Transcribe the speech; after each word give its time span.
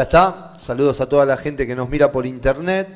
Ya 0.00 0.04
está. 0.04 0.54
Saludos 0.56 1.02
a 1.02 1.10
toda 1.10 1.26
la 1.26 1.36
gente 1.36 1.66
que 1.66 1.76
nos 1.76 1.90
mira 1.90 2.10
por 2.10 2.24
internet 2.24 2.88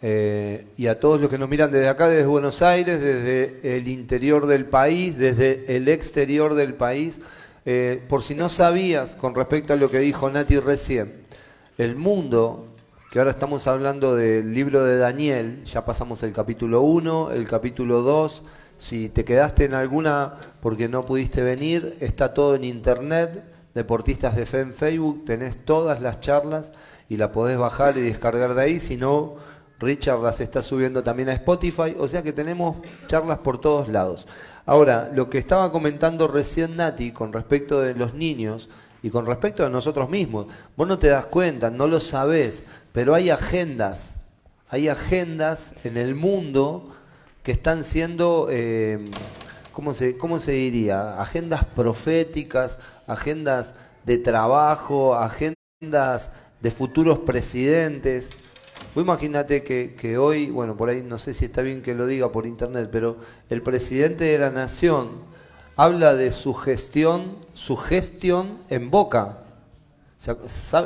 eh, 0.00 0.68
y 0.76 0.86
a 0.86 1.00
todos 1.00 1.20
los 1.20 1.28
que 1.28 1.38
nos 1.38 1.48
miran 1.48 1.72
desde 1.72 1.88
acá, 1.88 2.06
desde 2.06 2.24
Buenos 2.24 2.62
Aires, 2.62 3.00
desde 3.02 3.76
el 3.76 3.88
interior 3.88 4.46
del 4.46 4.64
país, 4.64 5.18
desde 5.18 5.76
el 5.76 5.88
exterior 5.88 6.54
del 6.54 6.74
país. 6.74 7.20
Eh, 7.66 8.00
por 8.08 8.22
si 8.22 8.36
no 8.36 8.48
sabías, 8.48 9.16
con 9.16 9.34
respecto 9.34 9.72
a 9.72 9.76
lo 9.76 9.90
que 9.90 9.98
dijo 9.98 10.30
Nati 10.30 10.60
recién, 10.60 11.14
el 11.78 11.96
mundo, 11.96 12.68
que 13.10 13.18
ahora 13.18 13.32
estamos 13.32 13.66
hablando 13.66 14.14
del 14.14 14.54
libro 14.54 14.84
de 14.84 14.98
Daniel, 14.98 15.64
ya 15.64 15.84
pasamos 15.84 16.22
el 16.22 16.32
capítulo 16.32 16.82
1, 16.82 17.32
el 17.32 17.48
capítulo 17.48 18.02
2. 18.02 18.44
Si 18.78 19.08
te 19.08 19.24
quedaste 19.24 19.64
en 19.64 19.74
alguna 19.74 20.34
porque 20.60 20.88
no 20.88 21.04
pudiste 21.04 21.42
venir, 21.42 21.96
está 21.98 22.32
todo 22.32 22.54
en 22.54 22.62
internet 22.62 23.53
Deportistas 23.74 24.36
de 24.36 24.46
Fe 24.46 24.60
en 24.60 24.72
Facebook, 24.72 25.24
tenés 25.24 25.64
todas 25.64 26.00
las 26.00 26.20
charlas 26.20 26.72
y 27.08 27.16
la 27.16 27.32
podés 27.32 27.58
bajar 27.58 27.96
y 27.98 28.02
descargar 28.02 28.54
de 28.54 28.62
ahí, 28.62 28.80
si 28.80 28.96
no, 28.96 29.34
Richard 29.80 30.20
las 30.20 30.40
está 30.40 30.62
subiendo 30.62 31.02
también 31.02 31.28
a 31.28 31.32
Spotify, 31.32 31.94
o 31.98 32.06
sea 32.06 32.22
que 32.22 32.32
tenemos 32.32 32.76
charlas 33.06 33.38
por 33.38 33.60
todos 33.60 33.88
lados. 33.88 34.26
Ahora, 34.64 35.10
lo 35.12 35.28
que 35.28 35.38
estaba 35.38 35.72
comentando 35.72 36.28
recién 36.28 36.76
Nati 36.76 37.12
con 37.12 37.32
respecto 37.32 37.80
de 37.80 37.94
los 37.94 38.14
niños 38.14 38.68
y 39.02 39.10
con 39.10 39.26
respecto 39.26 39.66
a 39.66 39.68
nosotros 39.68 40.08
mismos, 40.08 40.46
vos 40.76 40.88
no 40.88 40.98
te 40.98 41.08
das 41.08 41.26
cuenta, 41.26 41.70
no 41.70 41.86
lo 41.86 42.00
sabés, 42.00 42.62
pero 42.92 43.14
hay 43.14 43.28
agendas, 43.28 44.16
hay 44.68 44.88
agendas 44.88 45.74
en 45.84 45.96
el 45.96 46.14
mundo 46.14 46.94
que 47.42 47.52
están 47.52 47.84
siendo... 47.84 48.48
Eh, 48.50 49.10
¿cómo 49.74 49.92
se, 49.92 50.16
cómo 50.16 50.38
se 50.38 50.52
diría? 50.52 51.20
Agendas 51.20 51.64
proféticas, 51.64 52.78
agendas 53.06 53.74
de 54.04 54.18
trabajo, 54.18 55.14
agendas 55.16 56.30
de 56.60 56.70
futuros 56.70 57.18
presidentes. 57.18 58.30
imagínate 58.96 59.62
que, 59.64 59.94
que, 59.94 60.16
hoy, 60.16 60.50
bueno, 60.50 60.76
por 60.76 60.88
ahí 60.88 61.02
no 61.02 61.18
sé 61.18 61.34
si 61.34 61.46
está 61.46 61.60
bien 61.60 61.82
que 61.82 61.94
lo 61.94 62.06
diga 62.06 62.30
por 62.30 62.46
internet, 62.46 62.88
pero 62.90 63.16
el 63.50 63.62
presidente 63.62 64.24
de 64.24 64.38
la 64.38 64.50
nación 64.50 65.10
habla 65.76 66.14
de 66.14 66.32
su 66.32 66.54
gestión, 66.54 67.36
su 67.52 67.76
gestión 67.76 68.58
en 68.70 68.90
boca. 68.90 69.40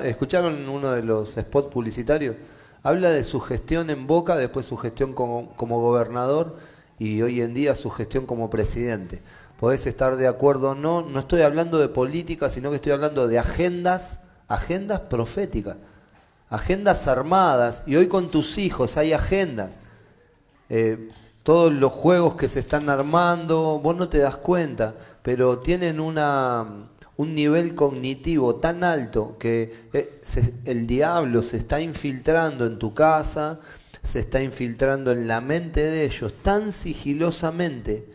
¿Escucharon 0.03 0.69
uno 0.69 0.93
de 0.93 1.03
los 1.03 1.35
spots 1.35 1.69
publicitarios? 1.73 2.37
Habla 2.83 3.11
de 3.11 3.23
su 3.23 3.41
gestión 3.41 3.91
en 3.91 4.07
boca, 4.07 4.35
después 4.37 4.65
su 4.65 4.77
gestión 4.77 5.13
como, 5.13 5.55
como 5.57 5.81
gobernador 5.81 6.57
y 6.99 7.23
hoy 7.23 7.41
en 7.41 7.55
día 7.55 7.75
su 7.75 7.91
gestión 7.91 8.27
como 8.27 8.51
presidente. 8.51 9.21
Podés 9.59 9.87
estar 9.87 10.17
de 10.17 10.29
acuerdo 10.29 10.71
o 10.71 10.75
no, 10.75 11.03
no 11.03 11.21
estoy 11.21 11.43
hablando 11.43 11.79
de 11.79 11.89
política, 11.89 12.51
sino 12.51 12.71
que 12.71 12.77
estoy 12.77 12.93
hablando 12.93 13.27
de 13.27 13.39
agendas, 13.39 14.21
agendas 14.47 15.01
proféticas, 15.01 15.77
agendas 16.49 17.09
armadas, 17.09 17.83
y 17.87 17.97
hoy 17.97 18.09
con 18.09 18.31
tus 18.31 18.59
hijos 18.59 18.97
hay 18.97 19.13
agendas. 19.13 19.71
Eh, 20.69 21.11
todos 21.43 21.73
los 21.73 21.93
juegos 21.93 22.37
que 22.37 22.49
se 22.49 22.61
están 22.61 22.89
armando, 22.89 23.81
vos 23.83 23.97
no 23.97 24.09
te 24.09 24.19
das 24.19 24.37
cuenta, 24.37 24.95
pero 25.23 25.59
tienen 25.59 25.99
una, 25.99 26.67
un 27.17 27.35
nivel 27.35 27.75
cognitivo 27.75 28.57
tan 28.57 28.85
alto 28.85 29.37
que 29.39 29.89
eh, 29.93 30.21
el 30.67 30.87
diablo 30.87 31.43
se 31.43 31.57
está 31.57 31.81
infiltrando 31.81 32.65
en 32.67 32.79
tu 32.79 32.95
casa, 32.95 33.61
se 34.03 34.21
está 34.21 34.43
infiltrando 34.43 35.13
en 35.13 35.29
la 35.29 35.41
mente 35.41 35.83
de 35.83 36.05
ellos 36.05 36.33
tan 36.43 36.73
sigilosamente 36.73 38.07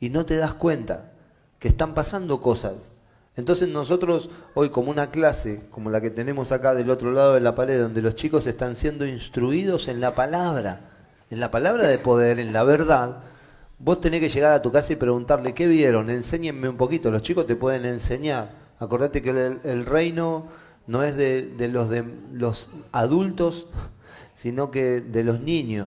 y 0.00 0.10
no 0.10 0.26
te 0.26 0.36
das 0.36 0.54
cuenta 0.54 1.12
que 1.58 1.68
están 1.68 1.94
pasando 1.94 2.40
cosas. 2.40 2.90
Entonces 3.36 3.68
nosotros 3.68 4.30
hoy 4.54 4.70
como 4.70 4.90
una 4.90 5.10
clase, 5.10 5.62
como 5.70 5.90
la 5.90 6.00
que 6.00 6.10
tenemos 6.10 6.52
acá 6.52 6.74
del 6.74 6.90
otro 6.90 7.12
lado 7.12 7.34
de 7.34 7.40
la 7.40 7.54
pared, 7.54 7.80
donde 7.80 8.02
los 8.02 8.14
chicos 8.14 8.46
están 8.46 8.76
siendo 8.76 9.06
instruidos 9.06 9.88
en 9.88 10.00
la 10.00 10.14
palabra, 10.14 10.80
en 11.30 11.40
la 11.40 11.50
palabra 11.50 11.86
de 11.86 11.98
poder, 11.98 12.38
en 12.38 12.52
la 12.52 12.64
verdad, 12.64 13.18
vos 13.78 14.00
tenés 14.00 14.20
que 14.20 14.30
llegar 14.30 14.54
a 14.54 14.62
tu 14.62 14.72
casa 14.72 14.94
y 14.94 14.96
preguntarle, 14.96 15.52
¿qué 15.52 15.66
vieron? 15.66 16.08
Enséñenme 16.08 16.68
un 16.68 16.76
poquito, 16.78 17.10
los 17.10 17.22
chicos 17.22 17.46
te 17.46 17.56
pueden 17.56 17.84
enseñar. 17.84 18.50
Acordate 18.78 19.22
que 19.22 19.30
el, 19.30 19.86
reino 19.86 20.46
no 20.86 21.02
es 21.02 21.16
de, 21.16 21.46
de, 21.46 21.68
los, 21.68 21.90
de 21.90 22.04
los 22.32 22.70
adultos, 22.92 23.66
sino 24.36 24.70
que 24.70 25.00
de 25.00 25.24
los 25.24 25.40
niños, 25.40 25.86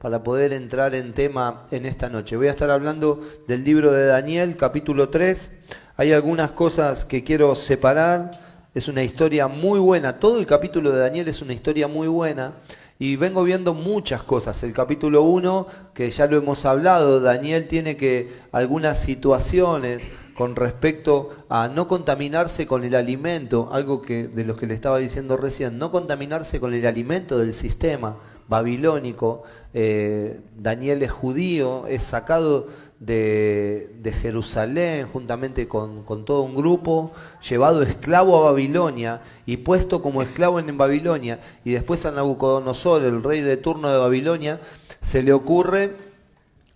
para 0.00 0.24
poder 0.24 0.52
entrar 0.52 0.96
en 0.96 1.14
tema 1.14 1.68
en 1.70 1.86
esta 1.86 2.08
noche. 2.08 2.36
Voy 2.36 2.48
a 2.48 2.50
estar 2.50 2.70
hablando 2.70 3.20
del 3.46 3.64
libro 3.64 3.92
de 3.92 4.04
Daniel, 4.04 4.56
capítulo 4.56 5.08
3. 5.08 5.52
Hay 5.96 6.12
algunas 6.12 6.50
cosas 6.50 7.04
que 7.04 7.22
quiero 7.22 7.54
separar. 7.54 8.32
Es 8.74 8.88
una 8.88 9.04
historia 9.04 9.46
muy 9.46 9.78
buena. 9.78 10.18
Todo 10.18 10.40
el 10.40 10.46
capítulo 10.46 10.90
de 10.90 10.98
Daniel 10.98 11.28
es 11.28 11.40
una 11.40 11.54
historia 11.54 11.86
muy 11.86 12.08
buena. 12.08 12.54
Y 12.98 13.14
vengo 13.14 13.44
viendo 13.44 13.74
muchas 13.74 14.24
cosas. 14.24 14.60
El 14.64 14.72
capítulo 14.72 15.22
1, 15.22 15.68
que 15.94 16.10
ya 16.10 16.26
lo 16.26 16.36
hemos 16.36 16.64
hablado, 16.64 17.20
Daniel 17.20 17.68
tiene 17.68 17.96
que 17.96 18.28
algunas 18.50 19.00
situaciones 19.00 20.08
con 20.38 20.54
respecto 20.54 21.30
a 21.48 21.66
no 21.66 21.88
contaminarse 21.88 22.68
con 22.68 22.84
el 22.84 22.94
alimento, 22.94 23.70
algo 23.72 24.00
que 24.00 24.28
de 24.28 24.44
lo 24.44 24.54
que 24.54 24.68
le 24.68 24.74
estaba 24.74 24.98
diciendo 24.98 25.36
recién, 25.36 25.78
no 25.78 25.90
contaminarse 25.90 26.60
con 26.60 26.74
el 26.74 26.86
alimento 26.86 27.40
del 27.40 27.52
sistema 27.52 28.18
babilónico. 28.46 29.42
Eh, 29.74 30.38
Daniel 30.56 31.02
es 31.02 31.10
judío, 31.10 31.88
es 31.88 32.04
sacado 32.04 32.68
de, 33.00 33.90
Jerusalén 34.22 35.08
juntamente 35.12 35.66
con, 35.66 36.04
con, 36.04 36.24
todo 36.24 36.42
un 36.42 36.54
grupo, 36.54 37.10
llevado 37.48 37.82
esclavo 37.82 38.38
a 38.38 38.52
Babilonia 38.52 39.22
y 39.44 39.56
puesto 39.56 40.02
como 40.02 40.22
esclavo 40.22 40.60
en 40.60 40.78
Babilonia. 40.78 41.40
Y 41.64 41.72
después 41.72 42.06
a 42.06 42.12
Nabucodonosor, 42.12 43.02
el 43.02 43.24
rey 43.24 43.40
de 43.40 43.56
turno 43.56 43.90
de 43.90 43.98
Babilonia, 43.98 44.60
se 45.00 45.24
le 45.24 45.32
ocurre 45.32 46.07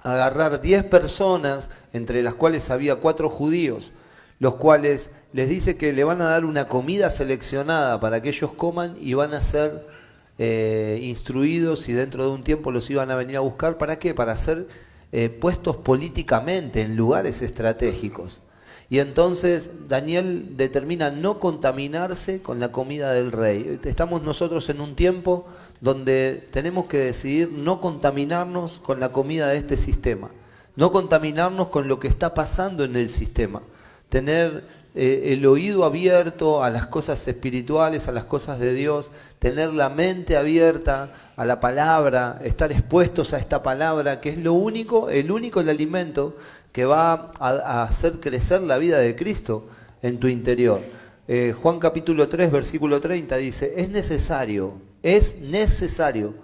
agarrar 0.02 0.60
diez 0.60 0.84
personas, 0.84 1.70
entre 1.92 2.22
las 2.22 2.34
cuales 2.34 2.70
había 2.70 2.96
cuatro 2.96 3.28
judíos, 3.28 3.92
los 4.38 4.56
cuales 4.56 5.10
les 5.32 5.48
dice 5.48 5.76
que 5.76 5.92
le 5.92 6.04
van 6.04 6.20
a 6.20 6.30
dar 6.30 6.44
una 6.44 6.68
comida 6.68 7.10
seleccionada 7.10 8.00
para 8.00 8.20
que 8.20 8.30
ellos 8.30 8.52
coman 8.52 8.96
y 9.00 9.14
van 9.14 9.34
a 9.34 9.42
ser 9.42 9.86
eh, 10.38 10.98
instruidos 11.02 11.88
y 11.88 11.92
dentro 11.92 12.24
de 12.24 12.30
un 12.30 12.42
tiempo 12.42 12.72
los 12.72 12.90
iban 12.90 13.10
a 13.10 13.16
venir 13.16 13.36
a 13.36 13.40
buscar. 13.40 13.78
¿Para 13.78 13.98
qué? 13.98 14.14
Para 14.14 14.36
ser 14.36 14.66
eh, 15.12 15.28
puestos 15.28 15.76
políticamente 15.76 16.82
en 16.82 16.96
lugares 16.96 17.42
estratégicos. 17.42 18.40
Y 18.92 18.98
entonces 18.98 19.88
Daniel 19.88 20.58
determina 20.58 21.10
no 21.10 21.40
contaminarse 21.40 22.42
con 22.42 22.60
la 22.60 22.72
comida 22.72 23.14
del 23.14 23.32
rey. 23.32 23.80
Estamos 23.84 24.22
nosotros 24.22 24.68
en 24.68 24.82
un 24.82 24.96
tiempo 24.96 25.46
donde 25.80 26.46
tenemos 26.50 26.84
que 26.84 26.98
decidir 26.98 27.50
no 27.52 27.80
contaminarnos 27.80 28.80
con 28.84 29.00
la 29.00 29.10
comida 29.10 29.48
de 29.48 29.56
este 29.56 29.78
sistema, 29.78 30.28
no 30.76 30.92
contaminarnos 30.92 31.68
con 31.68 31.88
lo 31.88 31.98
que 31.98 32.06
está 32.06 32.34
pasando 32.34 32.84
en 32.84 32.94
el 32.96 33.08
sistema, 33.08 33.62
tener 34.10 34.62
eh, 34.94 35.32
el 35.32 35.46
oído 35.46 35.86
abierto 35.86 36.62
a 36.62 36.68
las 36.68 36.86
cosas 36.86 37.26
espirituales, 37.26 38.08
a 38.08 38.12
las 38.12 38.24
cosas 38.24 38.58
de 38.58 38.74
Dios, 38.74 39.10
tener 39.38 39.72
la 39.72 39.88
mente 39.88 40.36
abierta 40.36 41.14
a 41.34 41.46
la 41.46 41.60
palabra, 41.60 42.42
estar 42.44 42.70
expuestos 42.70 43.32
a 43.32 43.38
esta 43.38 43.62
palabra, 43.62 44.20
que 44.20 44.28
es 44.28 44.36
lo 44.36 44.52
único, 44.52 45.08
el 45.08 45.30
único 45.30 45.60
el 45.60 45.70
alimento 45.70 46.36
que 46.72 46.84
va 46.84 47.30
a, 47.38 47.82
hacer 47.84 48.20
crecer 48.20 48.62
la 48.62 48.78
vida 48.78 48.98
de 48.98 49.14
Cristo 49.14 49.66
en 50.02 50.18
tu 50.18 50.28
interior. 50.28 50.80
Eh, 51.28 51.54
Juan 51.60 51.78
capítulo 51.78 52.28
3, 52.28 52.50
versículo 52.50 53.00
30 53.00 53.36
dice, 53.36 53.74
es 53.76 53.88
necesario 53.90 54.74
es 55.02 55.40
necesario. 55.40 56.34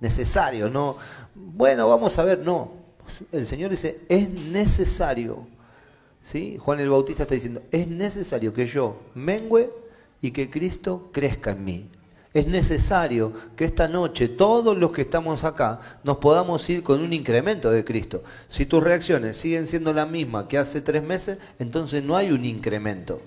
Necesario, 0.00 0.68
no. 0.68 0.96
Bueno, 1.34 1.88
vamos 1.88 2.18
a 2.18 2.24
ver, 2.24 2.40
no. 2.40 2.72
El 3.32 3.46
Señor 3.46 3.70
dice, 3.70 4.00
es 4.08 4.28
necesario. 4.28 5.46
¿Sí? 6.20 6.58
Juan 6.58 6.80
el 6.80 6.90
Bautista 6.90 7.22
está 7.22 7.34
diciendo, 7.34 7.62
es 7.70 7.88
necesario 7.88 8.52
que 8.52 8.66
yo 8.66 9.00
mengüe 9.14 9.70
y 10.20 10.32
que 10.32 10.50
Cristo 10.50 11.08
crezca 11.12 11.52
en 11.52 11.64
mí. 11.64 11.88
Es 12.32 12.46
necesario 12.46 13.32
que 13.56 13.64
esta 13.64 13.88
noche 13.88 14.28
todos 14.28 14.78
los 14.78 14.92
que 14.92 15.02
estamos 15.02 15.42
acá 15.42 15.80
nos 16.04 16.18
podamos 16.18 16.68
ir 16.70 16.84
con 16.84 17.00
un 17.00 17.12
incremento 17.12 17.72
de 17.72 17.84
Cristo. 17.84 18.22
Si 18.46 18.66
tus 18.66 18.84
reacciones 18.84 19.36
siguen 19.36 19.66
siendo 19.66 19.92
las 19.92 20.08
mismas 20.08 20.44
que 20.44 20.56
hace 20.56 20.80
tres 20.80 21.02
meses, 21.02 21.38
entonces 21.58 22.04
no 22.04 22.16
hay 22.16 22.30
un 22.30 22.44
incremento. 22.44 23.20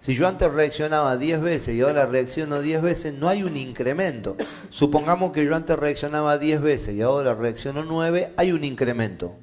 Si 0.00 0.14
yo 0.14 0.26
antes 0.28 0.52
reaccionaba 0.52 1.16
10 1.16 1.40
veces 1.40 1.74
y 1.74 1.80
ahora 1.80 2.06
reacciono 2.06 2.60
10 2.60 2.82
veces, 2.82 3.14
no 3.14 3.28
hay 3.28 3.42
un 3.42 3.56
incremento. 3.56 4.36
Supongamos 4.70 5.32
que 5.32 5.44
yo 5.44 5.54
antes 5.54 5.76
reaccionaba 5.78 6.38
10 6.38 6.60
veces 6.62 6.94
y 6.94 7.02
ahora 7.02 7.34
reacciono 7.34 7.84
9, 7.84 8.32
hay 8.36 8.52
un 8.52 8.64
incremento. 8.64 9.34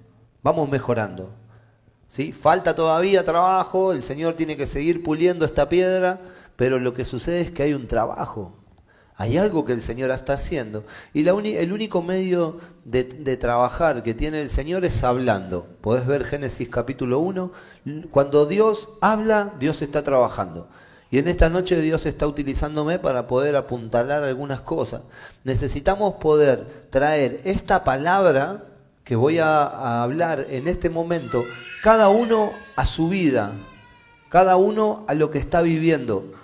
Vamos 0.41 0.69
mejorando. 0.69 1.33
¿Sí? 2.07 2.31
Falta 2.31 2.75
todavía 2.75 3.25
trabajo, 3.25 3.91
el 3.91 4.03
Señor 4.03 4.35
tiene 4.35 4.55
que 4.55 4.67
seguir 4.67 5.03
puliendo 5.03 5.45
esta 5.45 5.67
piedra, 5.67 6.21
pero 6.55 6.79
lo 6.79 6.93
que 6.93 7.05
sucede 7.05 7.41
es 7.41 7.51
que 7.51 7.63
hay 7.63 7.73
un 7.73 7.87
trabajo. 7.87 8.62
Hay 9.23 9.37
algo 9.37 9.63
que 9.63 9.71
el 9.71 9.81
Señor 9.81 10.11
está 10.11 10.33
haciendo. 10.33 10.83
Y 11.13 11.25
el 11.25 11.71
único 11.71 12.01
medio 12.01 12.57
de, 12.83 13.05
trabajar 13.37 14.03
que 14.03 14.13
tiene 14.13 14.41
el 14.41 14.49
Señor 14.49 14.83
es 14.83 15.01
hablando. 15.01 15.65
Podés 15.79 16.05
ver 16.05 16.25
Génesis 16.25 16.67
capítulo 16.67 17.19
1. 17.19 17.49
Cuando 18.11 18.45
Dios 18.45 18.89
habla, 18.99 19.53
Dios 19.61 19.81
está 19.81 20.03
trabajando. 20.03 20.67
Y 21.09 21.19
en 21.19 21.29
esta 21.29 21.47
noche 21.47 21.79
Dios 21.79 22.05
está 22.05 22.27
utilizándome 22.27 22.99
para 22.99 23.25
poder 23.25 23.55
apuntalar 23.55 24.23
algunas 24.23 24.59
cosas. 24.59 25.03
Necesitamos 25.45 26.15
poder 26.15 26.65
traer 26.89 27.39
esta 27.45 27.85
palabra 27.85 28.65
que 29.05 29.15
voy 29.15 29.39
a, 29.39 30.03
hablar 30.03 30.47
en 30.49 30.67
este 30.67 30.89
momento, 30.89 31.45
cada 31.81 32.09
uno 32.09 32.51
a 32.75 32.85
su 32.85 33.07
vida, 33.07 33.53
cada 34.27 34.57
uno 34.57 35.05
a 35.07 35.13
lo 35.13 35.31
que 35.31 35.39
está 35.39 35.61
viviendo. 35.61 36.42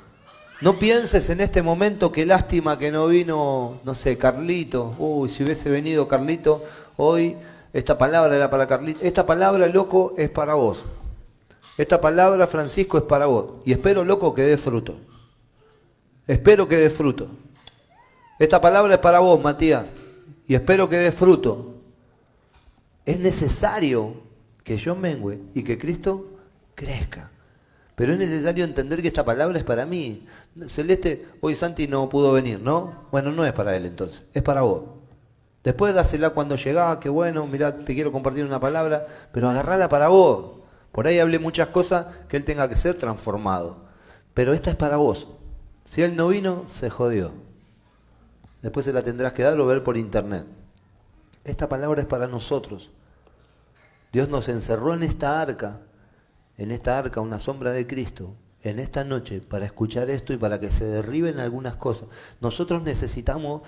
No 0.61 0.77
pienses 0.77 1.29
en 1.29 1.39
este 1.39 1.61
momento 1.61 2.11
que 2.11 2.25
lástima 2.25 2.77
que 2.77 2.91
no 2.91 3.07
vino, 3.07 3.77
no 3.85 3.95
sé, 3.95 4.17
Carlito. 4.17 4.93
Uy, 4.99 5.29
si 5.29 5.43
hubiese 5.43 5.69
venido 5.69 6.07
Carlito 6.09 6.65
hoy, 6.97 7.37
esta 7.71 7.97
palabra 7.97 8.35
era 8.35 8.49
para 8.49 8.67
Carlito. 8.67 8.99
Esta 9.01 9.25
palabra, 9.25 9.67
loco, 9.67 10.13
es 10.17 10.29
para 10.29 10.55
vos. 10.55 10.83
Esta 11.77 12.01
palabra, 12.01 12.45
Francisco, 12.45 12.97
es 12.97 13.05
para 13.05 13.27
vos. 13.27 13.61
Y 13.63 13.71
espero, 13.71 14.03
loco, 14.03 14.33
que 14.33 14.41
dé 14.41 14.57
fruto. 14.57 14.97
Espero 16.27 16.67
que 16.67 16.75
dé 16.75 16.89
fruto. 16.89 17.29
Esta 18.37 18.59
palabra 18.59 18.95
es 18.95 18.99
para 18.99 19.19
vos, 19.19 19.41
Matías. 19.41 19.93
Y 20.45 20.55
espero 20.55 20.89
que 20.89 20.97
dé 20.97 21.13
fruto. 21.13 21.75
Es 23.05 23.17
necesario 23.19 24.13
que 24.65 24.75
yo 24.75 24.93
mengüe 24.93 25.39
y 25.53 25.63
que 25.63 25.79
Cristo 25.79 26.25
crezca. 26.75 27.31
Pero 27.99 28.13
es 28.13 28.19
necesario 28.19 28.63
entender 28.63 29.01
que 29.01 29.09
esta 29.09 29.25
palabra 29.25 29.57
es 29.57 29.65
para 29.65 29.85
mí. 29.85 30.25
Celeste, 30.67 31.25
hoy 31.41 31.53
Santi 31.53 31.85
no 31.85 32.07
pudo 32.07 32.31
venir, 32.31 32.57
¿no? 32.57 32.93
Bueno, 33.11 33.33
no 33.33 33.45
es 33.45 33.51
para 33.51 33.75
él 33.75 33.85
entonces, 33.85 34.23
es 34.33 34.41
para 34.41 34.61
vos. 34.61 34.83
Después 35.65 35.93
dásela 35.93 36.29
cuando 36.29 36.55
llegaba, 36.55 36.97
que 37.01 37.09
bueno, 37.09 37.45
mira, 37.45 37.75
te 37.75 37.93
quiero 37.93 38.13
compartir 38.13 38.45
una 38.45 38.61
palabra, 38.61 39.05
pero 39.33 39.49
agarrala 39.49 39.89
para 39.89 40.07
vos. 40.07 40.61
Por 40.93 41.07
ahí 41.07 41.19
hablé 41.19 41.39
muchas 41.39 41.67
cosas 41.67 42.05
que 42.29 42.37
él 42.37 42.45
tenga 42.45 42.69
que 42.69 42.77
ser 42.77 42.97
transformado. 42.97 43.79
Pero 44.33 44.53
esta 44.53 44.69
es 44.69 44.77
para 44.77 44.95
vos. 44.95 45.27
Si 45.83 46.01
él 46.01 46.15
no 46.15 46.29
vino, 46.29 46.63
se 46.69 46.89
jodió. 46.89 47.33
Después 48.61 48.85
se 48.85 48.93
la 48.93 49.01
tendrás 49.01 49.33
que 49.33 49.43
dar 49.43 49.59
o 49.59 49.65
ver 49.65 49.83
por 49.83 49.97
internet. 49.97 50.45
Esta 51.43 51.67
palabra 51.67 51.99
es 51.99 52.07
para 52.07 52.27
nosotros. 52.27 52.91
Dios 54.13 54.29
nos 54.29 54.47
encerró 54.47 54.93
en 54.93 55.03
esta 55.03 55.41
arca, 55.41 55.81
en 56.59 56.71
esta 56.71 56.99
arca, 56.99 57.21
una 57.21 57.39
sombra 57.39 57.71
de 57.71 57.87
Cristo, 57.87 58.35
en 58.61 58.79
esta 58.79 59.05
noche, 59.05 59.39
para 59.39 59.65
escuchar 59.65 60.09
esto 60.09 60.33
y 60.33 60.37
para 60.37 60.59
que 60.59 60.69
se 60.69 60.85
derriben 60.85 61.39
algunas 61.39 61.77
cosas. 61.77 62.09
Nosotros 62.41 62.83
necesitamos 62.83 63.61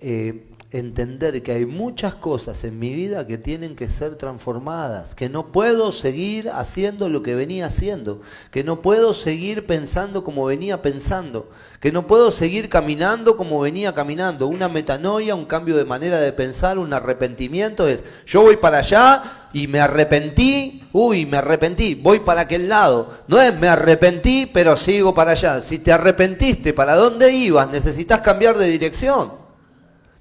eh, 0.00 0.46
entender 0.70 1.42
que 1.42 1.52
hay 1.52 1.66
muchas 1.66 2.14
cosas 2.14 2.64
en 2.64 2.78
mi 2.78 2.94
vida 2.94 3.26
que 3.26 3.36
tienen 3.36 3.76
que 3.76 3.90
ser 3.90 4.14
transformadas, 4.14 5.14
que 5.14 5.28
no 5.28 5.52
puedo 5.52 5.92
seguir 5.92 6.48
haciendo 6.48 7.10
lo 7.10 7.22
que 7.22 7.34
venía 7.34 7.66
haciendo, 7.66 8.22
que 8.50 8.64
no 8.64 8.80
puedo 8.80 9.12
seguir 9.12 9.66
pensando 9.66 10.24
como 10.24 10.46
venía 10.46 10.80
pensando, 10.80 11.50
que 11.80 11.92
no 11.92 12.06
puedo 12.06 12.30
seguir 12.30 12.70
caminando 12.70 13.36
como 13.36 13.60
venía 13.60 13.92
caminando. 13.92 14.46
Una 14.46 14.70
metanoia, 14.70 15.34
un 15.34 15.44
cambio 15.44 15.76
de 15.76 15.84
manera 15.84 16.18
de 16.18 16.32
pensar, 16.32 16.78
un 16.78 16.94
arrepentimiento 16.94 17.86
es, 17.86 18.02
yo 18.24 18.40
voy 18.40 18.56
para 18.56 18.78
allá 18.78 19.48
y 19.52 19.66
me 19.66 19.80
arrepentí, 19.80 20.79
uy, 20.92 21.26
me 21.26 21.38
arrepentí, 21.38 21.94
voy 21.94 22.20
para 22.20 22.42
aquel 22.42 22.68
lado. 22.68 23.10
No 23.28 23.40
es 23.40 23.54
me 23.58 23.68
arrepentí, 23.68 24.50
pero 24.52 24.76
sigo 24.76 25.14
para 25.14 25.32
allá. 25.32 25.60
Si 25.62 25.78
te 25.78 25.92
arrepentiste, 25.92 26.72
¿para 26.72 26.96
dónde 26.96 27.32
ibas? 27.32 27.68
Necesitas 27.70 28.20
cambiar 28.20 28.56
de 28.58 28.66
dirección. 28.66 29.32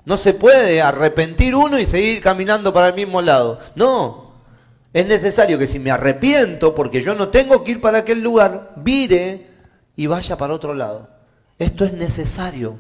No 0.06 0.18
se 0.18 0.34
puede 0.34 0.82
arrepentir 0.82 1.56
uno 1.56 1.78
y 1.78 1.86
seguir 1.86 2.22
caminando 2.22 2.74
para 2.74 2.88
el 2.88 2.94
mismo 2.96 3.22
lado. 3.22 3.60
No. 3.76 4.30
Es 4.92 5.06
necesario 5.06 5.60
que 5.60 5.68
si 5.68 5.78
me 5.78 5.92
arrepiento, 5.92 6.74
porque 6.74 7.04
yo 7.04 7.14
no 7.14 7.30
tengo 7.30 7.64
que 7.64 7.74
ir 7.74 7.82
para 7.82 8.00
aquel 8.00 8.22
lugar, 8.22 8.74
vire 8.76 9.48
y 9.96 10.08
vaya 10.08 10.36
para 10.38 10.54
otro 10.54 10.74
lado. 10.74 11.10
Esto 11.60 11.86
es 11.86 11.94
necesario. 11.94 12.80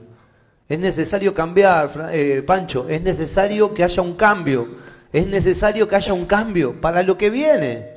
Es 0.67 0.79
necesario 0.79 1.33
cambiar, 1.33 2.09
eh, 2.11 2.43
Pancho. 2.45 2.87
Es 2.89 3.01
necesario 3.01 3.73
que 3.73 3.83
haya 3.83 4.01
un 4.01 4.13
cambio. 4.13 4.67
Es 5.11 5.27
necesario 5.27 5.87
que 5.87 5.95
haya 5.95 6.13
un 6.13 6.25
cambio 6.25 6.79
para 6.79 7.03
lo 7.03 7.17
que 7.17 7.29
viene. 7.29 7.89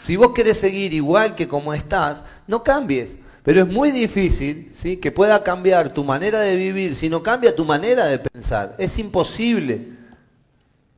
Si 0.00 0.16
vos 0.16 0.32
querés 0.32 0.58
seguir 0.58 0.92
igual 0.92 1.34
que 1.34 1.48
como 1.48 1.74
estás, 1.74 2.24
no 2.46 2.62
cambies. 2.62 3.18
Pero 3.42 3.60
es 3.60 3.68
muy 3.68 3.92
difícil 3.92 4.72
¿sí? 4.74 4.96
que 4.96 5.12
pueda 5.12 5.44
cambiar 5.44 5.94
tu 5.94 6.02
manera 6.02 6.40
de 6.40 6.56
vivir 6.56 6.96
si 6.96 7.08
no 7.08 7.22
cambia 7.22 7.54
tu 7.54 7.64
manera 7.64 8.06
de 8.06 8.18
pensar. 8.18 8.74
Es 8.78 8.98
imposible. 8.98 9.92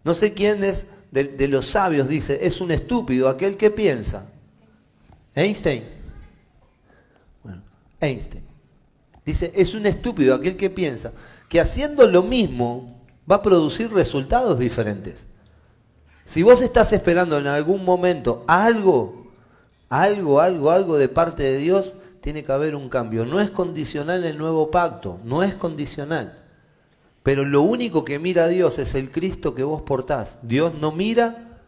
No 0.02 0.14
sé 0.14 0.32
quién 0.32 0.64
es 0.64 0.86
de, 1.10 1.48
los 1.48 1.66
sabios, 1.66 2.08
dice, 2.08 2.38
es 2.42 2.60
un 2.62 2.70
estúpido 2.70 3.28
aquel 3.28 3.58
que 3.58 3.70
piensa. 3.70 4.26
Einstein. 5.34 5.84
Bueno, 7.42 7.62
Einstein. 8.00 8.44
Dice, 9.26 9.52
es 9.54 9.74
un 9.74 9.84
estúpido 9.84 10.34
aquel 10.34 10.56
que 10.56 10.70
piensa 10.70 11.12
que 11.50 11.60
haciendo 11.60 12.06
lo 12.06 12.22
mismo 12.22 13.04
va 13.30 13.36
a 13.36 13.42
producir 13.42 13.92
resultados 13.92 14.58
diferentes. 14.58 15.26
Si 16.28 16.42
vos 16.42 16.60
estás 16.60 16.92
esperando 16.92 17.38
en 17.38 17.46
algún 17.46 17.86
momento 17.86 18.44
algo, 18.46 19.28
algo, 19.88 20.42
algo, 20.42 20.70
algo 20.70 20.98
de 20.98 21.08
parte 21.08 21.42
de 21.42 21.56
Dios, 21.56 21.94
tiene 22.20 22.44
que 22.44 22.52
haber 22.52 22.74
un 22.74 22.90
cambio. 22.90 23.24
No 23.24 23.40
es 23.40 23.48
condicional 23.48 24.22
el 24.26 24.36
nuevo 24.36 24.70
pacto, 24.70 25.18
no 25.24 25.42
es 25.42 25.54
condicional. 25.54 26.38
Pero 27.22 27.46
lo 27.46 27.62
único 27.62 28.04
que 28.04 28.18
mira 28.18 28.46
Dios 28.46 28.78
es 28.78 28.94
el 28.94 29.10
Cristo 29.10 29.54
que 29.54 29.62
vos 29.62 29.80
portás. 29.80 30.38
Dios 30.42 30.74
no 30.78 30.92
mira, 30.92 31.60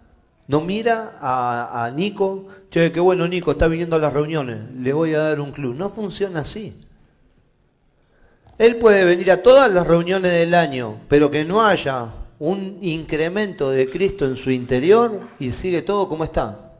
no 0.47 0.61
mira 0.61 1.17
a, 1.23 1.91
Nico, 1.97 2.45
che, 2.69 2.93
qué 2.93 3.01
bueno 3.01 3.27
Nico, 3.27 3.53
está 3.53 3.67
viniendo 3.67 3.97
a 3.97 3.99
las 3.99 4.13
reuniones, 4.13 4.59
le 4.77 4.93
voy 4.93 5.15
a 5.15 5.21
dar 5.21 5.41
un 5.41 5.53
club. 5.53 5.75
No 5.75 5.89
funciona 5.89 6.41
así. 6.41 6.79
Él 8.59 8.77
puede 8.77 9.07
venir 9.07 9.31
a 9.31 9.43
todas 9.43 9.73
las 9.73 9.87
reuniones 9.87 10.33
del 10.33 10.53
año, 10.55 10.97
pero 11.09 11.31
que 11.31 11.47
no 11.47 11.65
haya 11.65 12.20
un 12.41 12.79
incremento 12.81 13.71
de 13.71 13.89
Cristo 13.89 14.25
en 14.25 14.37
su 14.37 14.51
interior 14.51 15.21
y 15.39 15.53
sigue 15.53 15.83
todo 15.83 16.09
como 16.09 16.25
está. 16.25 16.73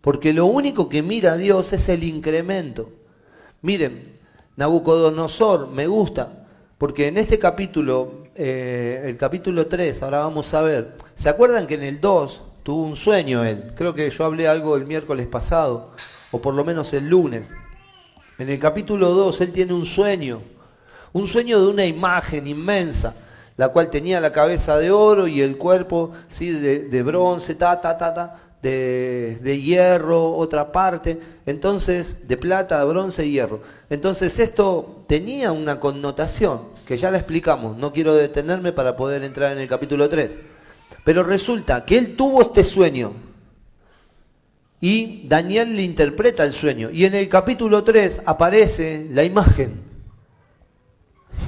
Porque 0.00 0.32
lo 0.32 0.46
único 0.46 0.88
que 0.88 1.02
mira 1.02 1.32
a 1.32 1.36
Dios 1.36 1.72
es 1.72 1.88
el 1.88 2.04
incremento. 2.04 2.88
Miren, 3.62 4.14
Nabucodonosor 4.56 5.68
me 5.68 5.88
gusta, 5.88 6.46
porque 6.78 7.08
en 7.08 7.18
este 7.18 7.40
capítulo, 7.40 8.22
eh, 8.36 9.02
el 9.06 9.16
capítulo 9.16 9.66
3, 9.66 10.04
ahora 10.04 10.20
vamos 10.20 10.54
a 10.54 10.62
ver, 10.62 10.96
¿se 11.16 11.28
acuerdan 11.28 11.66
que 11.66 11.74
en 11.74 11.82
el 11.82 12.00
2 12.00 12.42
tuvo 12.62 12.84
un 12.84 12.94
sueño 12.94 13.44
él? 13.44 13.72
Creo 13.74 13.92
que 13.92 14.08
yo 14.08 14.24
hablé 14.24 14.46
algo 14.46 14.76
el 14.76 14.86
miércoles 14.86 15.26
pasado, 15.26 15.90
o 16.30 16.40
por 16.40 16.54
lo 16.54 16.64
menos 16.64 16.92
el 16.92 17.08
lunes. 17.08 17.50
En 18.38 18.48
el 18.48 18.60
capítulo 18.60 19.10
2 19.10 19.40
él 19.40 19.50
tiene 19.50 19.72
un 19.72 19.84
sueño, 19.84 20.40
un 21.12 21.26
sueño 21.26 21.60
de 21.60 21.66
una 21.66 21.84
imagen 21.84 22.46
inmensa, 22.46 23.16
la 23.58 23.68
cual 23.68 23.90
tenía 23.90 24.20
la 24.20 24.32
cabeza 24.32 24.78
de 24.78 24.90
oro 24.90 25.28
y 25.28 25.42
el 25.42 25.58
cuerpo 25.58 26.12
¿sí? 26.28 26.50
de, 26.50 26.88
de 26.88 27.02
bronce, 27.02 27.54
ta, 27.54 27.78
ta, 27.78 27.98
ta, 27.98 28.14
ta 28.14 28.48
de, 28.62 29.60
hierro, 29.62 30.36
otra 30.36 30.72
parte, 30.72 31.18
entonces 31.46 32.28
de 32.28 32.36
plata, 32.36 32.82
bronce 32.84 33.26
y 33.26 33.32
hierro. 33.32 33.60
Entonces 33.90 34.38
esto 34.38 35.04
tenía 35.06 35.52
una 35.52 35.78
connotación 35.78 36.62
que 36.86 36.96
ya 36.96 37.10
la 37.10 37.18
explicamos, 37.18 37.76
no 37.76 37.92
quiero 37.92 38.14
detenerme 38.14 38.72
para 38.72 38.96
poder 38.96 39.22
entrar 39.22 39.52
en 39.52 39.58
el 39.58 39.68
capítulo 39.68 40.08
3. 40.08 40.38
Pero 41.04 41.22
resulta 41.22 41.84
que 41.84 41.98
él 41.98 42.16
tuvo 42.16 42.42
este 42.42 42.64
sueño 42.64 43.12
y 44.80 45.26
Daniel 45.28 45.76
le 45.76 45.82
interpreta 45.82 46.44
el 46.44 46.52
sueño 46.52 46.90
y 46.90 47.04
en 47.04 47.14
el 47.14 47.28
capítulo 47.28 47.84
3 47.84 48.22
aparece 48.24 49.06
la 49.10 49.24
imagen, 49.24 49.82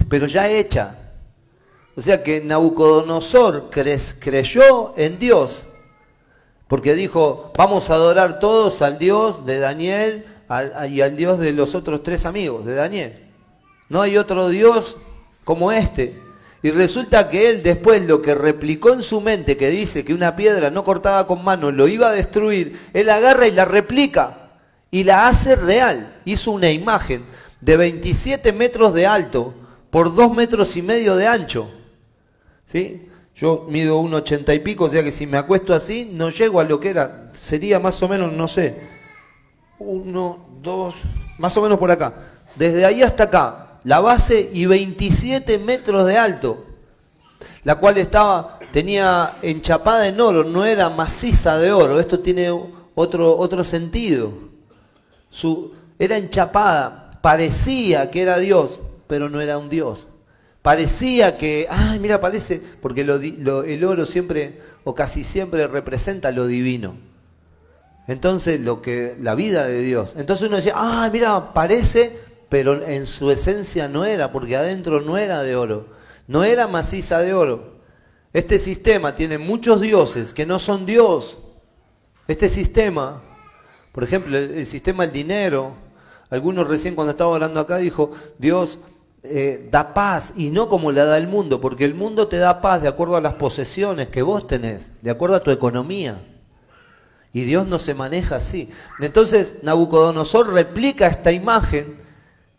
pero 0.08 0.26
ya 0.26 0.48
hecha. 0.48 0.96
O 1.96 2.00
sea 2.00 2.22
que 2.22 2.40
Nabucodonosor 2.40 3.70
creyó 3.70 4.94
en 4.96 5.18
Dios 5.18 5.66
porque 6.70 6.94
dijo, 6.94 7.52
vamos 7.56 7.90
a 7.90 7.94
adorar 7.94 8.38
todos 8.38 8.80
al 8.80 8.96
Dios 8.96 9.44
de 9.44 9.58
Daniel 9.58 10.24
y 10.88 11.00
al 11.00 11.16
Dios 11.16 11.40
de 11.40 11.52
los 11.52 11.74
otros 11.74 12.04
tres 12.04 12.26
amigos 12.26 12.64
de 12.64 12.76
Daniel. 12.76 13.26
No 13.88 14.02
hay 14.02 14.16
otro 14.16 14.48
Dios 14.48 14.96
como 15.42 15.72
este. 15.72 16.14
Y 16.62 16.70
resulta 16.70 17.28
que 17.28 17.50
él 17.50 17.64
después 17.64 18.06
lo 18.06 18.22
que 18.22 18.36
replicó 18.36 18.92
en 18.92 19.02
su 19.02 19.20
mente, 19.20 19.56
que 19.56 19.68
dice 19.68 20.04
que 20.04 20.14
una 20.14 20.36
piedra 20.36 20.70
no 20.70 20.84
cortada 20.84 21.26
con 21.26 21.42
mano 21.42 21.72
lo 21.72 21.88
iba 21.88 22.08
a 22.08 22.12
destruir, 22.12 22.78
él 22.92 23.10
agarra 23.10 23.48
y 23.48 23.50
la 23.50 23.64
replica 23.64 24.50
y 24.92 25.02
la 25.02 25.26
hace 25.26 25.56
real. 25.56 26.20
Hizo 26.24 26.52
una 26.52 26.70
imagen 26.70 27.24
de 27.60 27.76
27 27.76 28.52
metros 28.52 28.94
de 28.94 29.08
alto 29.08 29.54
por 29.90 30.14
2 30.14 30.34
metros 30.34 30.76
y 30.76 30.82
medio 30.82 31.16
de 31.16 31.26
ancho. 31.26 31.68
¿Sí? 32.70 33.08
Yo 33.34 33.66
mido 33.68 33.98
un 33.98 34.14
ochenta 34.14 34.54
y 34.54 34.60
pico, 34.60 34.84
o 34.84 34.88
sea 34.88 35.02
que 35.02 35.10
si 35.10 35.26
me 35.26 35.38
acuesto 35.38 35.74
así, 35.74 36.08
no 36.12 36.30
llego 36.30 36.60
a 36.60 36.64
lo 36.64 36.78
que 36.78 36.90
era. 36.90 37.28
Sería 37.32 37.80
más 37.80 38.00
o 38.00 38.08
menos, 38.08 38.32
no 38.32 38.46
sé, 38.46 38.76
uno, 39.80 40.46
dos, 40.62 41.00
más 41.38 41.56
o 41.56 41.62
menos 41.62 41.80
por 41.80 41.90
acá. 41.90 42.14
Desde 42.54 42.84
ahí 42.84 43.02
hasta 43.02 43.24
acá, 43.24 43.80
la 43.82 43.98
base 43.98 44.50
y 44.52 44.66
27 44.66 45.58
metros 45.58 46.06
de 46.06 46.16
alto, 46.16 46.64
la 47.64 47.74
cual 47.74 47.98
estaba, 47.98 48.60
tenía 48.70 49.38
enchapada 49.42 50.06
en 50.06 50.20
oro, 50.20 50.44
no 50.44 50.64
era 50.64 50.90
maciza 50.90 51.58
de 51.58 51.72
oro. 51.72 51.98
Esto 51.98 52.20
tiene 52.20 52.52
otro, 52.94 53.36
otro 53.36 53.64
sentido. 53.64 54.32
Su, 55.28 55.74
era 55.98 56.16
enchapada, 56.16 57.18
parecía 57.20 58.12
que 58.12 58.22
era 58.22 58.38
Dios, 58.38 58.78
pero 59.08 59.28
no 59.28 59.40
era 59.40 59.58
un 59.58 59.68
Dios. 59.68 60.06
Parecía 60.62 61.38
que, 61.38 61.66
ay, 61.70 61.98
mira, 61.98 62.20
parece, 62.20 62.60
porque 62.80 63.00
el 63.00 63.84
oro 63.84 64.06
siempre 64.06 64.60
o 64.84 64.94
casi 64.94 65.24
siempre 65.24 65.66
representa 65.66 66.30
lo 66.30 66.46
divino. 66.46 66.96
Entonces, 68.06 68.60
lo 68.60 68.82
que 68.82 69.16
la 69.20 69.34
vida 69.34 69.66
de 69.66 69.82
Dios. 69.82 70.14
Entonces 70.16 70.48
uno 70.48 70.56
decía, 70.56 70.72
ah, 70.74 71.08
mira, 71.12 71.52
parece, 71.54 72.18
pero 72.48 72.84
en 72.84 73.06
su 73.06 73.30
esencia 73.30 73.88
no 73.88 74.04
era, 74.04 74.32
porque 74.32 74.56
adentro 74.56 75.00
no 75.00 75.16
era 75.16 75.42
de 75.42 75.54
oro, 75.54 75.86
no 76.26 76.42
era 76.42 76.66
maciza 76.66 77.20
de 77.20 77.34
oro. 77.34 77.80
Este 78.32 78.58
sistema 78.58 79.14
tiene 79.14 79.38
muchos 79.38 79.80
dioses 79.80 80.34
que 80.34 80.46
no 80.46 80.58
son 80.58 80.86
Dios. 80.86 81.38
Este 82.28 82.48
sistema, 82.48 83.22
por 83.92 84.04
ejemplo, 84.04 84.36
el, 84.36 84.66
sistema 84.66 85.04
del 85.04 85.12
dinero, 85.12 85.74
algunos 86.30 86.68
recién 86.68 86.94
cuando 86.94 87.12
estaba 87.12 87.34
hablando 87.34 87.60
acá 87.60 87.76
dijo, 87.78 88.12
Dios 88.38 88.78
eh, 89.22 89.68
da 89.70 89.92
paz 89.92 90.32
y 90.36 90.50
no 90.50 90.68
como 90.68 90.92
la 90.92 91.04
da 91.04 91.18
el 91.18 91.28
mundo, 91.28 91.60
porque 91.60 91.84
el 91.84 91.94
mundo 91.94 92.26
te 92.26 92.38
da 92.38 92.60
paz 92.60 92.80
de 92.80 92.88
acuerdo 92.88 93.16
a 93.16 93.20
las 93.20 93.34
posesiones 93.34 94.08
que 94.08 94.22
vos 94.22 94.46
tenés, 94.46 94.92
de 95.02 95.10
acuerdo 95.10 95.36
a 95.36 95.42
tu 95.42 95.50
economía. 95.50 96.22
Y 97.32 97.42
Dios 97.44 97.66
no 97.66 97.78
se 97.78 97.94
maneja 97.94 98.36
así. 98.36 98.70
Entonces 98.98 99.56
Nabucodonosor 99.62 100.52
replica 100.52 101.06
esta 101.06 101.32
imagen 101.32 101.98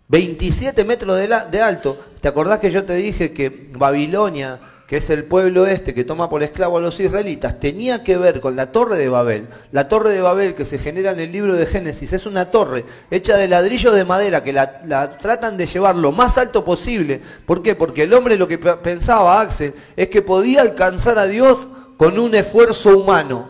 27 0.08 0.84
metros 0.86 1.18
de, 1.18 1.27
de, 1.50 1.62
alto. 1.62 1.98
¿Te 2.20 2.27
acordás 2.27 2.60
que 2.60 2.72
yo 2.72 2.86
te 2.86 2.94
dije 2.94 3.34
que 3.34 3.70
Babilonia, 3.74 4.60
que 4.91 4.98
es 4.98 5.10
el 5.10 5.24
pueblo 5.24 5.67
este 5.67 5.93
que 5.93 6.03
toma 6.03 6.29
por 6.29 6.43
esclavo 6.43 6.77
a 6.77 6.81
los 6.81 7.00
israelitas, 7.00 7.62
tenía 7.62 8.03
que 8.03 8.17
ver 8.17 8.41
con 8.41 8.57
la 8.57 8.74
torre 8.74 8.98
de 8.98 9.07
Babel? 9.07 9.48
La 9.71 9.88
torre 9.88 10.10
de 10.10 10.19
Babel 10.19 10.53
que 10.53 10.65
se 10.65 10.79
genera 10.79 11.12
en 11.12 11.21
el 11.21 11.31
libro 11.31 11.55
de 11.55 11.65
Génesis 11.65 12.12
es 12.12 12.25
una 12.25 12.51
torre 12.51 12.83
hecha 13.10 13.38
de 13.38 13.48
ladrillos 13.48 13.95
de 13.95 14.03
madera 14.03 14.43
que 14.43 14.51
la, 14.51 15.17
tratan 15.17 15.55
de 15.55 15.65
llevar 15.65 15.95
lo 15.95 16.12
más 16.12 16.38
alto 16.38 16.65
posible. 16.65 17.21
¿Por 17.45 17.63
qué? 17.63 17.74
Porque 17.74 18.03
el 18.03 18.13
hombre 18.13 18.36
lo 18.36 18.50
que 18.50 18.57
pensaba, 18.57 19.39
Axel, 19.39 19.74
es 19.95 20.10
que 20.10 20.21
podía 20.21 20.60
alcanzar 20.60 21.17
a 21.19 21.25
Dios 21.25 21.69
con 21.95 22.19
un 22.19 22.36
esfuerzo 22.36 22.98
humano. 22.98 23.48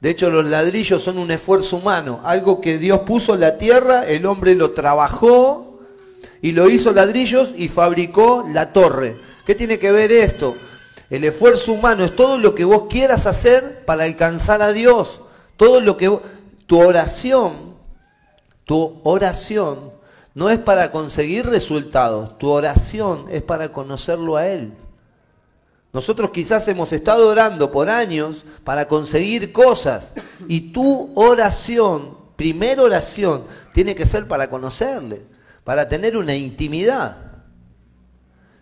De 0.00 0.08
hecho, 0.08 0.30
los 0.30 0.46
ladrillos 0.46 1.02
son 1.02 1.18
un 1.18 1.30
esfuerzo 1.30 1.76
humano, 1.76 2.22
algo 2.24 2.62
que 2.62 2.78
Dios 2.78 3.00
puso 3.00 3.34
en 3.34 3.40
la 3.40 3.58
tierra, 3.58 4.06
el 4.06 4.24
hombre 4.24 4.54
lo 4.54 4.70
trabajó 4.70 5.80
y 6.40 6.52
lo 6.52 6.70
hizo 6.70 6.92
ladrillos 6.92 7.52
y 7.58 7.68
fabricó 7.68 8.42
la 8.48 8.72
torre. 8.72 9.28
¿Qué 9.50 9.56
tiene 9.56 9.80
que 9.80 9.90
ver 9.90 10.12
esto? 10.12 10.54
El 11.10 11.24
esfuerzo 11.24 11.72
humano 11.72 12.04
es 12.04 12.14
todo 12.14 12.38
lo 12.38 12.54
que 12.54 12.64
vos 12.64 12.84
quieras 12.88 13.26
hacer 13.26 13.84
para 13.84 14.04
alcanzar 14.04 14.62
a 14.62 14.70
Dios. 14.70 15.22
Todo 15.56 15.80
lo 15.80 15.96
que 15.96 16.20
tu 16.66 16.80
oración, 16.80 17.74
tu 18.64 19.00
oración 19.02 19.90
no 20.36 20.50
es 20.50 20.60
para 20.60 20.92
conseguir 20.92 21.46
resultados, 21.46 22.38
tu 22.38 22.48
oración 22.48 23.26
es 23.28 23.42
para 23.42 23.72
conocerlo 23.72 24.36
a 24.36 24.46
Él. 24.46 24.72
Nosotros 25.92 26.30
quizás 26.30 26.68
hemos 26.68 26.92
estado 26.92 27.28
orando 27.28 27.72
por 27.72 27.90
años 27.90 28.44
para 28.62 28.86
conseguir 28.86 29.50
cosas 29.50 30.12
y 30.46 30.70
tu 30.70 31.10
oración, 31.16 32.16
primera 32.36 32.82
oración, 32.82 33.46
tiene 33.74 33.96
que 33.96 34.06
ser 34.06 34.28
para 34.28 34.48
conocerle, 34.48 35.22
para 35.64 35.88
tener 35.88 36.16
una 36.16 36.36
intimidad. 36.36 37.29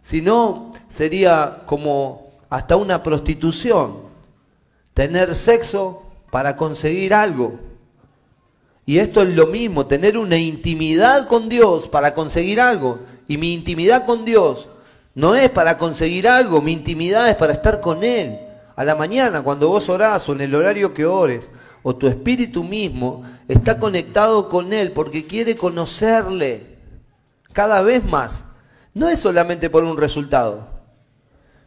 Si 0.09 0.23
no, 0.23 0.73
sería 0.89 1.65
como 1.67 2.31
hasta 2.49 2.77
una 2.77 3.03
prostitución, 3.03 3.99
tener 4.95 5.35
sexo 5.35 6.03
para 6.31 6.57
conseguir 6.57 7.13
algo. 7.13 7.59
Y 8.87 9.01
esto 9.01 9.21
es 9.21 9.35
lo 9.35 9.49
mismo, 9.49 9.85
tener 9.85 10.17
una 10.17 10.39
intimidad 10.39 11.27
con 11.27 11.51
Dios 11.51 11.89
para 11.89 12.15
conseguir 12.15 12.59
algo. 12.59 13.01
Y 13.29 13.37
mi 13.37 13.53
intimidad 13.53 14.07
con 14.07 14.25
Dios 14.25 14.71
no 15.15 15.35
es 15.35 15.51
para 15.51 15.77
conseguir 15.77 16.27
algo, 16.27 16.63
mi 16.63 16.73
intimidad 16.73 17.29
es 17.29 17.37
para 17.37 17.53
estar 17.53 17.83
con 17.83 18.03
Él. 18.03 18.39
A 18.77 18.85
la 18.85 18.95
mañana, 18.95 19.43
cuando 19.43 19.69
vos 19.69 19.91
orás 19.91 20.27
o 20.31 20.33
en 20.33 20.41
el 20.41 20.55
horario 20.55 20.95
que 20.95 21.05
ores, 21.05 21.51
o 21.83 21.95
tu 21.95 22.09
espíritu 22.09 22.65
mismo 22.65 23.25
está 23.47 23.79
conectado 23.79 24.49
con 24.49 24.73
Él 24.73 24.93
porque 24.93 25.27
quiere 25.27 25.55
conocerle 25.55 26.79
cada 27.53 27.83
vez 27.83 28.03
más. 28.07 28.45
No 28.99 29.09
es 29.09 29.21
solamente 29.21 29.71
por 29.71 29.85
un 29.85 29.97
resultado. 29.97 30.67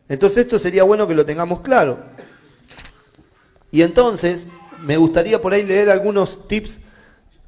Entonces 0.10 0.40
esto 0.40 0.60
sería 0.60 0.84
bueno 0.84 1.08
que 1.08 1.16
lo 1.16 1.26
tengamos 1.26 1.62
claro. 1.62 2.04
Y 3.72 3.84
entonces 3.84 4.48
me 4.82 4.98
gustaría 4.98 5.42
por 5.42 5.54
ahí 5.54 5.64
leer 5.64 5.90
algunos 5.90 6.50
tips 6.50 6.82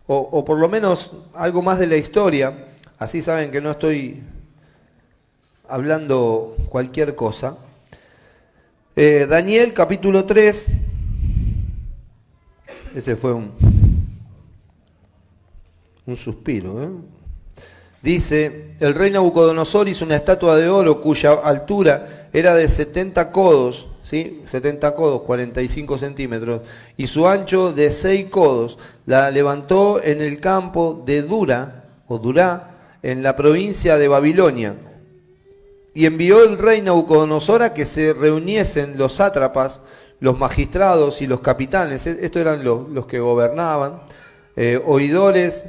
o, 0.07 0.45
por 0.45 0.57
lo 0.57 0.69
menos 0.69 1.11
algo 1.33 1.61
más 1.61 1.79
de 1.79 1.87
la 1.87 1.97
historia. 1.97 2.69
Así 2.97 3.21
saben 3.21 3.51
que 3.51 3.59
no 3.59 3.71
estoy 3.71 4.23
hablando 5.67 6.55
cualquier 6.69 7.13
cosa. 7.13 7.57
Eh, 8.95 9.27
Daniel 9.29 9.73
capítulo 9.73 10.23
3, 10.23 10.67
ese 12.95 13.17
fue 13.17 13.33
un, 13.33 13.51
un 16.05 16.15
suspiro. 16.15 16.83
¿eh? 16.83 17.22
Dice, 18.03 18.75
el 18.79 18.93
rey 18.93 19.09
Nabucodonosor 19.09 19.87
hizo 19.87 20.05
una 20.05 20.17
estatua 20.17 20.57
de 20.57 20.69
oro 20.69 21.01
cuya 21.01 21.33
altura 21.43 22.27
era 22.31 22.53
de 22.53 22.67
70 22.67 23.31
codos, 23.31 23.87
¿sí? 24.03 24.41
70 24.45 24.93
codos, 24.93 25.21
45 25.23 25.97
centímetros, 25.97 26.61
y 26.97 27.07
su 27.07 27.27
ancho 27.27 27.73
de 27.73 27.89
6 27.89 28.29
codos. 28.29 28.77
La 29.07 29.31
levantó 29.31 30.03
en 30.03 30.21
el 30.21 30.39
campo 30.39 31.01
de 31.05 31.23
Dura, 31.23 31.85
o 32.07 32.19
Durá, 32.19 32.97
en 33.01 33.23
la 33.23 33.35
provincia 33.35 33.97
de 33.97 34.07
Babilonia 34.07 34.75
y 35.93 36.05
envió 36.05 36.43
el 36.43 36.57
rey 36.57 36.81
Nabucodonosor 36.81 37.61
a 37.61 37.73
que 37.73 37.85
se 37.85 38.13
reuniesen 38.13 38.97
los 38.97 39.13
sátrapas, 39.13 39.81
los 40.19 40.39
magistrados 40.39 41.21
y 41.21 41.27
los 41.27 41.41
capitanes, 41.41 42.07
e-, 42.07 42.25
estos 42.25 42.41
eran 42.41 42.63
los, 42.63 43.05
que 43.05 43.19
gobernaban, 43.19 44.01
eh, 44.55 44.81
oidores, 44.83 45.65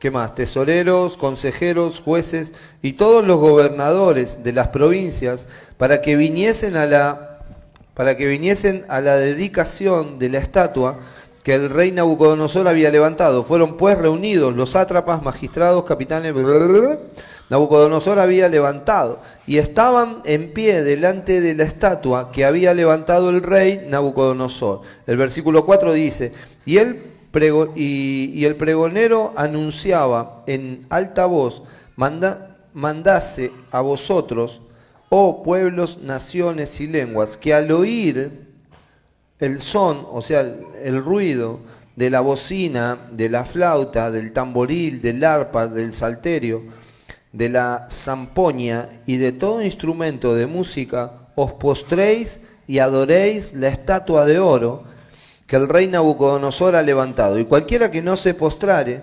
¿qué 0.00 0.10
más? 0.10 0.34
Tesoreros, 0.34 1.16
consejeros, 1.16 2.00
jueces 2.00 2.52
y 2.82 2.94
todos 2.94 3.24
los 3.24 3.38
gobernadores 3.38 4.42
de 4.42 4.52
las 4.52 4.68
provincias 4.68 5.46
para 5.76 6.00
que 6.00 6.16
viniesen 6.16 6.74
a 6.76 6.86
la 6.86 7.26
para 7.94 8.16
que 8.16 8.26
viniesen 8.26 8.86
a 8.88 9.02
la 9.02 9.16
dedicación 9.16 10.18
de 10.18 10.30
la 10.30 10.38
estatua 10.38 10.98
que 11.42 11.54
el 11.54 11.68
rey 11.68 11.92
Nabucodonosor 11.92 12.66
había 12.66 12.90
levantado. 12.90 13.44
Fueron 13.44 13.76
pues 13.76 13.98
reunidos 13.98 14.56
los 14.56 14.70
sátrapas, 14.70 15.22
magistrados, 15.22 15.84
capitanes, 15.84 16.34
Nabucodonosor 17.50 18.20
había 18.20 18.48
levantado 18.48 19.18
y 19.46 19.58
estaban 19.58 20.22
en 20.24 20.52
pie 20.52 20.82
delante 20.82 21.40
de 21.42 21.54
la 21.54 21.64
estatua 21.64 22.30
que 22.30 22.44
había 22.44 22.72
levantado 22.72 23.28
el 23.28 23.42
rey 23.42 23.84
Nabucodonosor. 23.86 24.80
El 25.06 25.16
versículo 25.16 25.66
4 25.66 25.92
dice, 25.92 26.32
y, 26.64 26.78
el 27.32 27.70
y, 27.76 28.44
el 28.44 28.56
pregonero 28.56 29.32
anunciaba 29.36 30.42
en 30.46 30.82
alta 30.90 31.26
voz, 31.26 31.62
mandase 32.72 33.52
a 33.70 33.80
vosotros, 33.80 34.62
oh 35.08 35.42
pueblos, 35.42 35.98
naciones 36.02 36.80
y 36.80 36.86
lenguas, 36.86 37.36
que 37.36 37.54
al 37.54 37.70
oír 37.70 38.48
el 39.38 39.60
son, 39.60 40.06
o 40.10 40.20
sea, 40.22 40.40
el 40.82 41.02
ruido 41.02 41.60
de 41.96 42.10
la 42.10 42.20
bocina, 42.20 42.98
de 43.10 43.28
la 43.28 43.44
flauta, 43.44 44.10
del 44.10 44.32
tamboril, 44.32 45.00
del 45.02 45.22
arpa, 45.24 45.66
del 45.66 45.92
salterio, 45.92 46.62
de 47.32 47.48
la 47.48 47.86
zampoña 47.90 48.88
y 49.06 49.16
de 49.16 49.32
todo 49.32 49.62
instrumento 49.62 50.34
de 50.34 50.46
música, 50.46 51.28
os 51.34 51.52
postréis 51.52 52.40
y 52.66 52.78
adoréis 52.78 53.54
la 53.54 53.68
estatua 53.68 54.24
de 54.24 54.38
oro 54.38 54.84
que 55.50 55.56
el 55.56 55.68
rey 55.68 55.88
Nabucodonosor 55.88 56.76
ha 56.76 56.82
levantado. 56.82 57.36
Y 57.36 57.44
cualquiera 57.44 57.90
que 57.90 58.02
no 58.02 58.16
se 58.16 58.34
postrare 58.34 59.02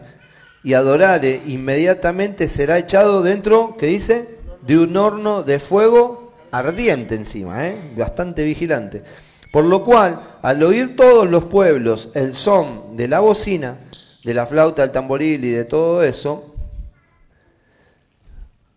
y 0.64 0.76
adorare, 0.76 1.42
inmediatamente 1.46 2.48
será 2.48 2.78
echado 2.78 3.22
dentro, 3.22 3.76
¿qué 3.78 3.88
dice? 3.88 4.38
De 4.62 4.78
un 4.78 4.96
horno 4.96 5.44
de 5.44 5.60
fuego 5.60 6.32
ardiente 6.52 7.16
encima, 7.16 7.68
¿eh? 7.68 7.76
bastante 7.98 8.46
vigilante. 8.46 9.04
Por 9.52 9.66
lo 9.66 9.84
cual, 9.84 10.22
al 10.42 10.64
oír 10.64 10.96
todos 10.96 11.30
los 11.30 11.44
pueblos 11.44 12.12
el 12.14 12.34
son 12.34 12.96
de 12.96 13.10
la 13.10 13.20
bocina, 13.20 13.80
de 14.24 14.34
la 14.34 14.46
flauta, 14.46 14.84
del 14.84 14.92
tamboril 14.92 15.44
y 15.44 15.52
de 15.52 15.66
todo 15.66 16.02
eso, 16.02 16.56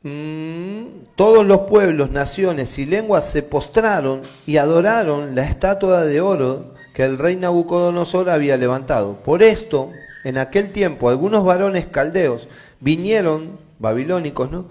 Mm, 0.03 1.05
todos 1.15 1.45
los 1.45 1.63
pueblos, 1.63 2.11
naciones 2.11 2.79
y 2.79 2.87
lenguas 2.87 3.31
se 3.31 3.43
postraron 3.43 4.23
y 4.47 4.57
adoraron 4.57 5.35
la 5.35 5.45
estatua 5.45 6.07
de 6.07 6.23
oro 6.23 6.73
que 6.95 7.05
el 7.05 7.19
rey 7.19 7.37
Nabucodonosor 7.37 8.31
había 8.31 8.57
levantado. 8.57 9.17
Por 9.23 9.43
esto, 9.43 9.91
en 10.25 10.39
aquel 10.39 10.73
tiempo, 10.73 11.09
algunos 11.09 11.45
varones 11.45 11.87
caldeos 11.87 12.49
vinieron, 12.81 13.59
babilónicos, 13.79 14.51
¿no? 14.51 14.67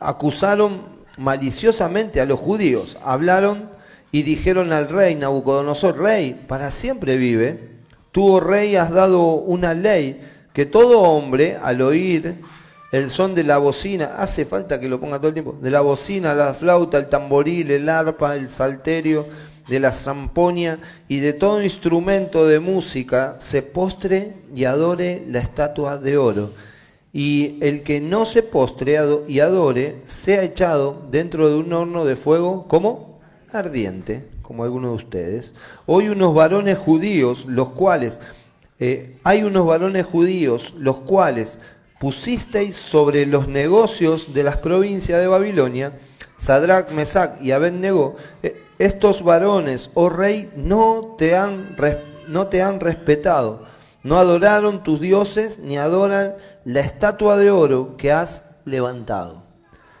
Acusaron 0.00 0.82
maliciosamente 1.18 2.20
a 2.20 2.26
los 2.26 2.38
judíos, 2.38 2.98
hablaron 3.02 3.68
y 4.12 4.22
dijeron 4.22 4.72
al 4.72 4.88
rey 4.88 5.14
Nabucodonosor, 5.14 5.98
rey, 5.98 6.44
para 6.46 6.70
siempre 6.70 7.16
vive, 7.16 7.70
tú, 8.12 8.34
oh 8.34 8.40
rey, 8.40 8.76
has 8.76 8.90
dado 8.90 9.34
una 9.34 9.74
ley 9.74 10.20
que 10.52 10.66
todo 10.66 11.02
hombre 11.02 11.58
al 11.62 11.82
oír 11.82 12.36
el 12.90 13.10
son 13.10 13.34
de 13.34 13.44
la 13.44 13.58
bocina, 13.58 14.14
hace 14.16 14.46
falta 14.46 14.80
que 14.80 14.88
lo 14.88 14.98
ponga 14.98 15.18
todo 15.18 15.28
el 15.28 15.34
tiempo, 15.34 15.56
de 15.60 15.70
la 15.70 15.82
bocina, 15.82 16.32
la 16.32 16.54
flauta, 16.54 16.96
el 16.96 17.08
tamboril, 17.08 17.70
el 17.70 17.88
arpa, 17.88 18.34
el 18.34 18.48
salterio, 18.48 19.26
de 19.68 19.80
la 19.80 19.92
zamponia 19.92 20.78
y 21.08 21.20
de 21.20 21.32
todo 21.32 21.62
instrumento 21.62 22.46
de 22.46 22.60
música, 22.60 23.36
se 23.38 23.62
postre 23.62 24.34
y 24.54 24.64
adore 24.64 25.22
la 25.28 25.38
estatua 25.38 25.98
de 25.98 26.16
oro. 26.16 26.52
Y 27.12 27.56
el 27.60 27.82
que 27.82 28.00
no 28.00 28.26
se 28.26 28.42
postre 28.42 28.98
y 29.28 29.40
adore, 29.40 30.02
sea 30.04 30.42
echado 30.42 31.02
dentro 31.10 31.48
de 31.48 31.56
un 31.56 31.72
horno 31.72 32.04
de 32.04 32.16
fuego 32.16 32.66
como 32.68 33.18
ardiente, 33.52 34.24
como 34.42 34.64
algunos 34.64 34.90
de 34.90 34.96
ustedes. 34.96 35.52
Hoy 35.86 36.08
unos 36.08 36.34
varones 36.34 36.78
judíos, 36.78 37.46
los 37.46 37.70
cuales, 37.70 38.20
eh, 38.78 39.16
hay 39.24 39.42
unos 39.42 39.66
varones 39.66 40.06
judíos, 40.06 40.74
los 40.78 40.98
cuales 40.98 41.58
pusisteis 41.98 42.76
sobre 42.76 43.26
los 43.26 43.48
negocios 43.48 44.32
de 44.34 44.44
las 44.44 44.58
provincias 44.58 45.20
de 45.20 45.26
Babilonia, 45.26 45.98
Sadrach, 46.36 46.90
Mesach 46.92 47.42
y 47.42 47.50
Abednego, 47.50 48.16
eh, 48.42 48.62
estos 48.78 49.22
varones, 49.22 49.90
oh 49.94 50.08
rey, 50.08 50.50
no 50.56 51.16
te 51.18 51.36
han, 51.36 51.76
no 52.28 52.46
te 52.46 52.62
han 52.62 52.80
respetado, 52.80 53.64
no 54.02 54.18
adoraron 54.18 54.82
tus 54.82 55.00
dioses 55.00 55.58
ni 55.58 55.76
adoran 55.76 56.34
la 56.64 56.80
estatua 56.80 57.36
de 57.36 57.50
oro 57.50 57.96
que 57.96 58.12
has 58.12 58.44
levantado. 58.64 59.42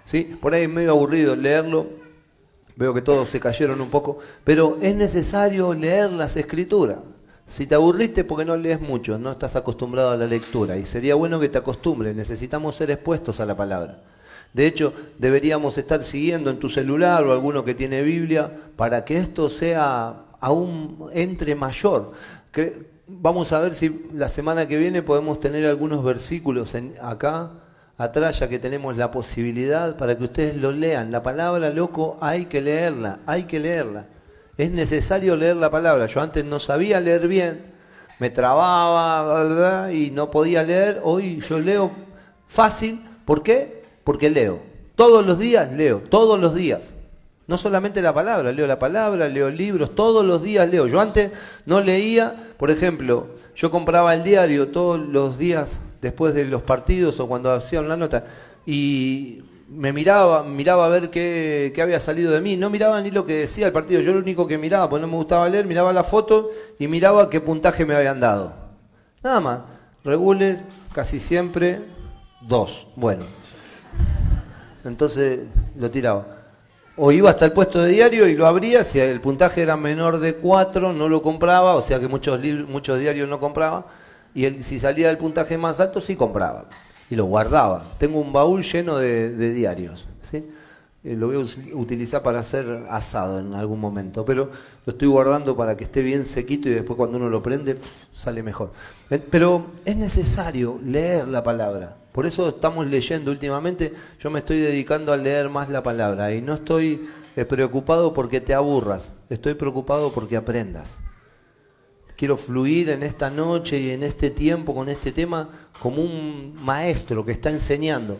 ¿Sí? 0.04 0.38
Por 0.40 0.54
ahí 0.54 0.62
es 0.62 0.68
medio 0.68 0.92
aburrido 0.92 1.36
leerlo, 1.36 1.86
veo 2.76 2.94
que 2.94 3.02
todos 3.02 3.28
se 3.28 3.40
cayeron 3.40 3.80
un 3.80 3.90
poco, 3.90 4.18
pero 4.44 4.78
es 4.80 4.94
necesario 4.94 5.74
leer 5.74 6.12
las 6.12 6.36
escrituras. 6.36 6.98
Si 7.48 7.66
te 7.66 7.74
aburriste 7.74 8.24
porque 8.24 8.44
no 8.44 8.56
lees 8.56 8.80
mucho, 8.80 9.18
no 9.18 9.32
estás 9.32 9.56
acostumbrado 9.56 10.10
a 10.10 10.16
la 10.16 10.26
lectura 10.26 10.76
y 10.76 10.86
sería 10.86 11.14
bueno 11.14 11.40
que 11.40 11.48
te 11.48 11.58
acostumbres, 11.58 12.14
necesitamos 12.14 12.74
ser 12.74 12.90
expuestos 12.90 13.40
a 13.40 13.46
la 13.46 13.56
palabra. 13.56 14.02
De 14.52 14.66
hecho, 14.66 14.92
deberíamos 15.18 15.78
estar 15.78 16.02
siguiendo 16.04 16.50
en 16.50 16.58
tu 16.58 16.68
celular 16.68 17.24
o 17.24 17.32
alguno 17.32 17.64
que 17.64 17.74
tiene 17.74 18.02
Biblia 18.02 18.50
para 18.76 19.04
que 19.04 19.18
esto 19.18 19.48
sea 19.48 20.24
aún 20.40 21.08
entre 21.12 21.54
mayor. 21.54 22.12
Vamos 23.06 23.52
a 23.52 23.60
ver 23.60 23.74
si 23.74 24.06
la 24.12 24.28
semana 24.28 24.66
que 24.66 24.78
viene 24.78 25.02
podemos 25.02 25.40
tener 25.40 25.66
algunos 25.66 26.04
versículos 26.04 26.74
en, 26.74 26.94
acá 27.00 27.50
atrás, 27.96 28.38
ya 28.38 28.48
que 28.48 28.58
tenemos 28.58 28.96
la 28.96 29.10
posibilidad 29.10 29.96
para 29.96 30.16
que 30.16 30.24
ustedes 30.24 30.56
lo 30.56 30.72
lean. 30.72 31.10
La 31.10 31.22
palabra 31.22 31.70
loco 31.70 32.16
hay 32.20 32.46
que 32.46 32.60
leerla, 32.60 33.20
hay 33.26 33.44
que 33.44 33.60
leerla 33.60 34.06
es 34.58 34.72
necesario 34.72 35.36
leer 35.36 35.56
la 35.56 35.70
palabra. 35.70 36.06
Yo 36.06 36.20
antes 36.20 36.44
no 36.44 36.58
sabía 36.58 37.00
leer 37.00 37.28
bien, 37.28 37.62
me 38.18 38.28
trababa 38.28 39.92
y 39.92 40.10
no 40.10 40.32
podía 40.32 40.64
leer. 40.64 41.00
Hoy 41.04 41.40
yo 41.40 41.60
leo 41.60 41.92
fácil. 42.48 43.00
¿Por 43.24 43.44
qué? 43.44 43.77
Porque 44.08 44.30
leo. 44.30 44.58
Todos 44.96 45.26
los 45.26 45.38
días 45.38 45.70
leo, 45.70 45.98
todos 46.08 46.40
los 46.40 46.54
días. 46.54 46.94
No 47.46 47.58
solamente 47.58 48.00
la 48.00 48.14
palabra, 48.14 48.52
leo 48.52 48.66
la 48.66 48.78
palabra, 48.78 49.28
leo 49.28 49.50
libros, 49.50 49.94
todos 49.94 50.24
los 50.24 50.42
días 50.42 50.70
leo. 50.70 50.86
Yo 50.86 50.98
antes 50.98 51.30
no 51.66 51.82
leía, 51.82 52.34
por 52.56 52.70
ejemplo, 52.70 53.26
yo 53.54 53.70
compraba 53.70 54.14
el 54.14 54.24
diario 54.24 54.68
todos 54.68 54.98
los 54.98 55.36
días 55.36 55.80
después 56.00 56.32
de 56.32 56.46
los 56.46 56.62
partidos 56.62 57.20
o 57.20 57.28
cuando 57.28 57.52
hacían 57.52 57.86
la 57.86 57.98
nota 57.98 58.24
y 58.64 59.42
me 59.68 59.92
miraba, 59.92 60.42
miraba 60.42 60.86
a 60.86 60.88
ver 60.88 61.10
qué, 61.10 61.70
había 61.78 62.00
salido 62.00 62.32
de 62.32 62.40
mí. 62.40 62.56
No 62.56 62.70
miraba 62.70 63.02
ni 63.02 63.10
lo 63.10 63.26
que 63.26 63.34
decía 63.34 63.66
el 63.66 63.74
partido. 63.74 64.00
Yo 64.00 64.14
lo 64.14 64.20
único 64.20 64.48
que 64.48 64.56
miraba, 64.56 64.88
pues 64.88 65.02
no 65.02 65.08
me 65.08 65.16
gustaba 65.16 65.50
leer, 65.50 65.66
miraba 65.66 65.92
la 65.92 66.02
foto 66.02 66.48
y 66.78 66.88
miraba 66.88 67.28
qué 67.28 67.42
puntaje 67.42 67.84
me 67.84 67.94
habían 67.94 68.20
dado. 68.20 68.54
Nada 69.22 69.40
más. 69.40 69.60
Regules, 70.02 70.64
casi 70.94 71.20
siempre, 71.20 71.82
dos. 72.40 72.86
Bueno. 72.96 73.26
Entonces 74.88 75.40
lo 75.78 75.90
tiraba. 75.90 76.26
O 76.96 77.12
iba 77.12 77.30
hasta 77.30 77.44
el 77.44 77.52
puesto 77.52 77.82
de 77.82 77.92
diario 77.92 78.26
y 78.26 78.34
lo 78.34 78.46
abría. 78.46 78.82
Si 78.82 78.98
el 78.98 79.20
puntaje 79.20 79.62
era 79.62 79.76
menor 79.76 80.18
de 80.18 80.34
cuatro, 80.34 80.92
no 80.92 81.08
lo 81.08 81.22
compraba. 81.22 81.76
O 81.76 81.80
sea 81.80 82.00
que 82.00 82.08
muchos, 82.08 82.40
muchos 82.68 82.98
diarios 82.98 83.28
no 83.28 83.38
compraba. 83.38 83.86
Y 84.34 84.44
el, 84.44 84.64
si 84.64 84.80
salía 84.80 85.10
el 85.10 85.18
puntaje 85.18 85.56
más 85.56 85.78
alto, 85.78 86.00
sí 86.00 86.16
compraba 86.16 86.66
y 87.10 87.16
lo 87.16 87.24
guardaba. 87.24 87.84
Tengo 87.98 88.20
un 88.20 88.32
baúl 88.32 88.62
lleno 88.62 88.98
de, 88.98 89.52
diarios. 89.52 90.06
¿sí? 90.30 90.44
Eh, 91.04 91.16
lo 91.16 91.28
voy 91.28 91.36
a 91.36 91.76
utilizar 91.76 92.22
para 92.22 92.40
hacer 92.40 92.84
asado 92.90 93.40
en 93.40 93.54
algún 93.54 93.80
momento, 93.80 94.24
pero 94.24 94.50
lo 94.84 94.92
estoy 94.92 95.08
guardando 95.08 95.56
para 95.56 95.76
que 95.76 95.84
esté 95.84 96.02
bien 96.02 96.26
sequito 96.26 96.68
y 96.68 96.74
después 96.74 96.96
cuando 96.96 97.16
uno 97.16 97.28
lo 97.28 97.42
prende 97.42 97.78
sale 98.12 98.42
mejor. 98.42 98.72
Eh, 99.10 99.18
pero 99.18 99.66
es 99.84 99.96
necesario 99.96 100.78
leer 100.84 101.28
la 101.28 101.42
palabra. 101.42 101.96
Por 102.18 102.26
eso 102.26 102.48
estamos 102.48 102.84
leyendo 102.88 103.30
últimamente. 103.30 103.92
Yo 104.18 104.28
me 104.28 104.40
estoy 104.40 104.58
dedicando 104.58 105.12
a 105.12 105.16
leer 105.16 105.48
más 105.48 105.68
la 105.68 105.84
palabra 105.84 106.34
y 106.34 106.42
no 106.42 106.54
estoy 106.54 107.08
eh, 107.36 107.44
preocupado 107.44 108.12
porque 108.12 108.40
te 108.40 108.54
aburras. 108.54 109.12
Estoy 109.30 109.54
preocupado 109.54 110.10
porque 110.10 110.36
aprendas 110.36 110.98
quiero 112.16 112.36
fluir 112.36 112.90
en 112.90 113.04
esta 113.04 113.30
noche 113.30 113.78
y 113.78 113.90
en 113.90 114.02
este 114.02 114.30
tiempo 114.30 114.74
con 114.74 114.88
este 114.88 115.12
tema 115.12 115.48
como 115.78 116.02
un 116.02 116.56
maestro 116.60 117.24
que 117.24 117.30
está 117.30 117.50
enseñando. 117.50 118.18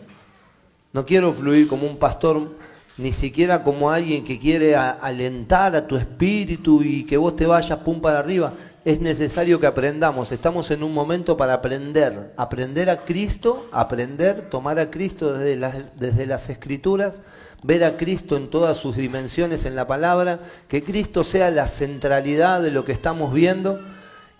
No 0.93 1.05
quiero 1.05 1.33
fluir 1.33 1.67
como 1.67 1.85
un 1.85 1.97
pastor, 1.97 2.55
ni 2.97 3.11
siquiera 3.11 3.63
como 3.63 3.91
alguien 3.91 4.23
que 4.23 4.39
quiere 4.39 4.77
alentar 4.77 5.75
a 5.75 5.85
tu 5.85 5.97
espíritu 5.97 6.83
y 6.83 7.03
que 7.03 7.17
vos 7.17 7.35
te 7.35 7.45
vayas 7.45 7.79
pum 7.79 7.99
para 7.99 8.19
arriba. 8.19 8.53
Es 8.85 9.01
necesario 9.01 9.59
que 9.59 9.67
aprendamos. 9.67 10.31
Estamos 10.31 10.71
en 10.71 10.83
un 10.83 10.93
momento 10.93 11.35
para 11.35 11.55
aprender. 11.55 12.31
Aprender 12.37 12.89
a 12.89 13.03
Cristo, 13.03 13.67
aprender, 13.71 14.49
tomar 14.49 14.79
a 14.79 14.89
Cristo 14.89 15.33
desde 15.33 16.25
las, 16.25 16.49
escrituras, 16.49 17.21
ver 17.61 17.83
a 17.83 17.97
Cristo 17.97 18.37
en 18.37 18.49
todas 18.49 18.77
sus 18.77 18.95
dimensiones 18.95 19.65
en 19.65 19.75
la 19.75 19.85
palabra, 19.85 20.39
que 20.69 20.83
Cristo 20.83 21.25
sea 21.25 21.51
la 21.51 21.67
centralidad 21.67 22.61
de 22.61 22.71
lo 22.71 22.85
que 22.85 22.93
estamos 22.93 23.33
viendo 23.33 23.81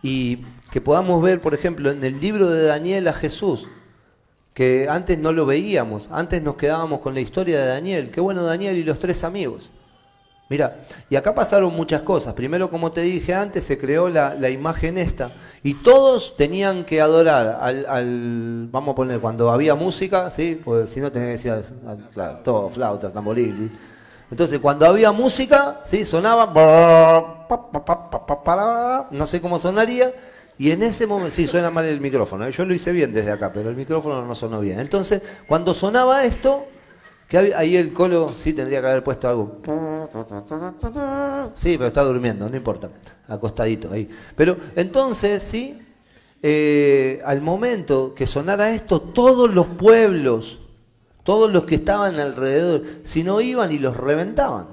y 0.02 0.40
que 0.72 0.80
podamos 0.80 1.22
ver, 1.22 1.42
por 1.42 1.54
ejemplo, 1.54 1.92
en 1.92 2.02
el 2.04 2.22
libro 2.22 2.50
de 2.50 2.64
Daniel 2.64 3.10
a 3.10 3.14
Jesús, 3.14 3.68
que 4.54 4.88
antes 4.90 5.18
no 5.18 5.34
lo 5.34 5.46
veíamos, 5.46 6.08
antes 6.12 6.42
nos 6.42 6.56
quedábamos 6.56 7.02
con 7.02 7.14
la 7.14 7.20
historia 7.20 7.60
de 7.60 7.68
Daniel, 7.68 8.10
qué 8.10 8.22
bueno 8.22 8.44
Daniel 8.44 8.78
y 8.78 8.84
los 8.84 9.00
tres 9.00 9.26
amigos. 9.26 9.70
Mira, 10.50 10.80
y 11.12 11.16
acá 11.16 11.36
pasaron 11.36 11.76
muchas 11.76 12.02
cosas. 12.02 12.34
Primero, 12.34 12.72
como 12.72 12.92
te 12.92 13.02
dije 13.02 13.36
antes, 13.36 13.64
se 13.64 13.78
creó 13.78 14.10
la, 14.10 14.50
imagen 14.50 14.98
esta. 14.98 15.32
Y 15.62 15.76
todos 15.76 16.36
tenían 16.36 16.86
que 16.86 17.02
adorar 17.02 17.60
al, 17.62 18.68
vamos 18.72 18.94
a 18.94 18.96
poner, 18.96 19.20
cuando 19.20 19.52
había 19.52 19.76
música, 19.76 20.32
¿sí? 20.32 20.60
Pues 20.64 20.90
si 20.90 21.02
no 21.02 21.12
tenés 21.12 21.44
que 21.44 21.52
decir, 21.52 21.78
claro, 22.12 22.40
todo, 22.44 22.70
flautas, 22.70 23.14
tamboril. 23.14 23.72
Entonces, 24.32 24.60
cuando 24.60 24.88
había 24.88 25.12
música, 25.12 25.82
¿sí? 25.86 26.04
Sonaba, 26.04 26.52
no 29.12 29.28
sé 29.28 29.42
cómo 29.42 29.60
sonaría, 29.60 30.14
y 30.58 30.72
en 30.72 30.82
ese 30.82 31.06
momento, 31.06 31.32
sí, 31.32 31.48
suena 31.48 31.70
mal 31.70 31.86
el 31.86 32.02
micrófono. 32.02 32.48
¿eh? 32.48 32.52
Yo 32.52 32.66
lo 32.66 32.74
hice 32.74 32.92
bien 32.92 33.14
desde 33.14 33.32
acá, 33.32 33.52
pero 33.54 33.70
el 33.70 33.76
micrófono 33.76 34.26
no 34.26 34.36
sonó 34.36 34.60
bien. 34.60 34.80
Entonces, 34.80 35.22
cuando 35.48 35.74
sonaba 35.74 36.26
esto, 36.26 36.68
que 37.30 37.38
ahí 37.38 37.78
el 37.78 37.94
colo 37.94 38.30
sí 38.30 38.54
tendría 38.54 38.82
que 38.82 38.88
haber 38.88 39.04
puesto 39.04 39.30
algo. 39.30 39.62
Sí, 41.56 41.78
pero 41.78 41.88
está 41.88 42.04
durmiendo, 42.04 42.50
no 42.50 42.58
importa. 42.58 42.90
Acostadito 43.28 43.92
ahí. 43.94 44.10
Pero 44.36 44.58
entonces, 44.76 45.44
sí, 45.44 45.80
eh, 46.42 47.22
al 47.24 47.42
momento 47.42 48.14
que 48.16 48.28
sonara 48.28 48.72
esto, 48.72 49.00
todos 49.00 49.54
los 49.54 49.68
pueblos, 49.68 50.60
todos 51.24 51.54
los 51.54 51.66
que 51.66 51.76
estaban 51.76 52.20
alrededor, 52.20 52.84
si 53.04 53.24
no 53.24 53.40
iban 53.40 53.72
y 53.72 53.80
los 53.80 53.96
reventaban. 53.96 54.68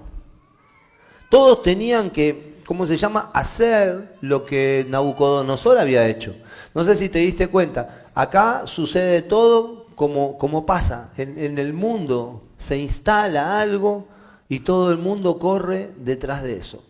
Todos 1.29 1.63
tenían 1.63 2.11
que 2.11 2.57
¿cómo 2.67 2.85
se 2.85 2.97
llama? 2.97 3.31
Hacer 3.33 4.17
lo 4.21 4.45
que 4.45 4.85
Nabucodonosor 4.89 5.79
había 5.79 6.07
hecho. 6.09 6.35
No 6.75 6.85
sé 6.85 6.97
si 6.97 7.09
te 7.09 7.21
diste 7.21 7.49
cuenta, 7.49 8.09
acá 8.15 8.63
sucede 8.67 9.23
todo 9.23 9.87
como, 9.95 10.37
como 10.37 10.67
pasa. 10.67 11.13
En, 11.17 11.59
el 11.59 11.73
mundo 11.73 12.43
se 12.59 12.79
instala 12.79 13.61
algo 13.61 14.07
y 14.49 14.61
todo 14.61 14.93
el 14.93 14.99
mundo 14.99 15.39
corre 15.39 15.91
detrás 15.99 16.43
de 16.43 16.57
eso. 16.57 16.85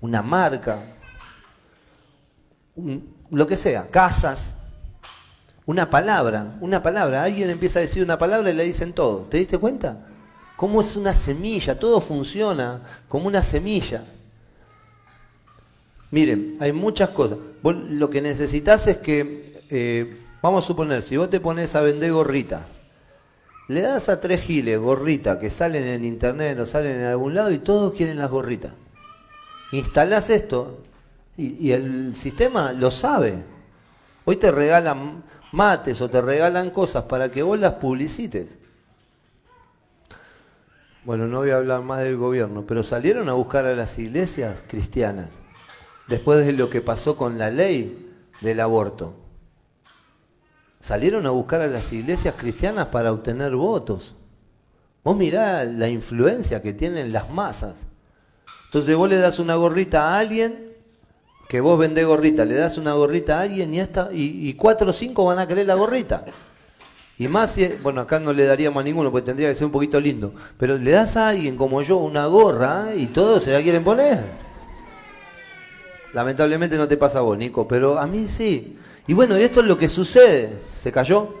Una 0.00 0.22
marca, 0.22 0.80
lo 3.30 3.46
que 3.46 3.56
sea, 3.56 3.88
casas, 3.88 4.56
una 5.66 5.88
palabra, 5.88 6.56
una 6.60 6.82
palabra. 6.82 7.24
Alguien 7.24 7.50
empieza 7.50 7.78
a 7.78 7.82
decir 7.82 8.02
una 8.02 8.18
palabra 8.18 8.50
y 8.50 8.54
le 8.54 8.64
dicen 8.64 8.92
todo. 8.92 9.26
¿Te 9.30 9.38
diste 9.38 9.58
cuenta? 9.58 10.06
¿Cómo 10.56 10.80
es 10.80 10.96
una 10.96 11.14
semilla? 11.14 11.78
Todo 11.78 12.00
funciona 12.00 12.82
como 13.08 13.26
una 13.26 13.42
semilla. 13.42 14.04
Miren, 16.10 16.56
hay 16.60 16.72
muchas 16.72 17.10
cosas. 17.10 17.38
lo 17.62 18.10
que 18.10 18.20
necesitas 18.20 18.86
es 18.86 18.98
que, 18.98 19.62
eh, 19.70 20.20
vamos 20.42 20.64
a 20.64 20.66
suponer, 20.66 21.02
si 21.02 21.16
vos 21.16 21.30
te 21.30 21.40
pones 21.40 21.74
a 21.74 21.80
vender 21.80 22.12
gorrita, 22.12 22.66
le 23.68 23.80
das 23.80 24.08
a 24.08 24.20
tres 24.20 24.42
giles 24.42 24.78
gorrita 24.78 25.38
que 25.38 25.50
salen 25.50 25.84
en 25.84 26.04
internet 26.04 26.58
o 26.58 26.66
salen 26.66 26.98
en 26.98 27.06
algún 27.06 27.34
lado 27.34 27.50
y 27.50 27.58
todos 27.58 27.94
quieren 27.94 28.18
las 28.18 28.30
gorritas. 28.30 28.72
Instalás 29.72 30.30
esto 30.30 30.80
y, 31.36 31.72
el 31.72 32.14
sistema 32.14 32.72
lo 32.72 32.90
sabe. 32.90 33.42
Hoy 34.24 34.36
te 34.36 34.50
regalan 34.50 35.24
mates 35.52 36.00
o 36.00 36.10
te 36.10 36.20
regalan 36.20 36.70
cosas 36.70 37.04
para 37.04 37.30
que 37.30 37.42
vos 37.42 37.58
las 37.58 37.74
publicites. 37.74 38.58
Bueno, 41.04 41.26
no 41.26 41.38
voy 41.38 41.50
a 41.50 41.56
hablar 41.56 41.82
más 41.82 42.02
del 42.02 42.16
gobierno, 42.16 42.64
pero 42.66 42.82
salieron 42.82 43.28
a 43.28 43.34
buscar 43.34 43.66
a 43.66 43.74
las 43.74 43.98
iglesias 43.98 44.56
cristianas 44.68 45.40
después 46.08 46.46
de 46.46 46.52
lo 46.52 46.70
que 46.70 46.80
pasó 46.80 47.16
con 47.16 47.38
la 47.38 47.50
ley 47.50 48.10
del 48.40 48.60
aborto. 48.60 49.23
Salieron 50.84 51.24
a 51.24 51.30
buscar 51.30 51.62
a 51.62 51.66
las 51.66 51.90
iglesias 51.94 52.34
cristianas 52.36 52.88
para 52.88 53.10
obtener 53.10 53.56
votos. 53.56 54.14
Vos 55.02 55.16
mirá 55.16 55.64
la 55.64 55.88
influencia 55.88 56.60
que 56.60 56.74
tienen 56.74 57.10
las 57.10 57.30
masas. 57.30 57.86
Entonces 58.66 58.94
vos 58.94 59.08
le 59.08 59.16
das 59.16 59.38
una 59.38 59.54
gorrita 59.54 60.10
a 60.10 60.18
alguien, 60.18 60.74
que 61.48 61.62
vos 61.62 61.78
vendés 61.78 62.04
gorrita, 62.04 62.44
le 62.44 62.56
das 62.56 62.76
una 62.76 62.92
gorrita 62.92 63.38
a 63.38 63.42
alguien 63.44 63.72
y, 63.72 63.78
y, 63.80 64.48
y 64.50 64.54
cuatro 64.56 64.90
o 64.90 64.92
cinco 64.92 65.24
van 65.24 65.38
a 65.38 65.46
querer 65.48 65.66
la 65.66 65.74
gorrita. 65.74 66.26
Y 67.16 67.28
más 67.28 67.52
si, 67.52 67.66
bueno, 67.82 68.02
acá 68.02 68.20
no 68.20 68.34
le 68.34 68.44
daríamos 68.44 68.82
a 68.82 68.84
ninguno, 68.84 69.10
porque 69.10 69.24
tendría 69.24 69.48
que 69.48 69.54
ser 69.54 69.64
un 69.64 69.72
poquito 69.72 69.98
lindo. 69.98 70.34
Pero 70.58 70.76
le 70.76 70.90
das 70.90 71.16
a 71.16 71.28
alguien 71.28 71.56
como 71.56 71.80
yo 71.80 71.96
una 71.96 72.26
gorra 72.26 72.94
y 72.94 73.06
todos 73.06 73.44
se 73.44 73.54
la 73.54 73.62
quieren 73.62 73.84
poner. 73.84 74.22
Lamentablemente 76.12 76.76
no 76.76 76.86
te 76.86 76.98
pasa 76.98 77.20
a 77.20 77.22
vos, 77.22 77.38
Nico, 77.38 77.66
pero 77.66 77.98
a 77.98 78.06
mí 78.06 78.28
sí. 78.28 78.76
Y 79.06 79.12
bueno, 79.12 79.38
y 79.38 79.42
esto 79.42 79.60
es 79.60 79.66
lo 79.66 79.76
que 79.76 79.88
sucede. 79.88 80.62
¿Se 80.72 80.90
cayó? 80.90 81.34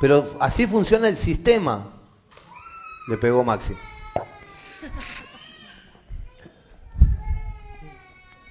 Pero 0.00 0.24
así 0.40 0.66
funciona 0.66 1.08
el 1.08 1.16
sistema. 1.16 1.90
Le 3.08 3.16
pegó 3.16 3.44
Maxi. 3.44 3.74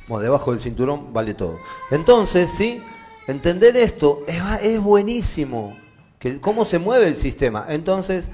Bueno, 0.07 0.23
debajo 0.23 0.51
del 0.51 0.59
cinturón 0.59 1.13
vale 1.13 1.33
todo. 1.33 1.59
Entonces, 1.89 2.51
¿sí? 2.51 2.81
Entender 3.25 3.77
esto 3.77 4.23
es, 4.27 4.79
buenísimo. 4.79 5.75
Que, 6.19 6.41
¿Cómo 6.41 6.65
se 6.65 6.77
mueve 6.77 7.07
el 7.07 7.15
sistema? 7.15 7.65
Entonces, 7.69 8.29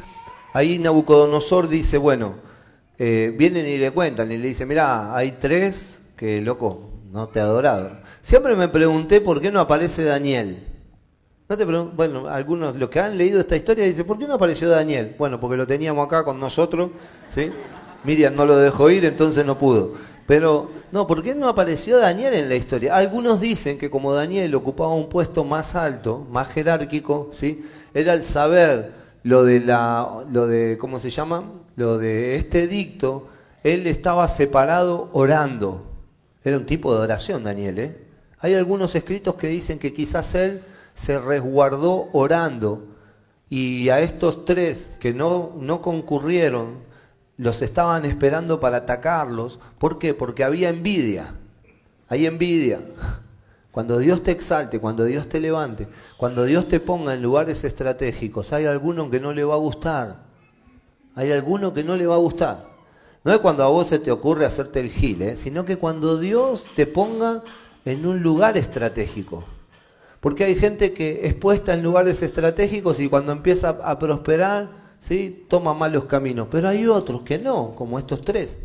ahí 0.53 0.79
Nabucodonosor 0.79 1.67
dice, 1.67 1.97
bueno, 1.97 2.35
eh, 2.97 3.33
vienen 3.37 3.67
y 3.67 3.77
le 3.77 3.91
cuentan 3.91 4.31
y 4.31 4.37
le 4.37 4.47
dicen, 4.47 4.67
mira, 4.67 5.15
hay 5.15 5.33
tres 5.33 6.01
que, 6.17 6.41
loco, 6.41 6.89
no 7.11 7.27
te 7.29 7.39
ha 7.39 7.43
adorado. 7.43 7.98
Siempre 8.21 8.55
me 8.55 8.67
pregunté 8.67 9.21
por 9.21 9.41
qué 9.41 9.51
no 9.51 9.59
aparece 9.59 10.03
Daniel. 10.03 10.65
No 11.49 11.57
te 11.57 11.65
bueno, 11.65 12.27
algunos, 12.27 12.75
los 12.75 12.89
que 12.89 12.99
han 12.99 13.17
leído 13.17 13.39
esta 13.39 13.55
historia, 13.55 13.83
dicen, 13.83 14.05
¿por 14.05 14.19
qué 14.19 14.27
no 14.27 14.35
apareció 14.35 14.69
Daniel? 14.69 15.15
Bueno, 15.17 15.39
porque 15.39 15.57
lo 15.57 15.65
teníamos 15.65 16.05
acá 16.05 16.23
con 16.23 16.39
nosotros, 16.39 16.91
¿sí? 17.27 17.51
Miriam 18.03 18.35
no 18.35 18.45
lo 18.45 18.55
dejó 18.57 18.91
ir, 18.91 19.03
entonces 19.03 19.43
no 19.45 19.57
pudo. 19.57 19.93
Pero, 20.27 20.69
no, 20.91 21.07
¿por 21.07 21.23
qué 21.23 21.33
no 21.33 21.49
apareció 21.49 21.97
Daniel 21.97 22.35
en 22.35 22.49
la 22.49 22.55
historia? 22.55 22.95
Algunos 22.95 23.41
dicen 23.41 23.79
que 23.79 23.89
como 23.89 24.13
Daniel 24.13 24.53
ocupaba 24.53 24.93
un 24.93 25.09
puesto 25.09 25.43
más 25.43 25.73
alto, 25.73 26.27
más 26.29 26.49
jerárquico, 26.49 27.29
¿sí? 27.31 27.65
Era 27.95 28.13
el 28.13 28.21
saber 28.21 28.91
lo 29.23 29.43
de 29.43 29.59
la, 29.59 30.07
lo 30.31 30.45
de, 30.45 30.77
¿cómo 30.77 30.99
se 30.99 31.09
llama? 31.09 31.51
Lo 31.75 31.97
de 31.97 32.35
este 32.35 32.65
edicto, 32.65 33.27
él 33.63 33.87
estaba 33.87 34.27
separado 34.27 35.09
orando. 35.13 35.87
Era 36.43 36.57
un 36.57 36.67
tipo 36.67 36.93
de 36.93 37.01
oración, 37.01 37.43
Daniel, 37.43 37.79
¿eh? 37.79 38.08
Hay 38.39 38.53
algunos 38.53 38.95
escritos 38.95 39.35
que 39.35 39.47
dicen 39.47 39.79
que 39.79 39.93
quizás 39.93 40.33
él 40.35 40.61
se 40.93 41.19
resguardó 41.19 42.09
orando 42.13 42.83
y 43.49 43.89
a 43.89 43.99
estos 43.99 44.45
tres 44.45 44.91
que 44.99 45.13
no, 45.13 45.53
no 45.59 45.81
concurrieron 45.81 46.89
los 47.37 47.61
estaban 47.61 48.05
esperando 48.05 48.59
para 48.59 48.77
atacarlos. 48.77 49.59
¿Por 49.77 49.97
qué? 49.97 50.13
Porque 50.13 50.43
había 50.43 50.69
envidia. 50.69 51.35
Hay 52.09 52.25
envidia. 52.25 52.81
Cuando 53.71 53.97
Dios 53.97 54.23
te 54.23 54.31
exalte, 54.31 54.79
cuando 54.79 55.05
Dios 55.05 55.29
te 55.29 55.39
levante, 55.39 55.87
cuando 56.17 56.43
Dios 56.43 56.67
te 56.67 56.79
ponga 56.79 57.13
en 57.13 57.21
lugares 57.21 57.63
estratégicos, 57.63 58.51
hay 58.51 58.65
alguno 58.65 59.09
que 59.09 59.19
no 59.19 59.31
le 59.31 59.43
va 59.43 59.55
a 59.55 59.59
gustar. 59.59 60.23
Hay 61.15 61.31
alguno 61.31 61.73
que 61.73 61.83
no 61.83 61.95
le 61.95 62.07
va 62.07 62.15
a 62.15 62.19
gustar. 62.19 62.67
No 63.23 63.31
es 63.31 63.39
cuando 63.39 63.63
a 63.63 63.67
vos 63.67 63.87
se 63.87 63.99
te 63.99 64.11
ocurre 64.11 64.45
hacerte 64.45 64.79
el 64.79 64.89
gil, 64.89 65.21
¿eh? 65.21 65.35
sino 65.35 65.65
que 65.65 65.77
cuando 65.77 66.17
Dios 66.17 66.65
te 66.75 66.87
ponga 66.87 67.43
en 67.89 68.05
un 68.05 68.21
lugar 68.21 68.57
estratégico. 68.57 69.43
Porque 70.19 70.43
hay 70.43 70.55
gente 70.55 70.93
que 70.93 71.21
es 71.27 71.33
puesta 71.33 71.73
en 71.73 71.83
lugares 71.83 72.21
estratégicos 72.21 72.99
y 72.99 73.07
cuando 73.07 73.31
empieza 73.31 73.69
a 73.83 73.97
prosperar, 73.99 74.69
¿sí? 74.99 75.45
toma 75.47 75.73
malos 75.73 76.05
caminos, 76.05 76.47
pero 76.51 76.67
hay 76.67 76.85
otros 76.87 77.21
que 77.21 77.37
no, 77.37 77.73
como 77.75 77.99
estos 77.99 78.21
tres. 78.21 78.59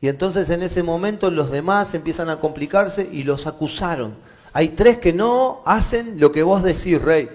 Y 0.00 0.08
entonces 0.08 0.48
en 0.50 0.62
ese 0.62 0.82
momento 0.82 1.30
los 1.30 1.50
demás 1.50 1.94
empiezan 1.94 2.30
a 2.30 2.40
complicarse 2.40 3.08
y 3.10 3.24
los 3.24 3.46
acusaron. 3.46 4.14
Hay 4.52 4.70
tres 4.70 4.98
que 4.98 5.12
no 5.12 5.62
hacen 5.66 6.18
lo 6.20 6.32
que 6.32 6.42
vos 6.42 6.62
decís, 6.62 7.00
rey. 7.00 7.28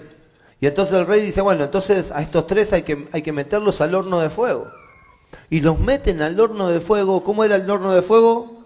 Y 0.60 0.66
entonces 0.66 0.94
el 0.94 1.06
rey 1.06 1.20
dice, 1.20 1.40
bueno, 1.40 1.64
entonces 1.64 2.10
a 2.12 2.22
estos 2.22 2.46
tres 2.46 2.72
hay 2.72 2.82
que, 2.82 3.08
hay 3.12 3.22
que 3.22 3.32
meterlos 3.32 3.80
al 3.80 3.94
horno 3.94 4.20
de 4.20 4.30
fuego. 4.30 4.70
Y 5.50 5.60
los 5.60 5.78
meten 5.80 6.22
al 6.22 6.38
horno 6.38 6.68
de 6.68 6.80
fuego. 6.80 7.24
¿Cómo 7.24 7.44
era 7.44 7.56
el 7.56 7.68
horno 7.70 7.92
de 7.92 8.02
fuego? 8.02 8.61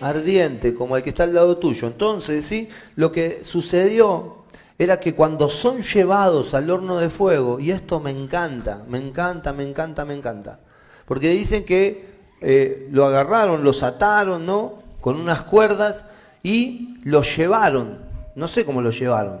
Ardiente, 0.00 0.74
como 0.74 0.96
el 0.96 1.02
que 1.02 1.10
está 1.10 1.24
al 1.24 1.34
lado 1.34 1.58
tuyo. 1.58 1.88
Entonces, 1.88 2.44
¿sí? 2.44 2.68
Lo 2.96 3.12
que 3.12 3.44
sucedió 3.44 4.44
era 4.78 4.98
que 4.98 5.14
cuando 5.14 5.48
son 5.48 5.82
llevados 5.82 6.54
al 6.54 6.70
horno 6.70 6.98
de 6.98 7.10
fuego, 7.10 7.60
y 7.60 7.70
esto 7.70 8.00
me 8.00 8.10
encanta, 8.10 8.84
me 8.88 8.98
encanta, 8.98 9.52
me 9.52 9.62
encanta, 9.62 10.04
me 10.04 10.14
encanta, 10.14 10.58
porque 11.06 11.30
dicen 11.30 11.64
que 11.64 12.14
eh, 12.40 12.88
lo 12.90 13.06
agarraron, 13.06 13.62
los 13.62 13.82
ataron, 13.82 14.44
¿no? 14.46 14.78
Con 15.00 15.16
unas 15.20 15.44
cuerdas 15.44 16.04
y 16.42 16.98
lo 17.04 17.22
llevaron, 17.22 18.00
no 18.34 18.48
sé 18.48 18.64
cómo 18.64 18.82
lo 18.82 18.90
llevaron, 18.90 19.40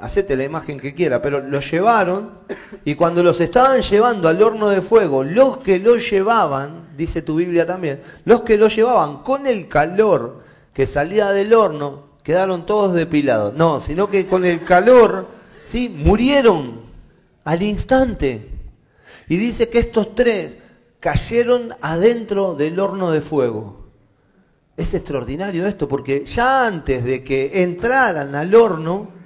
hacete 0.00 0.36
la 0.36 0.44
imagen 0.44 0.80
que 0.80 0.94
quiera, 0.94 1.20
pero 1.20 1.40
lo 1.40 1.60
llevaron 1.60 2.38
y 2.84 2.94
cuando 2.94 3.22
los 3.22 3.40
estaban 3.40 3.82
llevando 3.82 4.28
al 4.28 4.42
horno 4.42 4.68
de 4.68 4.80
fuego, 4.80 5.22
los 5.22 5.58
que 5.58 5.78
lo 5.78 5.96
llevaban, 5.96 6.96
dice 6.96 7.22
tu 7.22 7.36
Biblia 7.36 7.66
también, 7.66 8.00
los 8.24 8.42
que 8.42 8.56
lo 8.56 8.68
llevaban 8.68 9.22
con 9.22 9.46
el 9.46 9.68
calor 9.68 10.42
que 10.72 10.86
salía 10.86 11.30
del 11.30 11.52
horno, 11.52 12.10
quedaron 12.22 12.66
todos 12.66 12.94
depilados. 12.94 13.54
No, 13.54 13.80
sino 13.80 14.08
que 14.08 14.26
con 14.26 14.44
el 14.44 14.64
calor, 14.64 15.26
¿sí? 15.66 15.88
Murieron 15.88 16.80
al 17.44 17.62
instante. 17.62 18.48
Y 19.28 19.36
dice 19.36 19.68
que 19.68 19.78
estos 19.78 20.14
tres 20.14 20.58
cayeron 20.98 21.74
adentro 21.80 22.54
del 22.54 22.78
horno 22.80 23.10
de 23.10 23.20
fuego. 23.20 23.88
Es 24.76 24.94
extraordinario 24.94 25.66
esto, 25.66 25.88
porque 25.88 26.24
ya 26.24 26.66
antes 26.66 27.04
de 27.04 27.22
que 27.22 27.62
entraran 27.62 28.34
al 28.34 28.54
horno, 28.54 29.19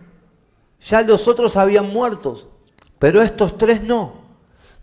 ya 0.88 1.02
los 1.02 1.28
otros 1.28 1.56
habían 1.56 1.88
muerto, 1.88 2.50
pero 2.98 3.22
estos 3.22 3.56
tres 3.56 3.82
no. 3.82 4.24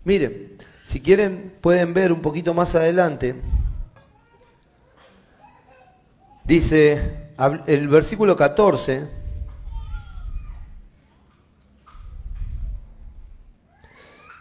Miren, 0.04 0.56
si 0.84 1.00
quieren 1.00 1.54
pueden 1.60 1.94
ver 1.94 2.12
un 2.12 2.20
poquito 2.20 2.54
más 2.54 2.74
adelante. 2.74 3.36
Dice 6.44 7.30
el 7.66 7.88
versículo 7.88 8.34
14, 8.36 9.08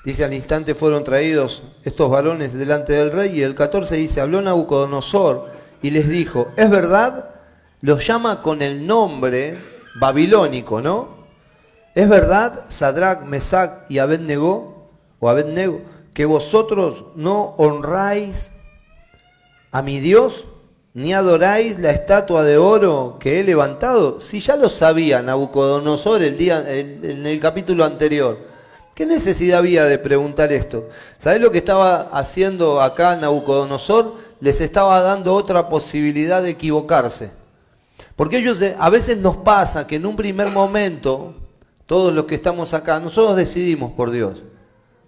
dice 0.04 0.24
al 0.24 0.34
instante 0.34 0.74
fueron 0.74 1.04
traídos 1.04 1.62
estos 1.84 2.10
varones 2.10 2.54
delante 2.54 2.93
del 2.93 3.12
rey 3.12 3.38
y 3.38 3.43
el 3.43 3.54
14 3.54 3.95
dice, 3.97 4.19
habló 4.19 4.41
Nabucodonosor 4.41 5.52
y 5.84 5.91
les 5.91 6.10
dijo, 6.10 6.52
es 6.58 6.71
verdad, 6.71 7.36
los 7.82 8.06
llama 8.06 8.41
con 8.41 8.63
el 8.63 8.86
nombre 8.86 9.58
babilónico, 10.00 10.82
¿no? 10.82 11.21
Es 11.94 12.08
verdad, 12.08 12.66
Sadrach, 12.70 13.24
Mesach 13.24 13.84
y 13.90 14.00
Abednego, 14.00 14.90
o 15.20 15.30
Abednego, 15.30 15.82
que 16.14 16.26
vosotros 16.26 17.06
no 17.16 17.54
honráis 17.58 18.52
a 19.72 19.82
mi 19.82 20.00
Dios 20.00 20.46
ni 20.94 21.14
adoráis 21.14 21.80
la 21.80 21.92
estatua 21.92 22.44
de 22.44 22.58
oro 22.58 23.18
que 23.20 23.40
he 23.40 23.44
levantado. 23.44 24.20
Si 24.20 24.42
ya 24.42 24.56
lo 24.58 24.68
sabía 24.68 25.22
Nabucodonosor 25.22 26.22
el 26.22 26.38
día, 26.38 26.64
en 26.68 27.26
el 27.26 27.40
capítulo 27.40 27.86
anterior, 27.86 28.38
¿qué 28.94 29.06
necesidad 29.06 29.60
había 29.60 29.86
de 29.86 29.98
preguntar 29.98 30.52
esto? 30.52 30.90
¿Sabés 31.18 31.40
lo 31.40 31.52
que 31.52 31.60
estaba 31.60 32.10
haciendo 32.12 32.82
acá 32.82 33.16
Nabucodonosor? 33.16 34.16
Les 34.42 34.60
estaba 34.60 35.02
dando 35.02 35.34
otra 35.34 35.70
posibilidad 35.70 36.44
de 36.44 36.50
equivocarse. 36.50 37.32
Porque 38.18 38.38
ellos 38.38 38.60
a 38.78 38.90
veces 38.90 39.18
nos 39.18 39.38
pasa 39.38 39.88
que 39.88 39.96
en 39.96 40.06
un 40.06 40.16
primer 40.18 40.50
momento, 40.50 41.36
todos 41.92 42.14
los 42.14 42.24
que 42.24 42.36
estamos 42.36 42.74
acá, 42.74 43.02
nosotros 43.02 43.36
decidimos 43.36 43.92
por 43.92 44.12
Dios. 44.12 44.46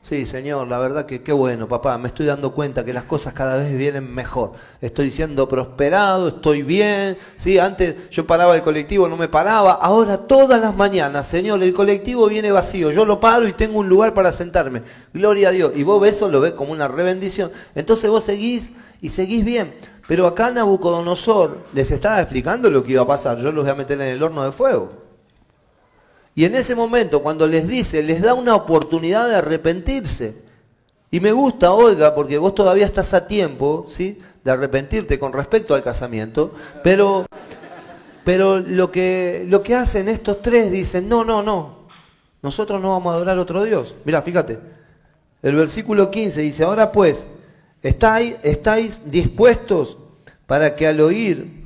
Sí, 0.01 0.25
Señor, 0.25 0.67
la 0.67 0.79
verdad 0.79 1.05
que 1.05 1.23
qué 1.23 1.31
bueno, 1.31 1.65
papá, 1.69 1.97
me 1.97 2.09
estoy 2.09 2.25
dando 2.25 2.51
cuenta 2.51 2.83
que 2.83 2.91
las 2.91 3.05
cosas 3.05 3.33
cada 3.33 3.55
vez 3.55 3.77
vienen 3.77 4.13
mejor. 4.13 4.51
Estoy 4.81 5.09
siendo 5.09 5.47
prosperado, 5.47 6.27
estoy 6.27 6.61
bien. 6.61 7.17
Sí, 7.37 7.57
antes 7.57 8.09
yo 8.09 8.27
paraba 8.27 8.53
el 8.53 8.63
colectivo, 8.63 9.07
no 9.07 9.15
me 9.15 9.29
paraba. 9.29 9.71
Ahora 9.75 10.17
todas 10.17 10.59
las 10.59 10.75
mañanas, 10.75 11.25
Señor, 11.25 11.63
el 11.63 11.73
colectivo 11.73 12.27
viene 12.27 12.51
vacío. 12.51 12.91
Yo 12.91 13.05
lo 13.05 13.21
paro 13.21 13.47
y 13.47 13.53
tengo 13.53 13.79
un 13.79 13.87
lugar 13.87 14.13
para 14.13 14.33
sentarme. 14.33 14.81
Gloria 15.13 15.47
a 15.47 15.51
Dios. 15.51 15.71
Y 15.75 15.83
vos 15.83 16.05
eso 16.05 16.27
lo 16.27 16.41
ves 16.41 16.51
como 16.51 16.73
una 16.73 16.89
rebendición. 16.89 17.49
Entonces 17.75 18.09
vos 18.09 18.25
seguís 18.25 18.73
y 18.99 19.09
seguís 19.11 19.45
bien. 19.45 19.73
Pero 20.05 20.27
acá 20.27 20.51
Nabucodonosor 20.51 21.59
les 21.71 21.91
estaba 21.91 22.19
explicando 22.19 22.69
lo 22.69 22.83
que 22.83 22.91
iba 22.91 23.03
a 23.03 23.07
pasar. 23.07 23.37
Yo 23.37 23.53
los 23.53 23.63
voy 23.63 23.71
a 23.71 23.75
meter 23.75 24.01
en 24.01 24.07
el 24.09 24.21
horno 24.21 24.43
de 24.43 24.51
fuego. 24.51 25.12
Y 26.35 26.45
en 26.45 26.55
ese 26.55 26.75
momento, 26.75 27.21
cuando 27.21 27.45
les 27.45 27.67
dice, 27.67 28.01
les 28.01 28.21
da 28.21 28.33
una 28.33 28.55
oportunidad 28.55 29.27
de 29.29 29.35
arrepentirse. 29.35 30.35
Y 31.11 31.19
me 31.19 31.31
gusta, 31.31 31.73
Olga, 31.73 32.15
porque 32.15 32.39
vos 32.39 32.55
todavía 32.55 32.85
estás 32.85 33.13
a 33.13 33.27
tiempo, 33.27 33.85
¿sí? 33.87 34.17
De 34.43 34.51
arrepentirte 34.51 35.19
con 35.19 35.31
respecto 35.31 35.75
al 35.75 35.83
casamiento. 35.83 36.53
Pero, 36.83 37.27
pero 38.23 38.59
lo, 38.59 38.91
que, 38.91 39.45
lo 39.47 39.61
que 39.61 39.75
hacen 39.75 40.09
estos 40.09 40.41
tres 40.41 40.71
dicen, 40.71 41.07
no, 41.07 41.23
no, 41.23 41.43
no. 41.43 41.83
Nosotros 42.41 42.81
no 42.81 42.89
vamos 42.89 43.11
a 43.11 43.15
adorar 43.17 43.37
otro 43.37 43.63
Dios. 43.63 43.93
Mira, 44.03 44.21
fíjate. 44.21 44.57
El 45.43 45.55
versículo 45.55 46.09
15 46.09 46.41
dice, 46.41 46.63
ahora 46.63 46.91
pues, 46.91 47.27
¿estáis, 47.83 48.37
estáis 48.41 49.01
dispuestos 49.05 49.97
para 50.47 50.75
que 50.75 50.87
al 50.87 50.99
oír 50.99 51.62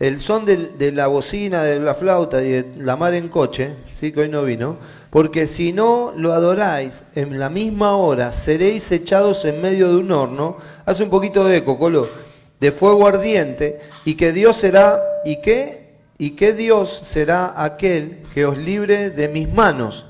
el 0.00 0.18
son 0.18 0.46
de, 0.46 0.92
la 0.92 1.08
bocina, 1.08 1.62
de 1.62 1.78
la 1.78 1.94
flauta 1.94 2.42
y 2.42 2.50
de 2.50 2.72
la 2.78 2.96
mar 2.96 3.12
en 3.12 3.28
coche, 3.28 3.76
¿sí? 3.94 4.12
que 4.12 4.20
hoy 4.20 4.28
no 4.30 4.42
vino, 4.42 4.78
porque 5.10 5.46
si 5.46 5.74
no 5.74 6.14
lo 6.16 6.32
adoráis 6.32 7.04
en 7.14 7.38
la 7.38 7.50
misma 7.50 7.94
hora, 7.94 8.32
seréis 8.32 8.90
echados 8.92 9.44
en 9.44 9.60
medio 9.60 9.90
de 9.90 9.98
un 9.98 10.10
horno, 10.10 10.56
hace 10.86 11.02
un 11.02 11.10
poquito 11.10 11.44
de 11.44 11.58
eco, 11.58 11.78
Colo, 11.78 12.08
de 12.58 12.72
fuego 12.72 13.06
ardiente, 13.06 13.78
y 14.06 14.14
que 14.14 14.32
Dios 14.32 14.56
será, 14.56 15.02
¿y 15.26 15.42
qué? 15.42 15.90
¿Y 16.16 16.30
qué 16.30 16.54
Dios 16.54 17.02
será 17.04 17.62
aquel 17.62 18.22
que 18.32 18.46
os 18.46 18.56
libre 18.56 19.10
de 19.10 19.28
mis 19.28 19.52
manos? 19.52 20.06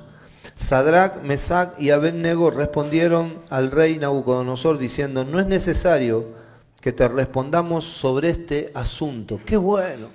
Sadrach, 0.55 1.23
Mesach 1.25 1.71
y 1.81 1.91
Abednego 1.91 2.51
respondieron 2.51 3.43
al 3.49 3.73
rey 3.73 3.99
Nabucodonosor 3.99 4.79
diciendo, 4.79 5.25
no 5.25 5.41
es 5.41 5.47
necesario 5.47 6.40
que 6.81 6.93
te 6.93 7.09
respondamos 7.09 7.85
sobre 7.85 8.31
este 8.31 8.71
asunto. 8.75 9.41
Qué 9.45 9.57
bueno. 9.57 10.09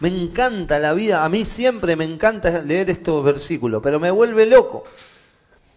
Me 0.00 0.08
encanta 0.08 0.78
la 0.78 0.92
vida, 0.92 1.24
a 1.24 1.28
mí 1.28 1.44
siempre 1.44 1.96
me 1.96 2.04
encanta 2.04 2.62
leer 2.62 2.88
estos 2.90 3.24
versículos, 3.24 3.82
pero 3.82 3.98
me 3.98 4.10
vuelve 4.10 4.46
loco. 4.46 4.84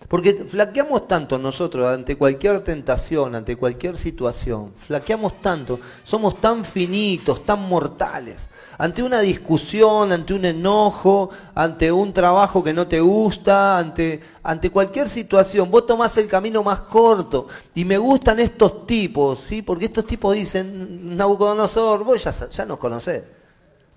Porque 0.08 0.34
flaqueamos 0.34 1.08
tanto 1.08 1.40
nosotros 1.40 1.92
ante 1.92 2.18
cualquier 2.18 2.62
tentación, 2.62 3.34
ante 3.34 3.56
cualquier 3.56 3.98
situación. 3.98 4.74
Flaqueamos 4.78 5.42
tanto, 5.42 5.80
somos 6.04 6.40
tan 6.42 6.66
finitos, 6.66 7.46
tan 7.46 7.62
mortales. 7.62 8.48
Ante 8.82 9.04
una 9.04 9.20
discusión, 9.20 10.12
ante 10.12 10.34
un 10.34 10.44
enojo, 10.44 11.30
ante 11.54 11.92
un 11.92 12.12
trabajo 12.12 12.64
que 12.64 12.74
no 12.74 12.88
te 12.88 13.00
gusta, 13.00 13.78
ante, 13.78 14.20
ante 14.42 14.72
cualquier 14.72 15.08
situación, 15.08 15.70
vos 15.70 15.86
tomás 15.86 16.18
el 16.18 16.28
camino 16.28 16.64
más 16.64 16.82
corto. 16.82 17.48
Y 17.76 17.86
me 17.86 18.00
gustan 18.00 18.40
estos 18.40 18.88
tipos, 18.88 19.38
¿sí? 19.38 19.62
Porque 19.62 19.86
estos 19.86 20.08
tipos 20.08 20.34
dicen, 20.34 21.16
Nabucodonosor, 21.16 22.04
vos 22.04 22.24
ya, 22.24 22.50
ya 22.50 22.66
nos 22.66 22.80
conocés. 22.80 23.22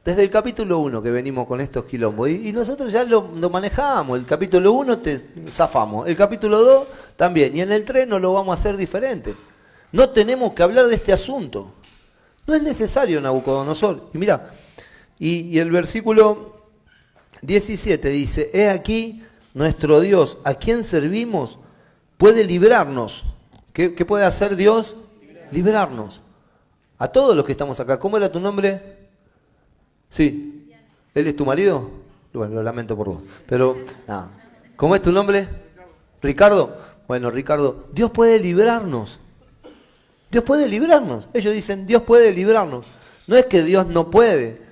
Desde 0.05 0.23
el 0.23 0.29
capítulo 0.29 0.81
1 0.81 1.03
que 1.03 1.11
venimos 1.11 1.47
con 1.47 1.63
estos 1.63 1.87
quilombos. 1.87 2.29
Y, 2.29 2.53
nosotros 2.53 2.93
ya 2.93 3.05
lo, 3.05 3.23
manejamos. 3.49 4.19
El 4.19 4.27
capítulo 4.27 4.71
1 4.73 4.99
te 4.99 5.19
zafamos. 5.49 6.07
El 6.07 6.15
capítulo 6.15 6.63
2 6.63 6.87
también. 7.17 7.57
Y 7.57 7.63
en 7.63 7.73
el 7.73 7.87
3 7.87 8.07
no 8.07 8.19
lo 8.19 8.35
vamos 8.35 8.53
a 8.53 8.61
hacer 8.61 8.77
diferente. 8.77 9.35
No 9.93 10.11
tenemos 10.11 10.53
que 10.53 10.63
hablar 10.63 10.89
de 10.89 10.97
este 10.97 11.15
asunto. 11.15 11.73
No 12.47 12.55
es 12.55 12.63
necesario, 12.63 13.19
Nabucodonosor. 13.23 14.11
Y 14.13 14.19
mira, 14.19 14.51
y, 15.19 15.59
el 15.59 15.71
versículo 15.71 16.57
17 17.43 18.09
dice, 18.09 18.51
he 18.53 18.69
aquí 18.69 19.23
nuestro 19.55 20.01
Dios, 20.01 20.39
a 20.45 20.55
quien 20.55 20.85
servimos, 20.85 21.59
puede 22.17 22.45
librarnos. 22.45 23.25
¿Qué, 23.73 23.95
¿Qué, 23.95 24.05
puede 24.05 24.25
hacer 24.25 24.57
Dios? 24.57 24.97
Librarnos. 25.51 26.21
A 26.99 27.09
todos 27.09 27.37
los 27.37 27.45
que 27.45 27.53
estamos 27.53 27.79
acá. 27.81 27.99
¿Cómo 27.99 28.17
era 28.17 28.31
tu 28.31 28.41
nombre? 28.41 29.09
Sí. 30.09 30.69
¿Él 31.15 31.27
es 31.27 31.37
tu 31.37 31.45
marido? 31.45 31.91
Bueno, 32.33 32.55
lo 32.57 32.63
lamento 32.63 32.97
por 32.97 33.09
vos. 33.09 33.23
Pero, 33.47 33.77
nada. 34.09 34.31
¿Cómo 34.77 34.97
es 34.97 35.03
tu 35.03 35.13
nombre? 35.13 35.49
Ricardo. 36.21 36.79
Bueno, 37.07 37.31
Ricardo, 37.31 37.87
Dios 37.93 38.11
puede 38.11 38.41
librarnos. 38.41 39.21
Dios 40.31 40.43
puede 40.43 40.67
librarnos. 40.67 41.29
Ellos 41.33 41.55
dicen, 41.55 41.87
Dios 41.87 42.03
puede 42.03 42.33
librarnos. 42.33 42.87
No 43.27 43.37
es 43.37 43.47
que 43.47 43.63
Dios 43.63 43.87
no 43.87 44.11
puede. 44.11 44.64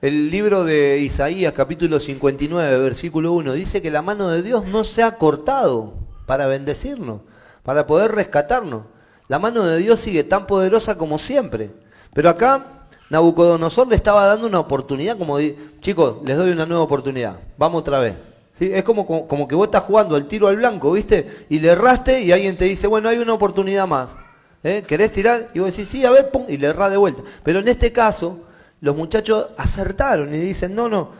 El 0.00 0.30
libro 0.30 0.62
de 0.62 0.98
Isaías, 0.98 1.52
capítulo 1.52 1.98
59, 1.98 2.78
versículo 2.78 3.32
1, 3.32 3.52
dice 3.54 3.82
que 3.82 3.90
la 3.90 4.00
mano 4.00 4.28
de 4.28 4.44
Dios 4.44 4.64
no 4.64 4.84
se 4.84 5.02
ha 5.02 5.16
cortado 5.16 5.94
para 6.24 6.46
bendecirnos, 6.46 7.22
para 7.64 7.84
poder 7.88 8.12
rescatarnos. 8.12 8.84
La 9.26 9.40
mano 9.40 9.64
de 9.64 9.78
Dios 9.78 9.98
sigue 9.98 10.22
tan 10.22 10.46
poderosa 10.46 10.96
como 10.96 11.18
siempre. 11.18 11.72
Pero 12.14 12.30
acá 12.30 12.86
Nabucodonosor 13.10 13.88
le 13.88 13.96
estaba 13.96 14.24
dando 14.26 14.46
una 14.46 14.60
oportunidad, 14.60 15.18
como 15.18 15.38
chicos, 15.80 16.18
les 16.24 16.36
doy 16.36 16.52
una 16.52 16.64
nueva 16.64 16.84
oportunidad, 16.84 17.40
vamos 17.56 17.80
otra 17.80 17.98
vez. 17.98 18.14
¿Sí? 18.52 18.70
Es 18.72 18.84
como, 18.84 19.04
como, 19.04 19.48
que 19.48 19.56
vos 19.56 19.66
estás 19.66 19.82
jugando 19.82 20.14
al 20.14 20.28
tiro 20.28 20.46
al 20.46 20.58
blanco, 20.58 20.92
¿viste? 20.92 21.46
Y 21.48 21.58
le 21.58 21.70
erraste 21.70 22.20
y 22.20 22.30
alguien 22.30 22.56
te 22.56 22.66
dice, 22.66 22.86
bueno, 22.86 23.08
hay 23.08 23.18
una 23.18 23.32
oportunidad 23.34 23.88
más. 23.88 24.14
¿Eh? 24.62 24.84
¿Querés 24.86 25.10
tirar? 25.10 25.50
Y 25.54 25.58
vos 25.58 25.74
decís, 25.74 25.88
sí, 25.88 26.04
a 26.04 26.10
ver, 26.12 26.30
pum, 26.30 26.44
y 26.46 26.56
le 26.56 26.68
erras 26.68 26.92
de 26.92 26.96
vuelta. 26.96 27.22
Pero 27.42 27.58
en 27.58 27.66
este 27.66 27.90
caso, 27.90 28.44
los 28.80 28.96
muchachos 28.96 29.48
acertaron 29.56 30.34
y 30.34 30.38
dicen, 30.38 30.74
no, 30.74 30.88
no, 30.88 31.10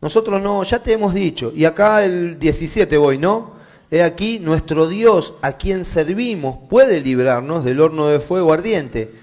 nosotros 0.00 0.42
no, 0.42 0.62
ya 0.62 0.82
te 0.82 0.92
hemos 0.92 1.14
dicho. 1.14 1.52
Y 1.54 1.64
acá 1.64 2.04
el 2.04 2.38
17 2.38 2.96
voy, 2.96 3.18
¿no? 3.18 3.52
He 3.90 4.02
aquí, 4.02 4.38
nuestro 4.38 4.88
Dios, 4.88 5.34
a 5.42 5.52
quien 5.52 5.84
servimos, 5.84 6.56
puede 6.70 7.00
librarnos 7.00 7.64
del 7.64 7.80
horno 7.80 8.08
de 8.08 8.20
fuego 8.20 8.52
ardiente 8.52 9.14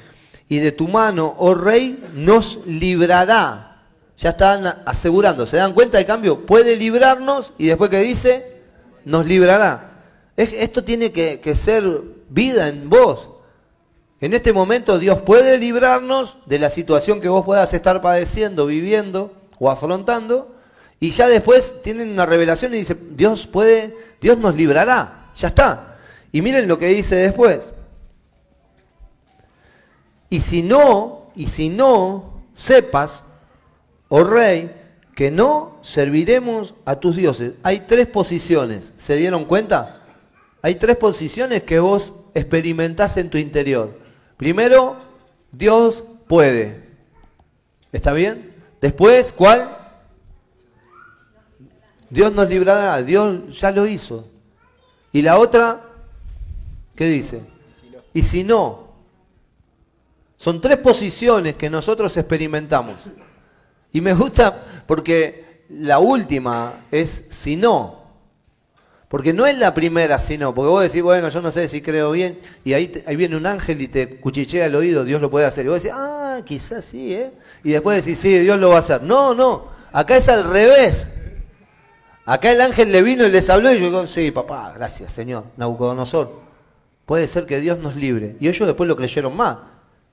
y 0.47 0.59
de 0.59 0.71
tu 0.71 0.87
mano, 0.87 1.35
oh 1.39 1.55
rey, 1.55 1.99
nos 2.13 2.59
librará. 2.65 3.81
Ya 4.17 4.29
están 4.31 4.65
asegurando, 4.85 5.47
¿se 5.47 5.57
dan 5.57 5.73
cuenta 5.73 5.97
del 5.97 6.05
cambio? 6.05 6.45
Puede 6.45 6.75
librarnos 6.75 7.53
y 7.57 7.67
después 7.67 7.89
que 7.89 7.99
dice, 7.99 8.61
nos 9.05 9.25
librará. 9.25 10.03
Esto 10.37 10.83
tiene 10.83 11.11
que, 11.11 11.39
que 11.39 11.55
ser 11.55 12.01
vida 12.29 12.69
en 12.69 12.89
vos. 12.89 13.29
En 14.21 14.33
este 14.33 14.51
momento 14.51 14.99
Dios 14.99 15.21
puede 15.21 15.57
librarnos 15.57 16.37
de 16.45 16.59
la 16.59 16.69
situación 16.69 17.21
que 17.21 17.29
vos 17.29 17.45
puedas 17.45 17.73
estar 17.73 18.01
padeciendo, 18.01 18.65
viviendo 18.65 19.33
o 19.59 19.71
afrontando. 19.71 20.55
Y 20.99 21.11
ya 21.11 21.27
después 21.27 21.81
tienen 21.81 22.09
una 22.09 22.25
revelación 22.25 22.73
y 22.73 22.77
dice, 22.77 22.97
Dios 23.11 23.47
puede, 23.47 23.95
Dios 24.19 24.37
nos 24.37 24.55
librará. 24.55 25.31
Ya 25.37 25.47
está. 25.47 25.97
Y 26.31 26.41
miren 26.41 26.67
lo 26.67 26.77
que 26.77 26.87
dice 26.87 27.15
después. 27.15 27.69
Y 30.29 30.41
si 30.41 30.61
no, 30.61 31.31
y 31.35 31.47
si 31.47 31.69
no, 31.69 32.43
sepas, 32.53 33.23
oh 34.09 34.23
rey, 34.23 34.75
que 35.15 35.31
no 35.31 35.79
serviremos 35.81 36.75
a 36.85 36.99
tus 36.99 37.15
dioses. 37.15 37.53
Hay 37.63 37.81
tres 37.81 38.07
posiciones, 38.07 38.93
¿se 38.97 39.15
dieron 39.15 39.45
cuenta? 39.45 40.01
Hay 40.61 40.75
tres 40.75 40.97
posiciones 40.97 41.63
que 41.63 41.79
vos 41.79 42.13
experimentás 42.33 43.17
en 43.17 43.29
tu 43.29 43.37
interior. 43.37 44.08
Primero, 44.39 44.95
Dios 45.51 46.05
puede. 46.25 46.81
¿Está 47.91 48.13
bien? 48.13 48.55
Después, 48.79 49.33
¿cuál? 49.33 49.77
Dios 52.09 52.31
nos 52.31 52.47
librará, 52.47 53.03
Dios 53.03 53.59
ya 53.59 53.69
lo 53.71 53.85
hizo. 53.85 54.29
Y 55.11 55.23
la 55.23 55.37
otra, 55.37 55.81
¿qué 56.95 57.07
dice? 57.07 57.41
Y 58.13 58.23
si 58.23 58.45
no, 58.45 58.93
son 60.37 60.61
tres 60.61 60.77
posiciones 60.77 61.57
que 61.57 61.69
nosotros 61.69 62.15
experimentamos. 62.15 62.95
Y 63.91 63.99
me 63.99 64.13
gusta 64.13 64.65
porque 64.87 65.65
la 65.67 65.99
última 65.99 66.85
es 66.89 67.25
si 67.27 67.57
no. 67.57 67.98
Porque 69.09 69.33
no 69.33 69.47
es 69.47 69.57
la 69.57 69.73
primera 69.73 70.19
si 70.19 70.37
no. 70.37 70.53
Porque 70.53 70.69
vos 70.69 70.83
decís, 70.83 71.01
bueno, 71.01 71.29
yo 71.29 71.41
no 71.41 71.49
sé 71.51 71.67
si 71.67 71.81
creo 71.81 72.11
bien. 72.11 72.39
Y 72.63 72.73
ahí, 72.73 72.91
ahí 73.07 73.15
viene 73.15 73.35
un 73.35 73.47
ángel 73.47 73.81
y 73.81 73.87
te 73.87 74.19
cuchichea 74.19 74.67
el 74.67 74.75
oído, 74.75 75.03
Dios 75.03 75.19
lo 75.19 75.31
puede 75.31 75.47
hacer. 75.47 75.65
Y 75.65 75.69
vos 75.69 75.81
decís, 75.81 75.97
ah, 75.99 76.39
quizás 76.45 76.85
sí, 76.85 77.15
¿eh? 77.15 77.31
Y 77.63 77.71
después 77.71 78.05
decís, 78.05 78.19
sí, 78.19 78.37
Dios 78.37 78.59
lo 78.59 78.69
va 78.69 78.77
a 78.77 78.79
hacer. 78.79 79.01
No, 79.01 79.33
no. 79.33 79.65
Acá 79.91 80.15
es 80.15 80.29
al 80.29 80.43
revés. 80.43 81.09
Acá 82.23 82.51
el 82.51 82.61
ángel 82.61 82.91
le 82.91 83.01
vino 83.01 83.25
y 83.25 83.31
les 83.31 83.49
habló 83.49 83.73
y 83.73 83.79
yo 83.79 83.85
digo, 83.85 84.05
sí, 84.05 84.29
papá, 84.29 84.71
gracias, 84.75 85.11
Señor, 85.11 85.45
Nabucodonosor. 85.57 86.31
Puede 87.07 87.25
ser 87.25 87.47
que 87.47 87.59
Dios 87.59 87.79
nos 87.79 87.95
libre. 87.95 88.35
Y 88.39 88.47
ellos 88.47 88.67
después 88.67 88.87
lo 88.87 88.95
creyeron 88.95 89.35
más. 89.35 89.57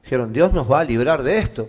Dijeron, 0.02 0.32
Dios 0.32 0.54
nos 0.54 0.72
va 0.72 0.80
a 0.80 0.84
librar 0.84 1.22
de 1.22 1.36
esto. 1.36 1.68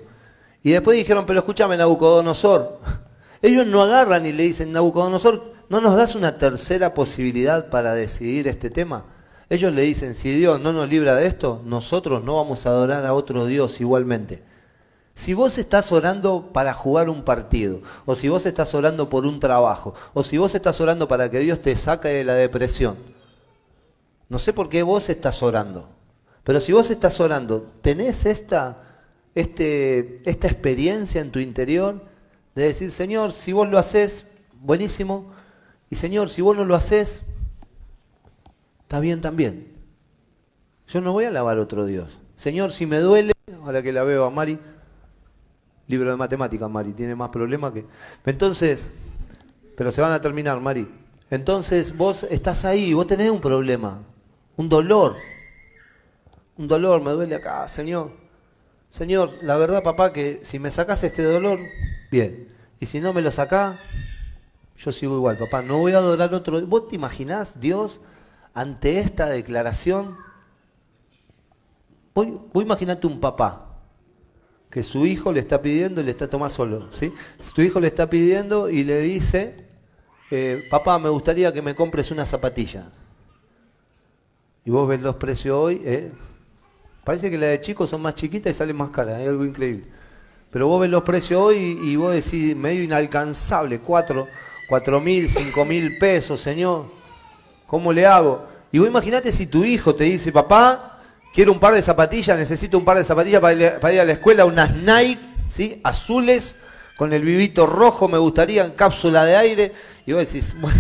Y 0.64 0.72
después 0.72 0.96
dijeron, 0.96 1.26
pero 1.26 1.40
escúchame, 1.40 1.76
Nabucodonosor. 1.76 2.80
Ellos 3.42 3.68
no 3.68 3.84
agarran 3.84 4.26
y 4.26 4.32
le 4.32 4.44
dicen, 4.44 4.72
Nabucodonosor, 4.72 5.57
¿no 5.70 5.82
nos 5.82 5.96
das 5.96 6.16
una 6.16 6.38
tercera 6.38 6.94
posibilidad 6.94 7.70
para 7.70 7.94
decidir 7.94 8.48
este 8.48 8.70
tema? 8.70 9.06
Ellos 9.50 9.74
le 9.74 9.82
dicen, 9.84 10.16
si 10.16 10.32
Dios 10.32 10.60
no 10.60 10.74
nos 10.74 10.90
libra 10.90 11.16
de 11.16 11.26
esto, 11.26 11.62
nosotros 11.66 12.24
no 12.24 12.36
vamos 12.36 12.66
a 12.66 12.70
adorar 12.70 13.06
a 13.06 13.14
otro 13.14 13.46
Dios 13.46 13.80
igualmente. 13.80 14.44
Si 15.16 15.34
vos 15.34 15.58
estás 15.58 15.92
orando 15.92 16.52
para 16.54 16.74
jugar 16.74 17.10
un 17.10 17.24
partido, 17.24 17.82
o 18.06 18.14
si 18.14 18.30
vos 18.30 18.46
estás 18.46 18.74
orando 18.76 19.10
por 19.10 19.26
un 19.26 19.40
trabajo, 19.40 19.94
o 20.14 20.24
si 20.24 20.38
vos 20.38 20.54
estás 20.54 20.80
orando 20.80 21.08
para 21.08 21.30
que 21.30 21.40
Dios 21.40 21.60
te 21.60 21.76
saque 21.76 22.10
de 22.10 22.24
la 22.24 22.34
depresión, 22.34 22.98
no 24.30 24.38
sé 24.38 24.54
por 24.54 24.70
qué 24.70 24.84
vos 24.84 25.10
estás 25.10 25.42
orando. 25.42 25.90
Pero 26.44 26.60
si 26.60 26.72
vos 26.72 26.90
estás 26.90 27.20
orando, 27.20 27.72
¿tenés 27.82 28.26
esta 28.26 28.84
este, 29.38 30.28
esta 30.28 30.48
experiencia 30.48 31.22
en 31.22 31.32
tu 31.32 31.38
interior 31.38 32.04
de 32.56 32.64
decir, 32.64 32.90
Señor, 32.90 33.32
si 33.32 33.54
vos 33.54 33.70
lo 33.70 33.78
haces, 33.78 34.26
buenísimo, 34.62 35.32
y 35.90 35.96
Señor, 35.96 36.30
si 36.30 36.42
vos 36.42 36.58
no 36.58 36.66
lo 36.66 36.76
haces, 36.76 37.24
está 38.82 39.00
bien 39.00 39.22
también. 39.22 39.74
Yo 40.88 41.02
no 41.02 41.12
voy 41.12 41.26
a 41.26 41.30
alabar 41.30 41.58
a 41.58 41.62
otro 41.62 41.86
Dios. 41.86 42.20
Señor, 42.36 42.72
si 42.72 42.86
me 42.86 43.00
duele, 43.00 43.34
ahora 43.64 43.82
que 43.82 43.92
la 43.92 44.04
veo 44.04 44.26
a 44.26 44.30
Mari, 44.30 44.60
libro 45.88 46.10
de 46.10 46.18
matemáticas, 46.18 46.70
Mari, 46.70 46.94
tiene 46.94 47.16
más 47.16 47.30
problemas 47.30 47.72
que... 47.72 47.86
Entonces, 48.26 48.90
pero 49.76 49.92
se 49.92 50.02
van 50.02 50.12
a 50.12 50.22
terminar, 50.22 50.60
Mari. 50.60 50.88
Entonces 51.30 51.96
vos 51.96 52.24
estás 52.30 52.64
ahí, 52.64 52.94
vos 52.94 53.08
tenés 53.08 53.30
un 53.30 53.42
problema, 53.42 54.02
un 54.56 54.70
dolor. 54.70 55.16
Un 56.58 56.68
dolor, 56.68 57.02
me 57.02 57.12
duele 57.12 57.36
acá, 57.36 57.68
Señor. 57.68 58.12
Señor, 58.90 59.32
la 59.42 59.58
verdad, 59.58 59.84
papá, 59.84 60.14
que 60.14 60.40
si 60.44 60.60
me 60.60 60.72
sacas 60.72 61.04
este 61.04 61.24
dolor, 61.24 61.60
bien. 62.10 62.48
Y 62.80 62.86
si 62.86 63.00
no 63.02 63.14
me 63.14 63.22
lo 63.22 63.32
sacás, 63.32 63.78
yo 64.78 64.92
sigo 64.92 65.16
igual, 65.16 65.38
papá. 65.38 65.62
No 65.62 65.80
voy 65.80 65.94
a 65.94 65.98
adorar 65.98 66.34
otro. 66.34 66.66
¿Vos 66.66 66.88
te 66.88 66.96
imaginás, 66.96 67.60
Dios, 67.60 68.02
ante 68.54 69.00
esta 69.00 69.28
declaración? 69.28 70.16
Vos, 72.14 72.28
vos 72.54 72.64
imaginate 72.64 73.08
un 73.08 73.20
papá 73.20 73.68
que 74.70 74.84
su 74.84 75.06
hijo 75.06 75.32
le 75.32 75.40
está 75.40 75.62
pidiendo 75.62 76.02
y 76.02 76.04
le 76.04 76.12
está 76.12 76.30
tomando 76.30 76.54
solo, 76.54 76.88
¿sí? 76.92 77.14
Su 77.40 77.62
hijo 77.62 77.80
le 77.80 77.88
está 77.88 78.10
pidiendo 78.10 78.70
y 78.70 78.84
le 78.84 79.00
dice, 79.00 79.66
eh, 80.30 80.66
papá, 80.70 81.00
me 81.00 81.10
gustaría 81.10 81.54
que 81.54 81.62
me 81.62 81.74
compres 81.74 82.12
una 82.12 82.26
zapatilla. 82.26 82.90
Y 84.66 84.70
vos 84.70 84.88
ves 84.88 85.02
los 85.02 85.16
precios 85.16 85.56
hoy, 85.56 85.82
eh, 85.86 86.12
parece 87.04 87.32
que 87.32 87.38
las 87.38 87.50
de 87.50 87.62
chicos 87.62 87.90
son 87.90 88.02
más 88.02 88.16
chiquitas 88.16 88.52
y 88.52 88.54
salen 88.54 88.76
más 88.76 88.90
caras, 88.90 89.22
es 89.22 89.30
algo 89.30 89.46
increíble. 89.46 89.86
Pero 90.52 90.68
vos 90.68 90.82
ves 90.82 90.90
los 90.90 91.04
precios 91.04 91.42
hoy 91.42 91.80
y, 91.82 91.96
vos 91.96 92.14
decís, 92.14 92.56
medio 92.56 92.84
inalcanzable, 92.84 93.80
cuatro, 93.80 94.28
cuatro 94.68 95.00
mil, 95.02 95.30
cinco 95.30 95.66
mil 95.66 95.98
pesos, 95.98 96.40
señor. 96.40 96.92
¿Cómo 97.66 97.92
le 97.92 98.06
hago? 98.06 98.48
Y 98.72 98.80
vos 98.80 98.88
imaginate 98.88 99.32
si 99.32 99.48
tu 99.48 99.64
hijo 99.64 99.96
te 99.96 100.04
dice, 100.04 100.32
papá, 100.32 101.00
quiero 101.34 101.52
un 101.52 101.60
par 101.60 101.74
de 101.74 101.82
zapatillas, 101.82 102.38
necesito 102.38 102.78
un 102.78 102.86
par 102.86 102.98
de 102.98 103.04
zapatillas 103.04 103.42
para 103.42 103.54
ir, 103.54 103.80
para 103.80 103.94
ir 103.94 104.00
a 104.00 104.06
la 104.06 104.14
escuela, 104.14 104.46
unas 104.46 104.76
Nike, 104.76 105.20
¿sí? 105.50 105.80
Azules, 105.84 106.56
con 106.98 107.14
el 107.14 107.24
vivito 107.24 107.66
rojo, 107.66 108.08
me 108.08 108.18
gustaría 108.18 108.66
en 108.66 108.72
cápsula 108.72 109.24
de 109.24 109.36
aire. 109.36 109.72
Y 110.06 110.14
vos 110.14 110.26
decís, 110.26 110.56
bueno, 110.60 110.80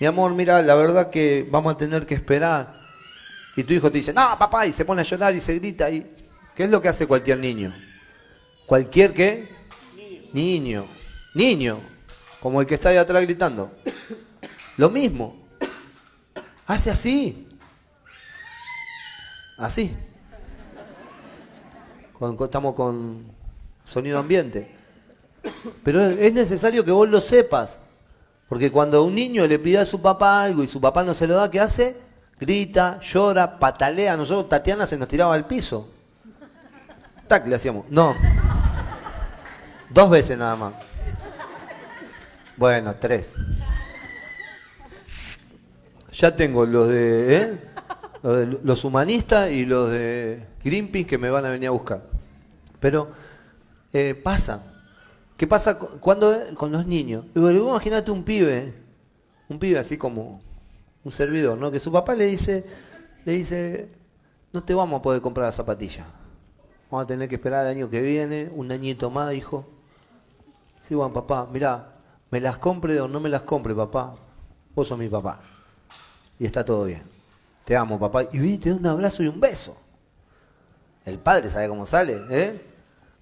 mi 0.00 0.06
amor, 0.06 0.32
mira, 0.34 0.60
la 0.62 0.74
verdad 0.74 1.10
que 1.10 1.46
vamos 1.50 1.74
a 1.74 1.76
tener 1.76 2.04
que 2.06 2.14
esperar. 2.14 2.82
Y 3.56 3.62
tu 3.62 3.72
hijo 3.72 3.90
te 3.90 3.98
dice, 3.98 4.12
no, 4.12 4.36
papá, 4.38 4.66
y 4.66 4.72
se 4.72 4.84
pone 4.84 5.02
a 5.02 5.04
llorar 5.04 5.34
y 5.34 5.40
se 5.40 5.54
grita. 5.58 5.88
Y... 5.90 6.04
¿Qué 6.54 6.64
es 6.64 6.70
lo 6.70 6.82
que 6.82 6.88
hace 6.88 7.06
cualquier 7.06 7.38
niño? 7.38 7.74
¿Cualquier 8.66 9.12
qué? 9.12 9.48
Niño. 10.32 10.86
Niño. 11.34 11.93
Como 12.44 12.60
el 12.60 12.66
que 12.66 12.74
está 12.74 12.90
ahí 12.90 12.98
atrás 12.98 13.22
gritando. 13.22 13.70
Lo 14.76 14.90
mismo. 14.90 15.34
Hace 16.66 16.90
así. 16.90 17.48
Así. 19.56 19.96
estamos 22.42 22.74
con 22.74 23.24
sonido 23.82 24.18
ambiente. 24.18 24.76
Pero 25.82 26.04
es 26.04 26.34
necesario 26.34 26.84
que 26.84 26.90
vos 26.90 27.08
lo 27.08 27.22
sepas. 27.22 27.78
Porque 28.46 28.70
cuando 28.70 29.02
un 29.04 29.14
niño 29.14 29.46
le 29.46 29.58
pide 29.58 29.78
a 29.78 29.86
su 29.86 30.02
papá 30.02 30.42
algo 30.42 30.62
y 30.62 30.68
su 30.68 30.82
papá 30.82 31.02
no 31.02 31.14
se 31.14 31.26
lo 31.26 31.36
da, 31.36 31.50
¿qué 31.50 31.60
hace? 31.60 31.96
Grita, 32.38 33.00
llora, 33.00 33.58
patalea. 33.58 34.18
Nosotros, 34.18 34.50
Tatiana 34.50 34.86
se 34.86 34.98
nos 34.98 35.08
tiraba 35.08 35.32
al 35.32 35.46
piso. 35.46 35.88
Tac, 37.26 37.46
le 37.46 37.56
hacíamos. 37.56 37.86
No. 37.88 38.14
Dos 39.88 40.10
veces 40.10 40.36
nada 40.36 40.56
más. 40.56 40.93
Bueno, 42.56 42.94
tres. 43.00 43.34
Ya 46.12 46.36
tengo 46.36 46.64
los 46.64 46.88
de, 46.88 47.36
¿eh? 47.36 47.58
los, 48.62 48.84
humanistas 48.84 49.50
y 49.50 49.66
los 49.66 49.90
de 49.90 50.46
Greenpeace 50.62 51.06
que 51.06 51.18
me 51.18 51.30
van 51.30 51.44
a 51.44 51.50
venir 51.50 51.68
a 51.68 51.72
buscar. 51.72 52.02
Pero 52.78 53.08
eh, 53.92 54.14
pasa. 54.14 54.62
¿Qué 55.36 55.48
pasa 55.48 55.76
cuando 55.76 56.32
con 56.54 56.70
los 56.70 56.86
niños? 56.86 57.24
Imagínate 57.34 58.12
un 58.12 58.22
pibe, 58.22 58.72
un 59.48 59.58
pibe 59.58 59.80
así 59.80 59.98
como 59.98 60.40
un 61.02 61.10
servidor, 61.10 61.58
¿no? 61.58 61.72
Que 61.72 61.80
su 61.80 61.90
papá 61.90 62.14
le 62.14 62.26
dice, 62.26 62.64
le 63.24 63.32
dice, 63.32 63.88
no 64.52 64.62
te 64.62 64.74
vamos 64.74 65.00
a 65.00 65.02
poder 65.02 65.20
comprar 65.20 65.46
la 65.46 65.52
zapatilla. 65.52 66.06
Vamos 66.88 67.04
a 67.04 67.06
tener 67.08 67.28
que 67.28 67.34
esperar 67.34 67.66
el 67.66 67.72
año 67.72 67.90
que 67.90 68.00
viene, 68.00 68.48
un 68.54 68.70
añito 68.70 69.10
más, 69.10 69.34
hijo. 69.34 69.66
Sí, 70.84 70.94
bueno, 70.94 71.12
papá, 71.12 71.48
mira, 71.52 71.93
me 72.34 72.40
las 72.40 72.58
compre 72.58 73.00
o 73.00 73.06
no 73.06 73.20
me 73.20 73.28
las 73.28 73.42
compre, 73.42 73.76
papá. 73.76 74.12
Vos 74.74 74.88
sos 74.88 74.98
mi 74.98 75.08
papá. 75.08 75.38
Y 76.36 76.46
está 76.46 76.64
todo 76.64 76.86
bien. 76.86 77.04
Te 77.64 77.76
amo, 77.76 77.96
papá. 77.96 78.24
Y 78.32 78.58
te 78.58 78.70
da 78.70 78.74
un 78.74 78.86
abrazo 78.86 79.22
y 79.22 79.28
un 79.28 79.38
beso. 79.38 79.76
El 81.04 81.20
padre 81.20 81.48
sabe 81.48 81.68
cómo 81.68 81.86
sale, 81.86 82.20
¿eh? 82.30 82.60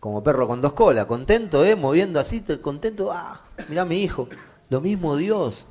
como 0.00 0.22
perro 0.22 0.48
con 0.48 0.62
dos 0.62 0.72
colas, 0.72 1.04
contento, 1.04 1.62
¿eh? 1.62 1.76
moviendo 1.76 2.20
así, 2.20 2.40
contento, 2.62 3.12
ah, 3.12 3.42
mirá 3.68 3.84
mi 3.84 4.02
hijo. 4.02 4.30
Lo 4.70 4.80
mismo 4.80 5.14
Dios. 5.14 5.66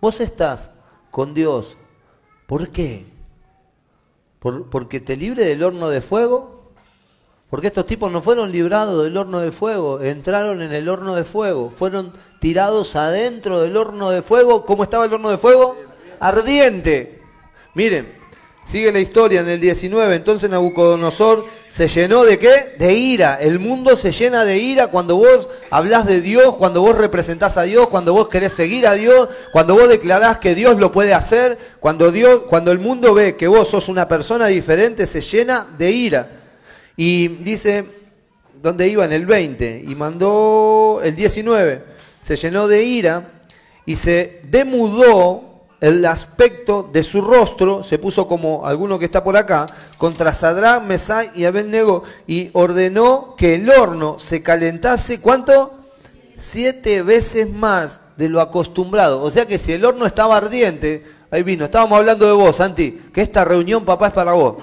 Vos 0.00 0.20
estás 0.20 0.70
con 1.10 1.34
Dios. 1.34 1.76
¿Por 2.46 2.68
qué? 2.68 3.06
¿Por, 4.38 4.70
¿Porque 4.70 5.00
te 5.00 5.16
libre 5.16 5.46
del 5.46 5.64
horno 5.64 5.88
de 5.88 6.00
fuego? 6.00 6.70
Porque 7.50 7.66
estos 7.66 7.86
tipos 7.86 8.12
no 8.12 8.22
fueron 8.22 8.52
librados 8.52 9.02
del 9.02 9.16
horno 9.16 9.40
de 9.40 9.50
fuego, 9.50 10.00
entraron 10.00 10.62
en 10.62 10.72
el 10.72 10.88
horno 10.88 11.16
de 11.16 11.24
fuego, 11.24 11.70
fueron 11.70 12.12
tirados 12.42 12.96
adentro 12.96 13.60
del 13.60 13.76
horno 13.76 14.10
de 14.10 14.20
fuego. 14.20 14.66
¿Cómo 14.66 14.82
estaba 14.82 15.04
el 15.04 15.12
horno 15.14 15.30
de 15.30 15.38
fuego? 15.38 15.76
Ardiente. 16.18 17.22
Miren, 17.72 18.20
Sigue 18.64 18.92
la 18.92 19.00
historia 19.00 19.40
en 19.40 19.48
el 19.48 19.60
19, 19.60 20.14
entonces 20.14 20.48
Nabucodonosor 20.48 21.46
se 21.66 21.88
llenó 21.88 22.22
de 22.22 22.38
qué? 22.38 22.76
De 22.78 22.94
ira. 22.94 23.36
El 23.40 23.58
mundo 23.58 23.96
se 23.96 24.12
llena 24.12 24.44
de 24.44 24.58
ira 24.58 24.86
cuando 24.86 25.16
vos 25.16 25.48
hablas 25.68 26.06
de 26.06 26.20
Dios, 26.20 26.54
cuando 26.54 26.80
vos 26.80 26.96
representás 26.96 27.56
a 27.56 27.62
Dios, 27.62 27.88
cuando 27.88 28.12
vos 28.12 28.28
querés 28.28 28.52
seguir 28.52 28.86
a 28.86 28.94
Dios, 28.94 29.28
cuando 29.52 29.74
vos 29.74 29.88
declarás 29.88 30.38
que 30.38 30.54
Dios 30.54 30.78
lo 30.78 30.92
puede 30.92 31.12
hacer, 31.12 31.58
cuando 31.80 32.12
Dios, 32.12 32.42
cuando 32.48 32.70
el 32.70 32.78
mundo 32.78 33.14
ve 33.14 33.34
que 33.34 33.48
vos 33.48 33.66
sos 33.66 33.88
una 33.88 34.06
persona 34.06 34.46
diferente, 34.46 35.08
se 35.08 35.20
llena 35.20 35.66
de 35.76 35.90
ira. 35.90 36.30
Y 36.96 37.26
dice, 37.26 37.84
¿dónde 38.62 38.86
iba? 38.86 39.04
En 39.04 39.12
el 39.12 39.26
20, 39.26 39.86
y 39.88 39.94
mandó 39.96 41.00
el 41.02 41.16
19, 41.16 41.82
se 42.22 42.36
llenó 42.36 42.68
de 42.68 42.84
ira 42.84 43.32
y 43.84 43.96
se 43.96 44.40
demudó 44.44 45.52
el 45.82 46.06
aspecto 46.06 46.88
de 46.92 47.02
su 47.02 47.20
rostro 47.20 47.82
se 47.82 47.98
puso 47.98 48.28
como 48.28 48.64
alguno 48.64 49.00
que 49.00 49.04
está 49.04 49.24
por 49.24 49.36
acá, 49.36 49.66
contra 49.98 50.32
Sadrá, 50.32 50.78
Mesai 50.78 51.32
y 51.34 51.44
Abednego, 51.44 52.04
y 52.24 52.50
ordenó 52.52 53.34
que 53.36 53.56
el 53.56 53.68
horno 53.68 54.16
se 54.20 54.42
calentase, 54.42 55.20
¿cuánto? 55.20 55.74
Siete 56.38 57.02
veces 57.02 57.50
más 57.50 58.00
de 58.16 58.28
lo 58.28 58.40
acostumbrado. 58.40 59.24
O 59.24 59.30
sea 59.30 59.44
que 59.44 59.58
si 59.58 59.72
el 59.72 59.84
horno 59.84 60.06
estaba 60.06 60.36
ardiente, 60.36 61.04
ahí 61.32 61.42
vino, 61.42 61.64
estábamos 61.64 61.98
hablando 61.98 62.28
de 62.28 62.32
vos, 62.32 62.54
Santi, 62.54 63.02
que 63.12 63.20
esta 63.20 63.44
reunión, 63.44 63.84
papá, 63.84 64.06
es 64.06 64.12
para 64.12 64.34
vos. 64.34 64.62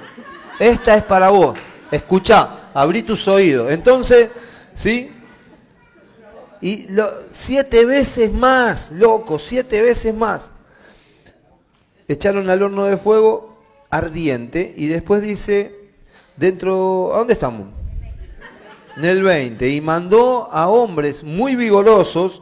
Esta 0.58 0.96
es 0.96 1.04
para 1.04 1.30
vos. 1.32 1.58
Escuchá, 1.92 2.70
abrí 2.74 3.04
tus 3.04 3.28
oídos. 3.28 3.72
Entonces, 3.72 4.30
¿sí? 4.74 5.12
Y 6.62 6.88
siete 7.32 7.86
veces 7.86 8.34
más, 8.34 8.92
loco, 8.92 9.40
siete 9.40 9.82
veces 9.82 10.14
más 10.14 10.52
echaron 12.10 12.50
al 12.50 12.64
horno 12.64 12.86
de 12.86 12.98
fuego 12.98 13.56
ardiente 13.92 14.74
y 14.76 14.88
después 14.88 15.22
dice, 15.22 15.92
dentro, 16.36 17.14
¿a 17.14 17.20
dónde 17.20 17.34
estamos? 17.34 17.68
En 18.98 19.06
el 19.06 19.24
20, 19.24 19.70
y 19.70 19.80
mandó 19.80 20.50
a 20.52 20.68
hombres 20.68 21.24
muy 21.24 21.56
vigorosos, 21.56 22.42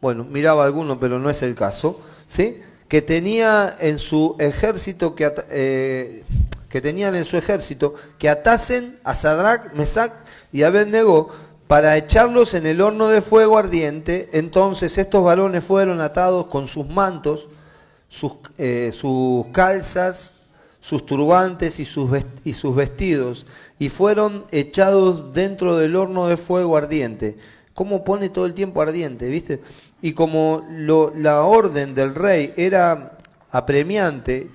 bueno, 0.00 0.24
miraba 0.24 0.64
alguno, 0.64 0.98
pero 0.98 1.18
no 1.18 1.30
es 1.30 1.42
el 1.42 1.54
caso, 1.54 2.00
¿sí? 2.26 2.60
que 2.88 3.00
tenía 3.00 3.76
en 3.78 4.00
su 4.00 4.34
ejército 4.40 5.14
que, 5.14 5.32
eh, 5.50 6.24
que 6.68 6.80
tenían 6.80 7.14
en 7.14 7.24
su 7.24 7.36
ejército 7.36 7.94
que 8.18 8.28
atasen 8.28 8.98
a 9.04 9.14
Sadrach, 9.14 9.72
Mesach 9.74 10.12
y 10.52 10.64
Abednego 10.64 11.30
para 11.70 11.96
echarlos 11.96 12.54
en 12.54 12.66
el 12.66 12.80
horno 12.80 13.06
de 13.06 13.20
fuego 13.20 13.56
ardiente. 13.56 14.28
Entonces 14.32 14.98
estos 14.98 15.22
varones 15.22 15.62
fueron 15.62 16.00
atados 16.00 16.48
con 16.48 16.66
sus 16.66 16.88
mantos 16.88 17.46
sus, 18.08 18.32
eh, 18.58 18.90
sus 18.92 19.46
calzas, 19.52 20.34
sus 20.80 21.06
turbantes 21.06 21.78
y 21.78 21.84
sus, 21.84 22.10
y 22.44 22.54
sus 22.54 22.74
vestidos, 22.74 23.46
y 23.78 23.88
fueron 23.88 24.46
echados 24.50 25.32
dentro 25.32 25.76
del 25.76 25.94
horno 25.94 26.26
de 26.26 26.36
fuego 26.36 26.76
ardiente. 26.76 27.38
¿Cómo 27.72 28.02
pone 28.02 28.30
todo 28.30 28.46
el 28.46 28.54
tiempo 28.54 28.82
ardiente, 28.82 29.28
viste? 29.28 29.60
Y 30.02 30.14
como 30.14 30.66
lo, 30.72 31.12
la 31.14 31.42
orden 31.42 31.94
del 31.94 32.16
rey 32.16 32.52
era 32.56 33.16
apremiante 33.52 34.48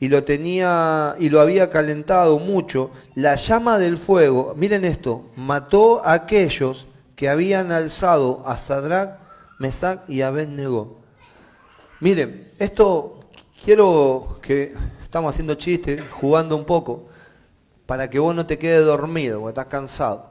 y 0.00 0.08
lo 0.08 0.24
tenía 0.24 1.16
y 1.18 1.28
lo 1.28 1.40
había 1.40 1.70
calentado 1.70 2.38
mucho, 2.38 2.90
la 3.14 3.34
llama 3.36 3.78
del 3.78 3.98
fuego, 3.98 4.54
miren 4.56 4.84
esto, 4.84 5.24
mató 5.36 6.04
a 6.04 6.12
aquellos 6.12 6.86
que 7.16 7.28
habían 7.28 7.72
alzado 7.72 8.42
a 8.46 8.56
Sadrach, 8.56 9.18
Mesach 9.58 10.08
y 10.08 10.22
Abednego. 10.22 10.98
Miren, 12.00 12.52
esto 12.58 13.18
quiero 13.64 14.38
que 14.40 14.72
estamos 15.02 15.34
haciendo 15.34 15.56
chistes, 15.56 16.00
jugando 16.10 16.56
un 16.56 16.64
poco, 16.64 17.08
para 17.86 18.08
que 18.08 18.20
vos 18.20 18.34
no 18.34 18.46
te 18.46 18.58
quedes 18.58 18.84
dormido, 18.84 19.40
porque 19.40 19.50
estás 19.50 19.66
cansado. 19.66 20.30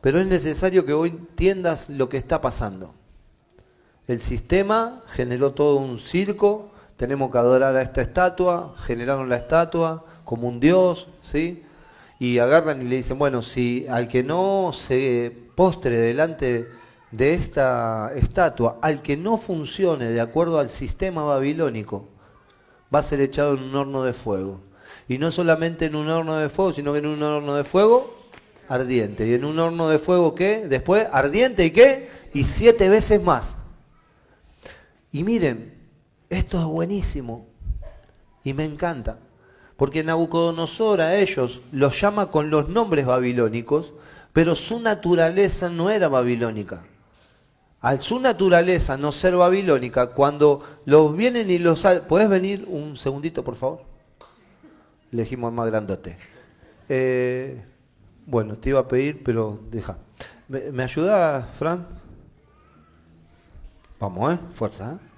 Pero 0.00 0.20
es 0.20 0.26
necesario 0.26 0.84
que 0.84 0.92
vos 0.92 1.08
entiendas 1.08 1.88
lo 1.88 2.08
que 2.08 2.16
está 2.16 2.40
pasando. 2.40 2.94
El 4.08 4.20
sistema 4.20 5.02
generó 5.08 5.52
todo 5.52 5.76
un 5.76 5.98
circo, 5.98 6.72
tenemos 6.98 7.30
que 7.30 7.38
adorar 7.38 7.76
a 7.76 7.80
esta 7.82 8.02
estatua, 8.02 8.74
generaron 8.84 9.28
la 9.28 9.36
estatua 9.36 10.04
como 10.24 10.48
un 10.48 10.58
dios, 10.58 11.06
¿sí? 11.22 11.62
Y 12.18 12.40
agarran 12.40 12.82
y 12.82 12.86
le 12.86 12.96
dicen, 12.96 13.20
bueno, 13.20 13.40
si 13.40 13.86
al 13.88 14.08
que 14.08 14.24
no 14.24 14.72
se 14.74 15.32
postre 15.54 15.96
delante 16.00 16.68
de 17.12 17.34
esta 17.34 18.10
estatua, 18.16 18.78
al 18.82 19.00
que 19.00 19.16
no 19.16 19.38
funcione 19.38 20.10
de 20.10 20.20
acuerdo 20.20 20.58
al 20.58 20.70
sistema 20.70 21.22
babilónico, 21.22 22.08
va 22.92 22.98
a 22.98 23.04
ser 23.04 23.20
echado 23.20 23.54
en 23.54 23.62
un 23.62 23.76
horno 23.76 24.02
de 24.02 24.12
fuego. 24.12 24.60
Y 25.08 25.18
no 25.18 25.30
solamente 25.30 25.86
en 25.86 25.94
un 25.94 26.08
horno 26.10 26.36
de 26.36 26.48
fuego, 26.48 26.72
sino 26.72 26.92
que 26.92 26.98
en 26.98 27.06
un 27.06 27.22
horno 27.22 27.54
de 27.54 27.62
fuego 27.62 28.12
ardiente. 28.68 29.24
Y 29.24 29.34
en 29.34 29.44
un 29.44 29.56
horno 29.60 29.88
de 29.88 30.00
fuego, 30.00 30.34
¿qué? 30.34 30.66
Después, 30.68 31.06
ardiente 31.12 31.64
y 31.64 31.70
qué? 31.70 32.10
Y 32.34 32.42
siete 32.42 32.88
veces 32.88 33.22
más. 33.22 33.54
Y 35.12 35.22
miren, 35.22 35.77
esto 36.30 36.58
es 36.58 36.64
buenísimo 36.64 37.46
y 38.44 38.54
me 38.54 38.64
encanta, 38.64 39.18
porque 39.76 40.04
Nabucodonosor 40.04 41.00
a 41.00 41.16
ellos 41.16 41.60
los 41.72 42.00
llama 42.00 42.30
con 42.30 42.50
los 42.50 42.68
nombres 42.68 43.06
babilónicos, 43.06 43.94
pero 44.32 44.54
su 44.54 44.80
naturaleza 44.80 45.68
no 45.68 45.90
era 45.90 46.08
babilónica. 46.08 46.84
Al 47.80 48.00
su 48.00 48.18
naturaleza 48.18 48.96
no 48.96 49.12
ser 49.12 49.36
babilónica, 49.36 50.08
cuando 50.08 50.62
los 50.84 51.16
vienen 51.16 51.48
y 51.50 51.58
los... 51.58 51.86
¿Puedes 52.08 52.28
venir 52.28 52.64
un 52.68 52.96
segundito, 52.96 53.44
por 53.44 53.54
favor? 53.54 53.82
Elegimos 55.12 55.52
más 55.52 55.66
grandote. 55.66 56.18
Eh, 56.88 57.62
bueno, 58.26 58.56
te 58.56 58.70
iba 58.70 58.80
a 58.80 58.88
pedir, 58.88 59.22
pero 59.22 59.60
deja. 59.70 59.96
¿Me, 60.48 60.72
me 60.72 60.82
ayuda, 60.82 61.42
Fran? 61.56 61.86
Vamos, 64.00 64.34
¿eh? 64.34 64.38
Fuerza, 64.52 64.94
¿eh? 64.94 65.08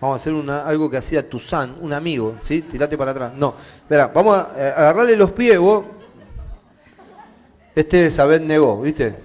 Vamos 0.00 0.14
a 0.14 0.20
hacer 0.20 0.32
una, 0.32 0.64
algo 0.64 0.88
que 0.88 0.96
hacía 0.96 1.28
Tuzán, 1.28 1.76
un 1.80 1.92
amigo, 1.92 2.36
¿sí? 2.42 2.62
Tirate 2.62 2.96
para 2.96 3.10
atrás. 3.10 3.32
No, 3.34 3.54
espera, 3.58 4.06
vamos 4.14 4.36
a 4.36 4.52
eh, 4.56 4.72
agarrarle 4.76 5.16
los 5.16 5.32
pies, 5.32 5.58
vos. 5.58 5.84
Este 7.74 8.10
saber 8.10 8.40
negó, 8.40 8.80
¿viste? 8.80 9.16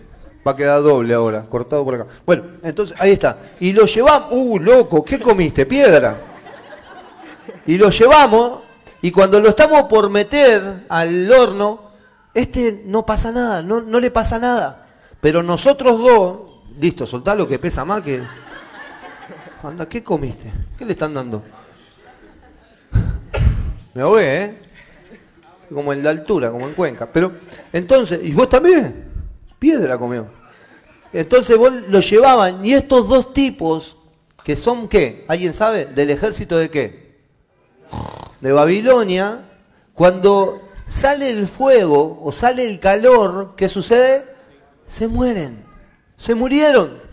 Va 0.45 0.51
a 0.51 0.55
quedar 0.55 0.82
doble 0.82 1.13
ahora, 1.13 1.43
cortado 1.43 1.86
por 1.86 1.95
acá. 1.95 2.07
Bueno, 2.26 2.43
entonces, 2.63 2.97
ahí 2.99 3.11
está. 3.11 3.38
Y 3.59 3.71
lo 3.71 3.86
llevamos, 3.86 4.30
uh, 4.32 4.59
loco, 4.59 5.05
¿qué 5.05 5.19
comiste? 5.19 5.65
Piedra. 5.65 6.17
Y 7.65 7.78
lo 7.78 7.89
llevamos, 7.89 8.61
y 9.01 9.11
cuando 9.11 9.39
lo 9.39 9.49
estamos 9.49 9.84
por 9.84 10.09
meter 10.09 10.86
al 10.89 11.32
horno, 11.32 11.82
este 12.34 12.84
no 12.86 13.05
pasa 13.05 13.32
nada, 13.32 13.61
no, 13.61 13.82
no 13.82 13.99
le 13.99 14.09
pasa 14.09 14.39
nada. 14.39 14.88
Pero 15.21 15.43
nosotros 15.43 15.99
dos, 15.99 16.39
listo, 16.80 17.05
soltá 17.05 17.36
lo 17.36 17.47
que 17.47 17.59
pesa 17.59 17.86
más 17.86 18.01
que... 18.01 18.24
Anda, 19.64 19.88
¿qué 19.88 20.03
comiste? 20.03 20.51
¿Qué 20.78 20.84
le 20.84 20.91
están 20.91 21.14
dando? 21.14 21.41
Me 23.93 24.01
ahogué, 24.01 24.43
¿eh? 24.43 24.57
Como 25.74 25.93
en 25.93 26.03
la 26.03 26.09
altura, 26.09 26.51
como 26.51 26.68
en 26.68 26.74
Cuenca. 26.74 27.07
Pero, 27.11 27.32
entonces, 27.72 28.20
¿y 28.24 28.34
vos 28.34 28.49
también? 28.49 29.05
Piedra 29.59 29.97
comió. 29.97 30.28
Entonces 31.14 31.57
vos 31.57 31.72
lo 31.88 32.01
llevaban, 32.01 32.66
y 32.66 32.74
estos 32.74 33.07
dos 33.07 33.34
tipos, 33.34 33.95
que 34.43 34.57
son 34.57 34.89
qué? 34.89 35.24
¿Alguien 35.30 35.53
sabe? 35.53 35.86
¿Del 35.86 36.09
ejército 36.09 36.57
de 36.57 36.70
qué? 36.70 37.20
De 38.41 38.51
Babilonia, 38.51 39.49
cuando 39.93 40.70
sale 40.88 41.30
el 41.30 41.47
fuego 41.47 42.20
o 42.22 42.32
sale 42.34 42.68
el 42.68 42.80
calor, 42.82 43.53
¿qué 43.55 43.70
sucede? 43.70 44.26
Se 44.86 45.07
mueren. 45.07 45.64
Se 46.18 46.36
murieron. 46.36 47.12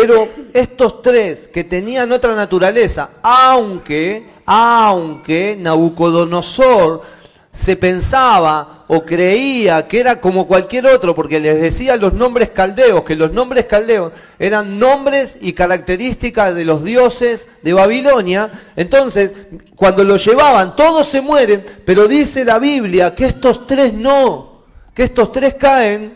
Pero 0.00 0.28
estos 0.54 1.02
tres 1.02 1.48
que 1.52 1.64
tenían 1.64 2.12
otra 2.12 2.36
naturaleza, 2.36 3.10
aunque, 3.20 4.28
aunque 4.46 5.56
Nabucodonosor 5.58 7.02
se 7.50 7.74
pensaba 7.74 8.84
o 8.86 9.04
creía 9.04 9.88
que 9.88 9.98
era 9.98 10.20
como 10.20 10.46
cualquier 10.46 10.86
otro, 10.86 11.16
porque 11.16 11.40
les 11.40 11.60
decía 11.60 11.96
los 11.96 12.12
nombres 12.12 12.50
caldeos, 12.50 13.02
que 13.02 13.16
los 13.16 13.32
nombres 13.32 13.64
caldeos 13.64 14.12
eran 14.38 14.78
nombres 14.78 15.36
y 15.40 15.52
características 15.52 16.54
de 16.54 16.64
los 16.64 16.84
dioses 16.84 17.48
de 17.62 17.72
Babilonia, 17.72 18.52
entonces 18.76 19.32
cuando 19.74 20.04
lo 20.04 20.16
llevaban 20.16 20.76
todos 20.76 21.08
se 21.08 21.20
mueren, 21.20 21.64
pero 21.84 22.06
dice 22.06 22.44
la 22.44 22.60
Biblia 22.60 23.16
que 23.16 23.24
estos 23.24 23.66
tres 23.66 23.92
no, 23.92 24.62
que 24.94 25.02
estos 25.02 25.32
tres 25.32 25.54
caen, 25.54 26.14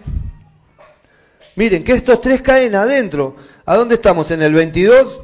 miren, 1.57 1.83
que 1.83 1.95
estos 1.95 2.21
tres 2.21 2.43
caen 2.43 2.77
adentro. 2.77 3.51
¿A 3.73 3.77
dónde 3.77 3.95
estamos? 3.95 4.31
¿En 4.31 4.43
el 4.43 4.53
22? 4.53 5.19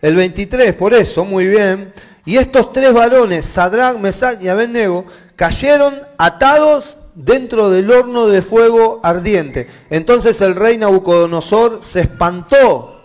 El 0.00 0.14
23, 0.14 0.72
por 0.74 0.94
eso, 0.94 1.24
muy 1.24 1.48
bien. 1.48 1.92
Y 2.24 2.36
estos 2.36 2.72
tres 2.72 2.92
varones, 2.92 3.44
Sadrach, 3.44 3.98
Mesach 3.98 4.40
y 4.40 4.46
Abednego, 4.46 5.04
cayeron 5.34 5.96
atados 6.16 6.96
dentro 7.16 7.70
del 7.70 7.90
horno 7.90 8.28
de 8.28 8.40
fuego 8.40 9.00
ardiente. 9.02 9.66
Entonces 9.90 10.40
el 10.42 10.54
rey 10.54 10.78
Nabucodonosor 10.78 11.80
se 11.82 12.02
espantó 12.02 13.02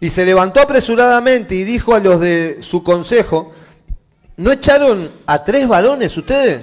y 0.00 0.08
se 0.08 0.24
levantó 0.24 0.62
apresuradamente 0.62 1.54
y 1.54 1.64
dijo 1.64 1.92
a 1.92 2.00
los 2.00 2.18
de 2.18 2.62
su 2.62 2.82
consejo, 2.82 3.52
¿no 4.38 4.52
echaron 4.52 5.10
a 5.26 5.44
tres 5.44 5.68
varones 5.68 6.16
ustedes? 6.16 6.62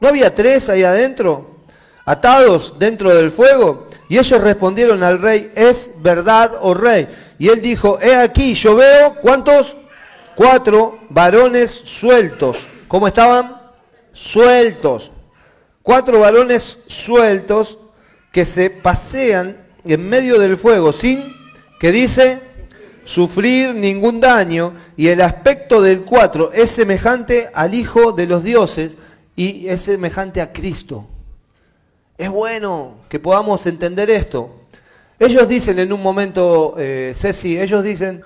¿No 0.00 0.08
había 0.08 0.34
tres 0.34 0.68
ahí 0.68 0.82
adentro? 0.82 1.60
Atados 2.04 2.74
dentro 2.76 3.14
del 3.14 3.30
fuego. 3.30 3.86
Y 4.14 4.18
ellos 4.18 4.40
respondieron 4.40 5.02
al 5.02 5.20
rey, 5.20 5.50
es 5.56 5.90
verdad, 5.96 6.52
oh 6.60 6.72
rey. 6.72 7.08
Y 7.36 7.48
él 7.48 7.60
dijo, 7.60 7.98
he 8.00 8.14
aquí, 8.14 8.54
yo 8.54 8.76
veo, 8.76 9.16
¿cuántos? 9.16 9.74
Cuatro 10.36 11.00
varones 11.08 11.72
sueltos. 11.72 12.68
¿Cómo 12.86 13.08
estaban? 13.08 13.60
Sueltos. 14.12 15.10
Cuatro 15.82 16.20
varones 16.20 16.78
sueltos 16.86 17.78
que 18.30 18.44
se 18.44 18.70
pasean 18.70 19.56
en 19.84 20.08
medio 20.08 20.38
del 20.38 20.56
fuego 20.58 20.92
sin, 20.92 21.34
que 21.80 21.90
dice, 21.90 22.38
sufrir 23.04 23.74
ningún 23.74 24.20
daño. 24.20 24.74
Y 24.96 25.08
el 25.08 25.22
aspecto 25.22 25.82
del 25.82 26.02
cuatro 26.04 26.52
es 26.52 26.70
semejante 26.70 27.50
al 27.52 27.74
Hijo 27.74 28.12
de 28.12 28.28
los 28.28 28.44
dioses 28.44 28.96
y 29.34 29.66
es 29.66 29.80
semejante 29.80 30.40
a 30.40 30.52
Cristo. 30.52 31.08
Es 32.16 32.30
bueno 32.30 32.94
que 33.08 33.18
podamos 33.18 33.66
entender 33.66 34.08
esto. 34.10 34.60
Ellos 35.18 35.48
dicen 35.48 35.78
en 35.78 35.92
un 35.92 36.02
momento, 36.02 36.74
eh, 36.78 37.12
Ceci, 37.14 37.60
ellos 37.60 37.82
dicen, 37.82 38.22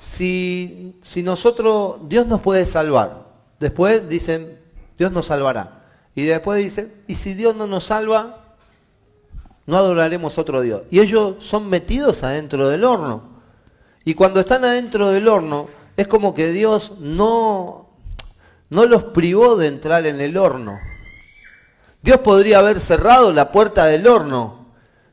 si, 0.00 0.96
si 1.02 1.22
nosotros, 1.22 2.00
Dios 2.08 2.26
nos 2.26 2.40
puede 2.40 2.66
salvar. 2.66 3.26
Después 3.60 4.08
dicen, 4.08 4.58
Dios 4.96 5.12
nos 5.12 5.26
salvará. 5.26 5.84
Y 6.14 6.24
después 6.24 6.62
dicen, 6.62 6.92
y 7.06 7.14
si 7.14 7.34
Dios 7.34 7.54
no 7.54 7.66
nos 7.66 7.84
salva, 7.84 8.56
no 9.66 9.76
adoraremos 9.76 10.38
otro 10.38 10.60
Dios. 10.60 10.82
Y 10.90 11.00
ellos 11.00 11.36
son 11.38 11.68
metidos 11.68 12.24
adentro 12.24 12.68
del 12.68 12.84
horno. 12.84 13.22
Y 14.04 14.14
cuando 14.14 14.40
están 14.40 14.64
adentro 14.64 15.10
del 15.10 15.28
horno, 15.28 15.68
es 15.96 16.08
como 16.08 16.34
que 16.34 16.50
Dios 16.50 16.94
no, 16.98 17.90
no 18.70 18.86
los 18.86 19.04
privó 19.04 19.56
de 19.56 19.68
entrar 19.68 20.06
en 20.06 20.20
el 20.20 20.36
horno. 20.36 20.78
Dios 22.02 22.20
podría 22.20 22.58
haber 22.58 22.80
cerrado 22.80 23.32
la 23.32 23.50
puerta 23.50 23.86
del 23.86 24.06
horno. 24.06 24.66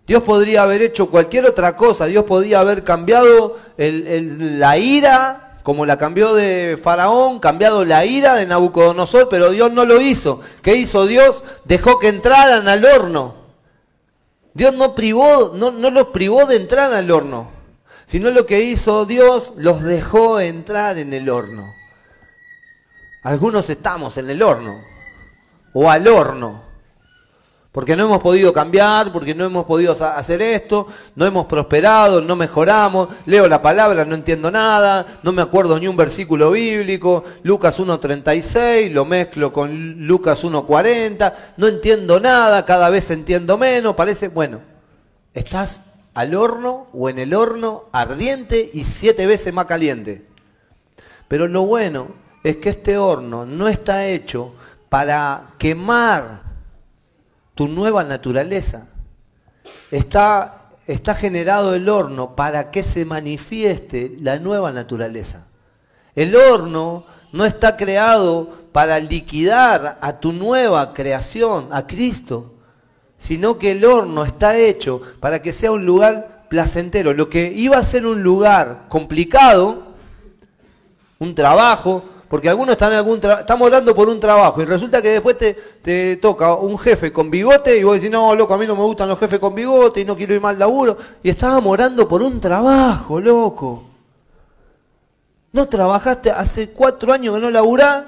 Dios 0.08 0.22
podría 0.24 0.64
haber 0.64 0.82
hecho 0.82 1.10
cualquier 1.10 1.46
otra 1.46 1.76
cosa. 1.76 2.06
Dios 2.06 2.26
podría 2.26 2.60
haber 2.60 2.84
cambiado 2.84 3.58
la 3.78 4.78
ira, 4.78 5.58
como 5.64 5.86
la 5.86 5.98
cambió 5.98 6.36
de 6.36 6.80
Faraón, 6.82 7.40
cambiado 7.40 7.84
la 7.86 8.06
ira 8.06 8.36
de 8.36 8.46
Nabucodonosor, 8.46 9.30
pero 9.30 9.50
Dios 9.50 9.72
no 9.72 9.84
lo 9.84 10.00
hizo. 10.00 10.42
¿Qué 10.62 10.76
hizo 10.76 11.08
Dios? 11.08 11.44
Dejó 11.64 11.98
que 11.98 12.10
entraran 12.10 12.68
al 12.68 12.86
horno. 12.86 13.46
Dios 14.54 14.74
no 14.74 14.94
no 15.72 15.90
los 15.90 16.08
privó 16.08 16.46
de 16.46 16.56
entrar 16.56 16.94
al 16.94 17.12
horno, 17.12 17.50
sino 18.06 18.30
lo 18.30 18.46
que 18.46 18.62
hizo 18.62 19.06
Dios 19.06 19.54
los 19.58 19.82
dejó 19.82 20.40
entrar 20.40 20.98
en 20.98 21.14
el 21.14 21.30
horno. 21.30 21.74
Algunos 23.24 23.70
estamos 23.70 24.18
en 24.18 24.30
el 24.30 24.44
horno 24.44 24.82
o 25.74 25.90
al 25.90 26.08
horno. 26.08 26.65
Porque 27.76 27.98
no 27.98 28.06
hemos 28.06 28.22
podido 28.22 28.54
cambiar, 28.54 29.12
porque 29.12 29.36
no 29.36 29.44
hemos 29.44 29.66
podido 29.66 29.92
hacer 29.92 30.42
esto, 30.42 30.88
no 31.14 31.26
hemos 31.26 31.46
prosperado, 31.46 32.22
no 32.22 32.38
mejoramos, 32.38 33.10
leo 33.26 33.50
la 33.50 33.62
palabra, 33.62 34.06
no 34.06 34.16
entiendo 34.16 34.50
nada, 34.50 35.06
no 35.24 35.34
me 35.34 35.42
acuerdo 35.42 35.78
ni 35.78 35.86
un 35.86 35.98
versículo 35.98 36.52
bíblico, 36.52 37.26
Lucas 37.44 37.78
1.36, 37.78 38.94
lo 38.94 39.04
mezclo 39.04 39.52
con 39.52 40.08
Lucas 40.08 40.46
1.40, 40.46 41.34
no 41.58 41.68
entiendo 41.68 42.22
nada, 42.22 42.64
cada 42.64 42.90
vez 42.90 43.12
entiendo 43.12 43.58
menos, 43.58 43.94
parece, 43.94 44.30
bueno, 44.30 44.62
estás 45.34 45.82
al 46.14 46.34
horno 46.34 46.88
o 46.94 47.10
en 47.10 47.20
el 47.20 47.34
horno 47.34 47.90
ardiente 47.92 48.70
y 48.74 48.86
siete 48.86 49.28
veces 49.28 49.54
más 49.54 49.66
caliente. 49.66 50.26
Pero 51.28 51.50
lo 51.50 51.64
bueno 51.64 52.08
es 52.42 52.56
que 52.56 52.70
este 52.70 52.98
horno 52.98 53.46
no 53.46 53.68
está 53.68 54.08
hecho 54.08 54.54
para 54.88 55.50
quemar 55.58 56.45
tu 57.56 57.68
nueva 57.68 58.04
naturaleza. 58.04 58.88
Está, 59.90 60.70
está 60.86 61.16
generado 61.16 61.74
el 61.74 61.90
horno 61.90 62.36
para 62.36 62.70
que 62.70 62.84
se 62.84 63.06
manifieste 63.06 64.16
la 64.20 64.38
nueva 64.38 64.72
naturaleza. 64.72 65.48
El 66.16 66.36
horno 66.36 67.06
no 67.32 67.46
está 67.46 67.76
creado 67.76 68.66
para 68.72 69.00
liquidar 69.00 69.98
a 70.02 70.20
tu 70.20 70.32
nueva 70.32 70.94
creación, 70.94 71.70
a 71.72 71.88
Cristo, 71.88 72.54
sino 73.18 73.58
que 73.58 73.72
el 73.72 73.86
horno 73.86 74.26
está 74.26 74.58
hecho 74.58 75.02
para 75.20 75.42
que 75.42 75.54
sea 75.54 75.72
un 75.72 75.86
lugar 75.86 76.46
placentero. 76.50 77.14
Lo 77.14 77.30
que 77.30 77.52
iba 77.54 77.78
a 77.78 77.84
ser 77.84 78.06
un 78.06 78.24
lugar 78.24 78.86
complicado, 78.90 79.84
un 81.20 81.34
trabajo, 81.36 82.04
porque 82.28 82.50
algunos 82.50 82.74
están 82.74 82.92
en 82.92 82.98
algún 82.98 83.18
estamos 83.18 83.68
orando 83.68 83.94
por 83.94 84.10
un 84.10 84.20
trabajo 84.20 84.62
y 84.62 84.66
resulta 84.66 85.02
que 85.02 85.10
después 85.10 85.38
te, 85.38 85.54
te, 85.54 86.18
toca 86.18 86.56
un 86.56 86.78
jefe 86.78 87.12
con 87.12 87.30
bigote 87.30 87.78
y 87.78 87.84
vos 87.84 87.96
decís, 87.96 88.10
no, 88.10 88.34
loco, 88.36 88.54
a 88.54 88.58
mí 88.58 88.66
no 88.66 88.76
me 88.76 88.84
gustan 88.84 89.10
los 89.10 89.20
jefes 89.20 89.40
con 89.40 89.54
bigote 89.54 90.02
y 90.02 90.06
no 90.06 90.16
quiero 90.16 90.34
ir 90.34 90.42
mal 90.42 90.58
laburo. 90.58 90.98
Y 91.22 91.30
estábamos 91.30 91.72
orando 91.72 92.08
por 92.08 92.22
un 92.22 92.42
trabajo, 92.42 93.20
loco. 93.20 93.84
No 95.52 95.68
trabajaste 95.68 96.32
hace 96.32 96.72
cuatro 96.72 97.14
años 97.14 97.36
que 97.36 97.42
no 97.42 97.50
laburás, 97.50 98.06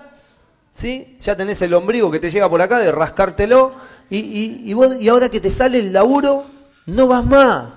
¿sí? 0.73 1.17
Ya 1.21 1.35
tenés 1.35 1.61
el 1.61 1.73
ombligo 1.73 2.11
que 2.11 2.19
te 2.19 2.31
llega 2.31 2.49
por 2.49 2.61
acá 2.61 2.79
de 2.79 2.91
rascártelo 2.91 3.73
y, 4.09 4.17
y, 4.17 4.61
y, 4.65 4.73
vos, 4.73 4.95
y 4.99 5.07
ahora 5.09 5.29
que 5.29 5.39
te 5.39 5.51
sale 5.51 5.79
el 5.79 5.93
laburo, 5.93 6.45
no 6.87 7.07
vas 7.07 7.25
más. 7.25 7.69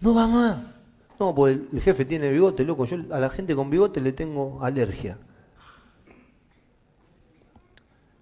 No 0.00 0.14
vas 0.14 0.28
más. 0.28 0.56
No, 1.18 1.34
pues 1.34 1.58
el, 1.72 1.80
jefe 1.80 2.04
tiene 2.04 2.30
bigote, 2.30 2.64
loco. 2.64 2.84
Yo 2.84 2.98
a 3.10 3.18
la 3.18 3.30
gente 3.30 3.54
con 3.54 3.70
bigote 3.70 4.00
le 4.00 4.12
tengo 4.12 4.62
alergia. 4.62 5.18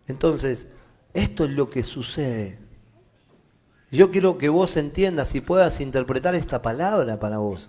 Entonces, 0.07 0.69
esto 1.13 1.45
es 1.45 1.51
lo 1.51 1.71
que 1.71 1.83
sucede. 1.83 2.59
Yo 3.91 4.11
quiero 4.11 4.39
que 4.39 4.49
vos 4.49 4.77
entiendas 4.77 5.35
y 5.35 5.41
puedas 5.41 5.81
interpretar 5.81 6.35
esta 6.35 6.63
palabra 6.63 7.19
para 7.19 7.39
vos. 7.39 7.69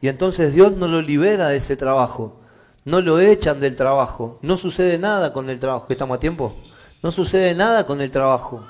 Y 0.00 0.08
entonces 0.08 0.54
Dios 0.54 0.72
no 0.72 0.88
lo 0.88 1.00
libera 1.00 1.48
de 1.48 1.56
ese 1.56 1.76
trabajo. 1.76 2.40
No 2.84 3.00
lo 3.00 3.20
echan 3.20 3.60
del 3.60 3.76
trabajo. 3.76 4.38
No 4.42 4.56
sucede 4.56 4.98
nada 4.98 5.32
con 5.32 5.48
el 5.48 5.60
trabajo. 5.60 5.86
¿Estamos 5.88 6.16
a 6.16 6.20
tiempo? 6.20 6.56
No 7.02 7.10
sucede 7.10 7.54
nada 7.54 7.86
con 7.86 8.00
el 8.00 8.10
trabajo. 8.10 8.66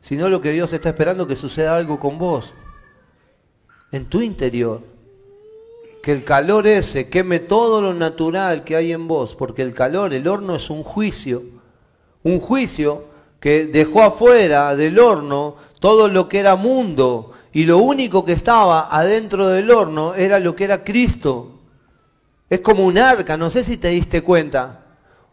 Sino 0.00 0.28
lo 0.28 0.40
que 0.40 0.52
Dios 0.52 0.72
está 0.72 0.90
esperando 0.90 1.26
que 1.26 1.36
suceda 1.36 1.76
algo 1.76 1.98
con 1.98 2.18
vos 2.18 2.54
en 3.92 4.06
tu 4.06 4.22
interior. 4.22 4.82
Que 6.02 6.12
el 6.12 6.24
calor 6.24 6.66
ese 6.66 7.08
queme 7.08 7.40
todo 7.40 7.82
lo 7.82 7.92
natural 7.92 8.64
que 8.64 8.76
hay 8.76 8.92
en 8.92 9.06
vos, 9.06 9.34
porque 9.34 9.62
el 9.62 9.74
calor, 9.74 10.14
el 10.14 10.26
horno 10.26 10.56
es 10.56 10.70
un 10.70 10.82
juicio, 10.82 11.42
un 12.22 12.40
juicio 12.40 13.04
que 13.38 13.66
dejó 13.66 14.02
afuera 14.02 14.74
del 14.76 14.98
horno 14.98 15.56
todo 15.78 16.08
lo 16.08 16.28
que 16.28 16.38
era 16.38 16.56
mundo 16.56 17.32
y 17.52 17.64
lo 17.64 17.78
único 17.78 18.24
que 18.24 18.32
estaba 18.32 18.88
adentro 18.90 19.48
del 19.48 19.70
horno 19.70 20.14
era 20.14 20.38
lo 20.38 20.54
que 20.54 20.64
era 20.64 20.84
Cristo. 20.84 21.58
Es 22.48 22.60
como 22.60 22.84
un 22.84 22.98
arca, 22.98 23.36
no 23.36 23.50
sé 23.50 23.64
si 23.64 23.76
te 23.76 23.88
diste 23.88 24.22
cuenta, 24.22 24.84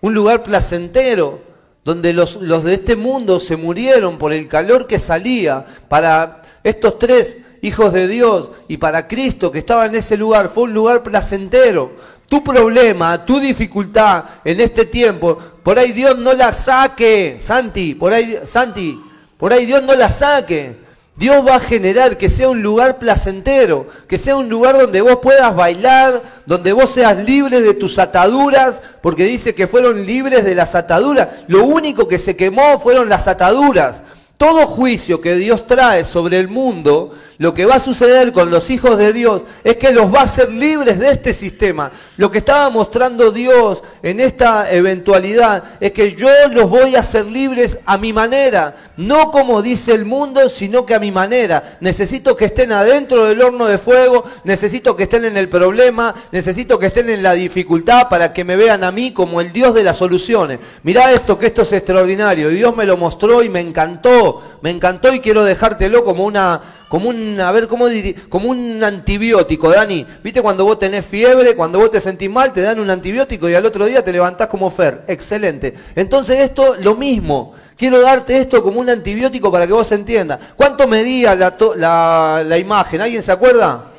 un 0.02 0.14
lugar 0.14 0.44
placentero 0.44 1.42
donde 1.84 2.14
los, 2.14 2.36
los 2.38 2.64
de 2.64 2.76
este 2.76 2.96
mundo 2.96 3.40
se 3.40 3.56
murieron 3.56 4.18
por 4.18 4.34
el 4.34 4.48
calor 4.48 4.88
que 4.88 5.00
salía 5.00 5.66
para 5.88 6.42
estos 6.64 7.00
tres 7.00 7.38
hijos 7.62 7.94
de 7.94 8.08
Dios, 8.08 8.52
y 8.68 8.78
para 8.78 9.08
Cristo 9.08 9.52
que 9.52 9.60
estaba 9.60 9.86
en 9.86 9.96
ese 9.96 10.18
lugar, 10.18 10.50
fue 10.50 10.64
un 10.64 10.74
lugar 10.74 11.04
placentero. 11.04 11.92
Tu 12.30 12.44
problema, 12.44 13.26
tu 13.26 13.40
dificultad 13.40 14.26
en 14.44 14.60
este 14.60 14.86
tiempo, 14.86 15.38
por 15.64 15.80
ahí 15.80 15.94
Dios 15.94 16.18
no 16.18 16.34
la 16.34 16.52
saque, 16.52 17.38
Santi, 17.40 17.96
por 17.96 18.12
ahí, 18.12 18.38
Santi, 18.46 19.00
por 19.38 19.54
ahí 19.54 19.66
Dios 19.66 19.82
no 19.84 19.96
la 19.96 20.10
saque. 20.10 20.88
Dios 21.18 21.44
va 21.48 21.56
a 21.56 21.60
generar 21.60 22.16
que 22.16 22.30
sea 22.30 22.48
un 22.48 22.62
lugar 22.62 23.00
placentero, 23.00 23.88
que 24.08 24.20
sea 24.20 24.36
un 24.36 24.50
lugar 24.50 24.78
donde 24.78 25.02
vos 25.02 25.18
puedas 25.18 25.56
bailar, 25.56 26.22
donde 26.46 26.74
vos 26.74 26.92
seas 26.92 27.18
libre 27.18 27.60
de 27.60 27.74
tus 27.74 27.98
ataduras, 27.98 28.84
porque 29.02 29.24
dice 29.24 29.56
que 29.56 29.66
fueron 29.66 30.06
libres 30.06 30.46
de 30.46 30.54
las 30.54 30.76
ataduras. 30.76 31.28
Lo 31.48 31.66
único 31.66 32.08
que 32.08 32.20
se 32.20 32.36
quemó 32.36 32.80
fueron 32.80 33.10
las 33.10 33.28
ataduras. 33.28 34.04
Todo 34.38 34.68
juicio 34.68 35.20
que 35.20 35.34
Dios 35.34 35.66
trae 35.66 36.06
sobre 36.06 36.40
el 36.40 36.50
mundo 36.50 37.16
lo 37.40 37.54
que 37.54 37.66
va 37.66 37.76
a 37.76 37.80
suceder 37.80 38.34
con 38.34 38.50
los 38.50 38.70
hijos 38.72 38.98
de 38.98 39.14
Dios 39.14 39.46
es 39.64 39.78
que 39.78 39.92
los 39.92 40.12
va 40.14 40.22
a 40.22 40.24
hacer 40.24 40.52
libres 40.52 40.98
de 40.98 41.12
este 41.12 41.34
sistema. 41.36 41.92
Lo 42.18 42.32
que 42.32 42.40
estaba 42.40 42.70
mostrando 42.72 43.32
Dios 43.32 43.84
en 44.02 44.20
esta 44.20 44.72
eventualidad 44.72 45.64
es 45.80 45.92
que 45.92 46.16
yo 46.16 46.30
los 46.52 46.68
voy 46.68 46.96
a 46.96 47.02
hacer 47.02 47.26
libres 47.26 47.78
a 47.86 48.00
mi 48.00 48.12
manera, 48.12 48.76
no 48.98 49.30
como 49.30 49.62
dice 49.62 49.92
el 49.94 50.06
mundo, 50.06 50.50
sino 50.50 50.86
que 50.86 50.96
a 50.96 51.00
mi 51.00 51.12
manera. 51.12 51.78
Necesito 51.80 52.36
que 52.36 52.46
estén 52.46 52.72
adentro 52.72 53.26
del 53.26 53.42
horno 53.42 53.68
de 53.68 53.78
fuego, 53.78 54.24
necesito 54.44 54.96
que 54.96 55.04
estén 55.04 55.26
en 55.26 55.38
el 55.38 55.48
problema, 55.48 56.16
necesito 56.32 56.80
que 56.80 56.88
estén 56.88 57.10
en 57.10 57.22
la 57.22 57.34
dificultad 57.34 58.10
para 58.10 58.34
que 58.34 58.44
me 58.44 58.56
vean 58.56 58.84
a 58.84 58.92
mí 58.92 59.12
como 59.12 59.42
el 59.42 59.54
Dios 59.54 59.76
de 59.76 59.84
las 59.84 59.98
soluciones. 59.98 60.58
Mirá 60.82 61.12
esto, 61.12 61.38
que 61.38 61.48
esto 61.48 61.62
es 61.62 61.72
extraordinario. 61.74 62.50
Y 62.50 62.56
Dios 62.56 62.76
me 62.76 62.88
lo 62.88 62.98
mostró 62.98 63.44
y 63.44 63.50
me 63.50 63.60
encantó, 63.60 64.42
me 64.62 64.72
encantó 64.72 65.14
y 65.14 65.20
quiero 65.20 65.44
dejártelo 65.44 66.04
como 66.04 66.26
una 66.26 66.62
como 66.88 67.10
un, 67.10 67.40
a 67.40 67.52
ver, 67.52 67.68
¿cómo 67.68 67.88
como 68.30 68.50
un 68.50 68.84
antibiótico, 68.84 69.70
Dani. 69.70 70.06
¿Viste 70.24 70.42
cuando 70.42 70.64
vos 70.64 70.80
tenés 70.80 71.06
fiebre, 71.06 71.56
cuando 71.56 71.80
vos 71.80 71.92
te 71.92 72.00
sentís 72.00 72.30
mal, 72.30 72.54
te 72.54 72.62
dan 72.62 72.80
un 72.80 72.90
antibiótico 72.90 73.50
y 73.50 73.56
al 73.56 73.66
otro 73.66 73.86
día 73.86 74.04
te 74.04 74.12
levantás 74.12 74.48
como 74.48 74.70
Fer? 74.70 75.04
Excelente. 75.08 75.74
Entonces 75.96 76.40
esto, 76.40 76.76
lo 76.82 76.96
mismo. 76.96 77.54
Quiero 77.76 78.00
darte 78.02 78.40
esto 78.40 78.64
como 78.64 78.80
un 78.80 78.90
antibiótico 78.90 79.52
para 79.52 79.68
que 79.68 79.74
vos 79.74 79.92
entiendas. 79.92 80.40
¿Cuánto 80.56 80.88
medía 80.88 81.36
la, 81.36 81.56
la, 81.76 82.44
la 82.46 82.58
imagen? 82.58 83.02
¿Alguien 83.02 83.22
se 83.22 83.32
acuerda? 83.32 83.92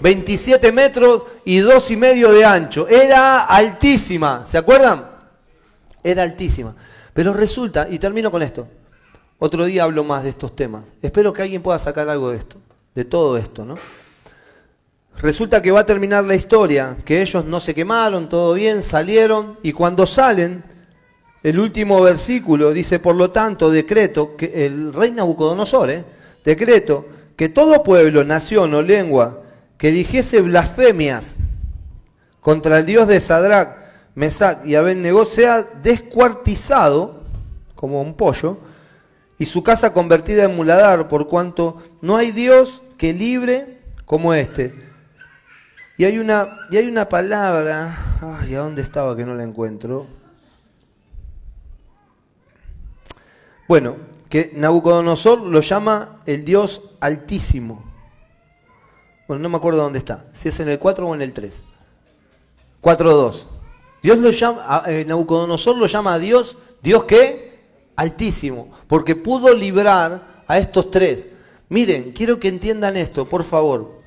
27 0.00 0.70
metros 0.72 1.24
y 1.44 1.58
dos 1.58 1.90
y 1.90 1.96
medio 1.96 2.30
de 2.30 2.44
ancho. 2.44 2.86
Era 2.86 3.40
altísima, 3.44 4.44
¿se 4.46 4.56
acuerdan? 4.56 5.04
Era 6.02 6.22
altísima. 6.22 6.74
Pero 7.12 7.32
resulta, 7.32 7.86
y 7.90 7.98
termino 7.98 8.30
con 8.30 8.42
esto, 8.42 8.66
otro 9.38 9.64
día 9.64 9.84
hablo 9.84 10.04
más 10.04 10.24
de 10.24 10.30
estos 10.30 10.54
temas. 10.54 10.84
Espero 11.02 11.32
que 11.32 11.42
alguien 11.42 11.62
pueda 11.62 11.78
sacar 11.78 12.08
algo 12.08 12.30
de 12.30 12.38
esto, 12.38 12.56
de 12.94 13.04
todo 13.04 13.36
esto, 13.36 13.64
¿no? 13.64 13.76
Resulta 15.18 15.62
que 15.62 15.70
va 15.70 15.80
a 15.80 15.86
terminar 15.86 16.24
la 16.24 16.34
historia, 16.34 16.96
que 17.04 17.22
ellos 17.22 17.44
no 17.44 17.60
se 17.60 17.74
quemaron, 17.74 18.28
todo 18.28 18.54
bien, 18.54 18.82
salieron, 18.82 19.58
y 19.62 19.72
cuando 19.72 20.06
salen, 20.06 20.64
el 21.42 21.58
último 21.58 22.00
versículo 22.00 22.72
dice, 22.72 22.98
por 22.98 23.14
lo 23.14 23.30
tanto, 23.30 23.70
decreto, 23.70 24.36
que 24.36 24.66
el 24.66 24.92
rey 24.92 25.12
Nabucodonosor, 25.12 25.90
¿eh? 25.90 26.04
decreto, 26.44 27.06
que 27.36 27.48
todo 27.48 27.82
pueblo, 27.82 28.24
nación 28.24 28.74
o 28.74 28.82
lengua 28.82 29.42
que 29.78 29.90
dijese 29.90 30.40
blasfemias 30.40 31.36
contra 32.40 32.78
el 32.78 32.86
Dios 32.86 33.08
de 33.08 33.20
Sadrach, 33.20 33.76
Mesach 34.14 34.64
y 34.64 34.76
Abednego 34.76 35.24
sea 35.24 35.66
descuartizado, 35.82 37.22
como 37.74 38.00
un 38.00 38.14
pollo, 38.14 38.58
y 39.44 39.46
su 39.46 39.62
casa 39.62 39.92
convertida 39.92 40.44
en 40.44 40.56
muladar, 40.56 41.06
por 41.06 41.28
cuanto 41.28 41.76
no 42.00 42.16
hay 42.16 42.32
Dios 42.32 42.80
que 42.96 43.12
libre 43.12 43.78
como 44.06 44.32
este. 44.32 44.74
Y 45.98 46.06
hay 46.06 46.18
una, 46.18 46.60
y 46.70 46.78
hay 46.78 46.88
una 46.88 47.10
palabra, 47.10 47.94
ay, 48.22 48.54
¿a 48.54 48.60
dónde 48.60 48.80
estaba 48.80 49.14
que 49.14 49.26
no 49.26 49.34
la 49.34 49.42
encuentro? 49.42 50.06
Bueno, 53.68 53.98
que 54.30 54.50
Nabucodonosor 54.54 55.42
lo 55.42 55.60
llama 55.60 56.20
el 56.24 56.46
Dios 56.46 56.80
altísimo. 57.00 57.84
Bueno, 59.28 59.42
no 59.42 59.50
me 59.50 59.58
acuerdo 59.58 59.82
dónde 59.82 59.98
está, 59.98 60.24
si 60.32 60.48
es 60.48 60.58
en 60.58 60.70
el 60.70 60.78
4 60.78 61.06
o 61.06 61.14
en 61.14 61.20
el 61.20 61.34
3. 61.34 61.62
4.2. 62.80 63.44
Dios 64.02 64.16
lo 64.16 64.30
llama, 64.30 64.84
eh, 64.86 65.04
Nabucodonosor 65.06 65.76
lo 65.76 65.84
llama 65.84 66.14
a 66.14 66.18
Dios, 66.18 66.56
¿Dios 66.80 67.04
qué? 67.04 67.43
Altísimo, 67.96 68.68
porque 68.86 69.16
pudo 69.16 69.54
librar 69.54 70.44
a 70.46 70.58
estos 70.58 70.90
tres. 70.90 71.28
Miren, 71.68 72.12
quiero 72.12 72.38
que 72.38 72.48
entiendan 72.48 72.96
esto, 72.96 73.26
por 73.26 73.44
favor. 73.44 74.02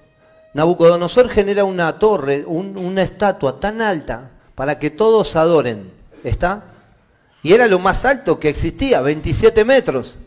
Nabucodonosor 0.54 1.30
genera 1.30 1.64
una 1.64 2.00
torre, 2.00 2.44
una 2.46 3.04
estatua 3.04 3.60
tan 3.60 3.82
alta 3.82 4.32
para 4.56 4.80
que 4.80 4.90
todos 4.90 5.36
adoren. 5.36 5.92
¿Está? 6.24 6.64
Y 7.44 7.54
era 7.54 7.68
lo 7.68 7.80
más 7.80 8.06
alto 8.06 8.40
que 8.40 8.50
existía, 8.50 9.02
27 9.02 9.64
metros. 9.64 10.18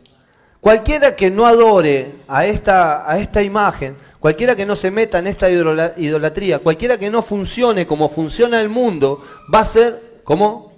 Cualquiera 0.60 1.16
que 1.16 1.30
no 1.30 1.46
adore 1.46 2.16
a 2.28 2.44
esta, 2.44 3.10
a 3.10 3.18
esta 3.18 3.42
imagen, 3.42 3.96
cualquiera 4.18 4.54
que 4.54 4.66
no 4.66 4.76
se 4.76 4.90
meta 4.90 5.18
en 5.18 5.26
esta 5.26 5.48
idolatría, 5.50 6.58
cualquiera 6.58 6.98
que 6.98 7.10
no 7.10 7.22
funcione 7.22 7.86
como 7.86 8.08
funciona 8.08 8.60
el 8.60 8.68
mundo, 8.68 9.24
va 9.52 9.60
a 9.60 9.64
ser, 9.64 10.20
¿cómo? 10.22 10.69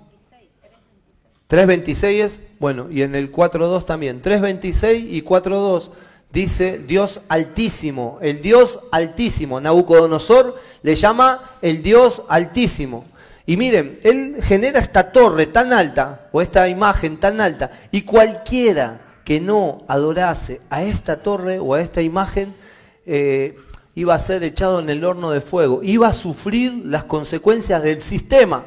3.26 1.52 2.04
es, 2.22 2.40
bueno, 2.58 2.86
y 2.90 3.02
en 3.02 3.14
el 3.14 3.30
4.2 3.30 3.84
también. 3.84 4.22
3.26 4.22 5.04
y 5.06 5.22
4.2 5.22 5.90
dice 6.32 6.78
Dios 6.78 7.20
altísimo, 7.28 8.18
el 8.22 8.40
Dios 8.40 8.80
altísimo. 8.90 9.60
Nabucodonosor 9.60 10.58
le 10.82 10.94
llama 10.94 11.58
el 11.60 11.82
Dios 11.82 12.22
altísimo. 12.30 13.04
Y 13.44 13.58
miren, 13.58 13.98
él 14.02 14.36
genera 14.42 14.80
esta 14.80 15.12
torre 15.12 15.44
tan 15.44 15.74
alta, 15.74 16.30
o 16.32 16.40
esta 16.40 16.70
imagen 16.70 17.18
tan 17.18 17.38
alta, 17.38 17.70
y 17.90 18.00
cualquiera 18.00 19.02
que 19.22 19.38
no 19.38 19.82
adorase 19.88 20.62
a 20.70 20.82
esta 20.84 21.22
torre 21.22 21.58
o 21.58 21.74
a 21.74 21.82
esta 21.82 22.00
imagen, 22.00 22.54
eh, 23.04 23.56
iba 23.94 24.14
a 24.14 24.18
ser 24.18 24.42
echado 24.42 24.80
en 24.80 24.88
el 24.88 25.04
horno 25.04 25.30
de 25.32 25.42
fuego, 25.42 25.80
iba 25.82 26.08
a 26.08 26.14
sufrir 26.14 26.82
las 26.86 27.04
consecuencias 27.04 27.82
del 27.82 28.00
sistema. 28.00 28.64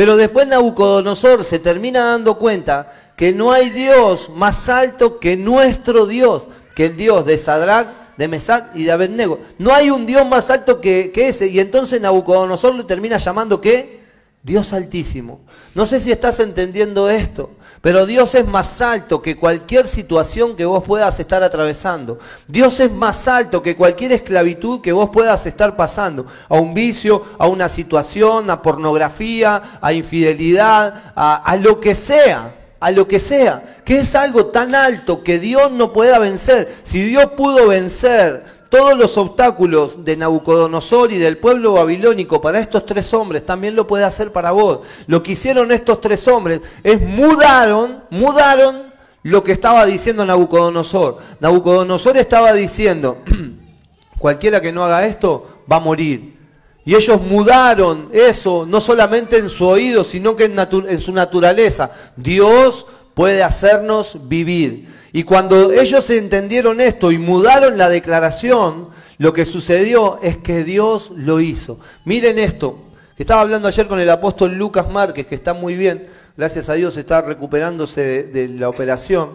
Pero 0.00 0.16
después 0.16 0.48
Nabucodonosor 0.48 1.44
se 1.44 1.58
termina 1.58 2.02
dando 2.02 2.38
cuenta 2.38 2.90
que 3.16 3.34
no 3.34 3.52
hay 3.52 3.68
Dios 3.68 4.30
más 4.30 4.70
alto 4.70 5.18
que 5.18 5.36
nuestro 5.36 6.06
Dios, 6.06 6.48
que 6.74 6.86
el 6.86 6.96
Dios 6.96 7.26
de 7.26 7.36
Sadrach, 7.36 7.86
de 8.16 8.26
Mesac 8.26 8.74
y 8.74 8.84
de 8.84 8.92
Abednego. 8.92 9.40
No 9.58 9.74
hay 9.74 9.90
un 9.90 10.06
Dios 10.06 10.26
más 10.26 10.48
alto 10.48 10.80
que, 10.80 11.12
que 11.12 11.28
ese. 11.28 11.48
Y 11.48 11.60
entonces 11.60 12.00
Nabucodonosor 12.00 12.76
le 12.76 12.84
termina 12.84 13.18
llamando 13.18 13.60
¿qué? 13.60 13.99
Dios 14.42 14.72
altísimo. 14.72 15.40
No 15.74 15.84
sé 15.84 16.00
si 16.00 16.10
estás 16.10 16.40
entendiendo 16.40 17.10
esto. 17.10 17.50
Pero 17.82 18.04
Dios 18.04 18.34
es 18.34 18.46
más 18.46 18.82
alto 18.82 19.22
que 19.22 19.36
cualquier 19.36 19.88
situación 19.88 20.54
que 20.54 20.66
vos 20.66 20.84
puedas 20.84 21.18
estar 21.18 21.42
atravesando. 21.42 22.18
Dios 22.46 22.78
es 22.80 22.92
más 22.92 23.26
alto 23.26 23.62
que 23.62 23.76
cualquier 23.76 24.12
esclavitud 24.12 24.82
que 24.82 24.92
vos 24.92 25.08
puedas 25.10 25.46
estar 25.46 25.76
pasando. 25.76 26.26
A 26.48 26.56
un 26.56 26.74
vicio, 26.74 27.24
a 27.38 27.48
una 27.48 27.70
situación, 27.70 28.50
a 28.50 28.60
pornografía, 28.60 29.78
a 29.80 29.92
infidelidad, 29.94 31.12
a, 31.16 31.56
lo 31.56 31.80
que 31.80 31.94
sea 31.94 32.56
a 32.82 32.90
lo 32.90 33.06
que 33.06 33.20
sea, 33.20 33.76
que 33.84 33.98
es 33.98 34.14
algo 34.14 34.46
tan 34.46 34.74
alto 34.74 35.22
que 35.22 35.38
Dios 35.38 35.70
no 35.70 35.92
pueda 35.92 36.18
vencer. 36.18 36.80
Si 36.82 37.02
Dios 37.02 37.32
pudo 37.36 37.68
vencer 37.68 38.42
todos 38.70 38.96
los 38.96 39.18
obstáculos 39.18 40.04
de 40.04 40.16
Nabucodonosor 40.16 41.12
y 41.12 41.18
del 41.18 41.38
pueblo 41.38 41.72
babilónico 41.72 42.40
para 42.40 42.60
estos 42.60 42.86
tres 42.86 43.12
hombres, 43.12 43.44
también 43.44 43.74
lo 43.74 43.86
puede 43.86 44.04
hacer 44.04 44.32
para 44.32 44.52
vos. 44.52 44.80
Lo 45.08 45.22
que 45.22 45.32
hicieron 45.32 45.72
estos 45.72 46.00
tres 46.00 46.26
hombres 46.28 46.60
es 46.84 47.00
mudaron, 47.00 48.04
mudaron 48.10 48.90
lo 49.24 49.42
que 49.42 49.52
estaba 49.52 49.84
diciendo 49.84 50.24
Nabucodonosor. 50.24 51.18
Nabucodonosor 51.40 52.16
estaba 52.16 52.52
diciendo, 52.52 53.18
cualquiera 54.18 54.60
que 54.60 54.72
no 54.72 54.84
haga 54.84 55.04
esto 55.04 55.64
va 55.70 55.76
a 55.76 55.80
morir. 55.80 56.38
Y 56.84 56.94
ellos 56.94 57.20
mudaron 57.20 58.08
eso, 58.12 58.64
no 58.66 58.80
solamente 58.80 59.36
en 59.36 59.50
su 59.50 59.66
oído, 59.66 60.04
sino 60.04 60.36
que 60.36 60.44
en, 60.44 60.58
en 60.58 61.00
su 61.00 61.12
naturaleza. 61.12 61.90
Dios 62.16 62.86
puede 63.14 63.42
hacernos 63.42 64.28
vivir. 64.28 64.88
Y 65.12 65.24
cuando 65.24 65.72
ellos 65.72 66.08
entendieron 66.10 66.80
esto 66.80 67.10
y 67.10 67.18
mudaron 67.18 67.76
la 67.76 67.88
declaración, 67.88 68.88
lo 69.18 69.32
que 69.32 69.44
sucedió 69.44 70.18
es 70.22 70.38
que 70.38 70.64
Dios 70.64 71.12
lo 71.14 71.40
hizo. 71.40 71.78
Miren 72.04 72.38
esto, 72.38 72.78
que 73.16 73.24
estaba 73.24 73.42
hablando 73.42 73.68
ayer 73.68 73.86
con 73.86 74.00
el 74.00 74.08
apóstol 74.08 74.54
Lucas 74.54 74.88
Márquez, 74.88 75.26
que 75.26 75.34
está 75.34 75.52
muy 75.52 75.76
bien, 75.76 76.06
gracias 76.38 76.70
a 76.70 76.72
Dios 76.72 76.96
está 76.96 77.20
recuperándose 77.20 78.22
de, 78.22 78.48
la 78.48 78.70
operación, 78.70 79.32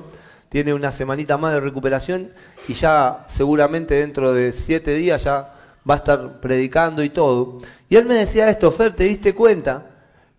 tiene 0.49 0.73
una 0.73 0.91
semanita 0.91 1.38
más 1.38 1.53
de 1.53 1.59
recuperación 1.59 2.32
y 2.67 2.73
ya 2.73 3.26
seguramente 3.28 3.93
dentro 3.93 4.34
de 4.34 4.53
siete 4.53 4.95
días 4.95 5.26
ya 5.26 5.53
va 5.88 5.93
a 5.93 5.97
estar 5.97 6.39
predicando 6.41 7.03
y 7.03 7.09
todo. 7.09 7.59
Y 7.88 7.97
él 7.97 8.05
me 8.05 8.15
decía 8.15 8.49
esto, 8.49 8.71
Fer, 8.71 8.93
¿te 8.93 9.03
diste 9.03 9.36
cuenta 9.36 9.86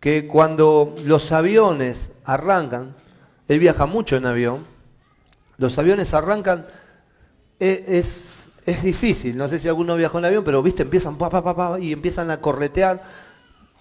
que 0.00 0.26
cuando 0.26 0.94
los 1.04 1.30
aviones 1.30 2.10
arrancan, 2.24 2.96
él 3.48 3.58
viaja 3.58 3.86
mucho 3.86 4.16
en 4.16 4.26
avión, 4.26 4.66
los 5.58 5.78
aviones 5.78 6.12
arrancan, 6.14 6.66
e, 7.58 7.84
es, 7.88 8.48
es, 8.66 8.82
difícil, 8.82 9.36
no 9.36 9.48
sé 9.48 9.58
si 9.58 9.68
alguno 9.68 9.96
viajó 9.96 10.18
en 10.18 10.26
avión, 10.26 10.44
pero 10.44 10.62
viste, 10.62 10.82
empiezan 10.82 11.16
pa, 11.16 11.30
pa, 11.30 11.42
pa, 11.42 11.80
y 11.80 11.92
empiezan 11.92 12.30
a 12.30 12.40
corretear. 12.40 13.02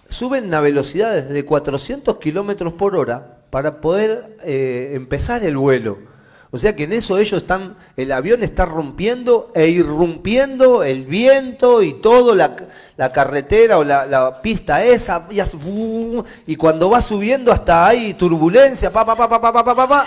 Suben 0.08 0.52
a 0.54 0.60
velocidades 0.60 1.28
de 1.28 1.44
400 1.44 2.18
kilómetros 2.18 2.72
por 2.74 2.96
hora 2.96 3.42
para 3.50 3.80
poder 3.80 4.36
eh, 4.44 4.92
empezar 4.94 5.44
el 5.44 5.56
vuelo. 5.56 5.98
O 6.50 6.58
sea 6.58 6.76
que 6.76 6.84
en 6.84 6.92
eso 6.92 7.18
ellos 7.18 7.42
están, 7.42 7.76
el 7.96 8.12
avión 8.12 8.42
está 8.42 8.64
rompiendo 8.64 9.50
e 9.54 9.68
irrumpiendo 9.68 10.84
el 10.84 11.04
viento 11.04 11.82
y 11.82 11.94
todo, 11.94 12.34
la, 12.34 12.56
la 12.96 13.12
carretera 13.12 13.78
o 13.78 13.84
la, 13.84 14.40
pista 14.42 14.82
esa, 14.84 15.28
y, 16.46 16.56
cuando 16.56 16.90
va 16.90 17.02
subiendo 17.02 17.52
hasta 17.52 17.86
ahí 17.86 18.14
turbulencia, 18.14 18.90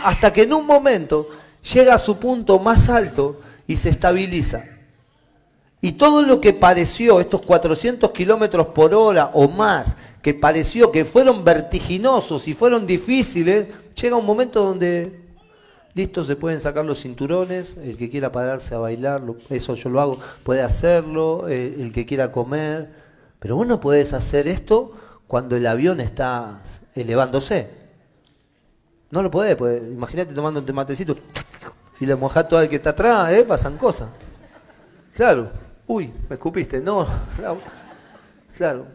hasta 0.04 0.34
que 0.34 0.44
en 0.44 0.54
un 0.54 0.66
momento 0.66 1.28
llega 1.74 1.96
a 1.96 2.00
su 2.00 2.18
punto 2.18 2.58
más 2.60 2.90
alto 2.90 3.42
y 3.68 3.78
se 3.78 3.90
estabiliza. 3.90 4.64
Y 5.82 5.94
todo 5.94 6.24
lo 6.24 6.42
que 6.42 6.52
pareció, 6.52 7.20
estos 7.20 7.42
400 7.42 8.12
kilómetros 8.12 8.68
por 8.68 8.94
hora 8.94 9.32
o 9.34 9.48
más, 9.48 9.96
que 10.22 10.34
pareció 10.34 10.92
que 10.92 11.06
fueron 11.06 11.44
vertiginosos 11.44 12.48
y 12.48 12.54
fueron 12.54 12.86
difíciles, 12.86 13.68
llega 13.94 14.18
un 14.18 14.26
momento 14.26 14.62
donde, 14.62 15.19
listo, 16.00 16.24
se 16.24 16.38
pueden 16.38 16.62
sacar 16.62 16.86
los 16.86 17.02
cinturones, 17.02 17.76
el 17.76 17.98
que 17.98 18.10
quiera 18.10 18.32
pararse 18.32 18.74
a 18.74 18.78
bailar, 18.78 19.22
eso 19.50 19.76
yo 19.76 19.90
lo 19.90 20.00
hago, 20.00 20.20
puede 20.44 20.62
hacerlo, 20.62 21.50
eh, 21.50 21.76
el 21.78 21.92
que 21.92 22.06
quiera 22.06 22.32
comer, 22.32 22.90
pero 23.40 23.58
vos 23.58 23.68
no 23.68 23.82
podés 23.82 24.14
hacer 24.14 24.48
esto 24.48 24.94
cuando 25.28 25.58
el 25.58 25.68
avión 25.68 26.00
está 26.00 26.62
elevándose. 26.96 27.70
No 29.12 29.22
lo 29.22 29.30
podés, 29.30 29.58
pues, 29.58 29.82
imagínate 29.92 30.34
tomando 30.34 30.62
un 30.62 30.66
tomatecito 30.66 31.16
y 32.00 32.06
le 32.06 32.16
mojás 32.16 32.48
todo 32.48 32.62
el 32.62 32.70
que 32.70 32.78
está 32.78 32.92
atrás, 32.92 33.34
¿eh? 33.34 33.44
Pasan 33.44 33.78
cosas. 33.78 34.08
Claro. 35.14 35.50
Uy, 35.86 36.14
me 36.30 36.36
escupiste. 36.36 36.80
No, 36.80 37.06
claro. 38.58 38.86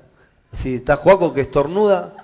Si 0.55 0.77
está 0.77 0.97
Juaco 0.97 1.35
que 1.35 1.43
estornuda. 1.43 2.15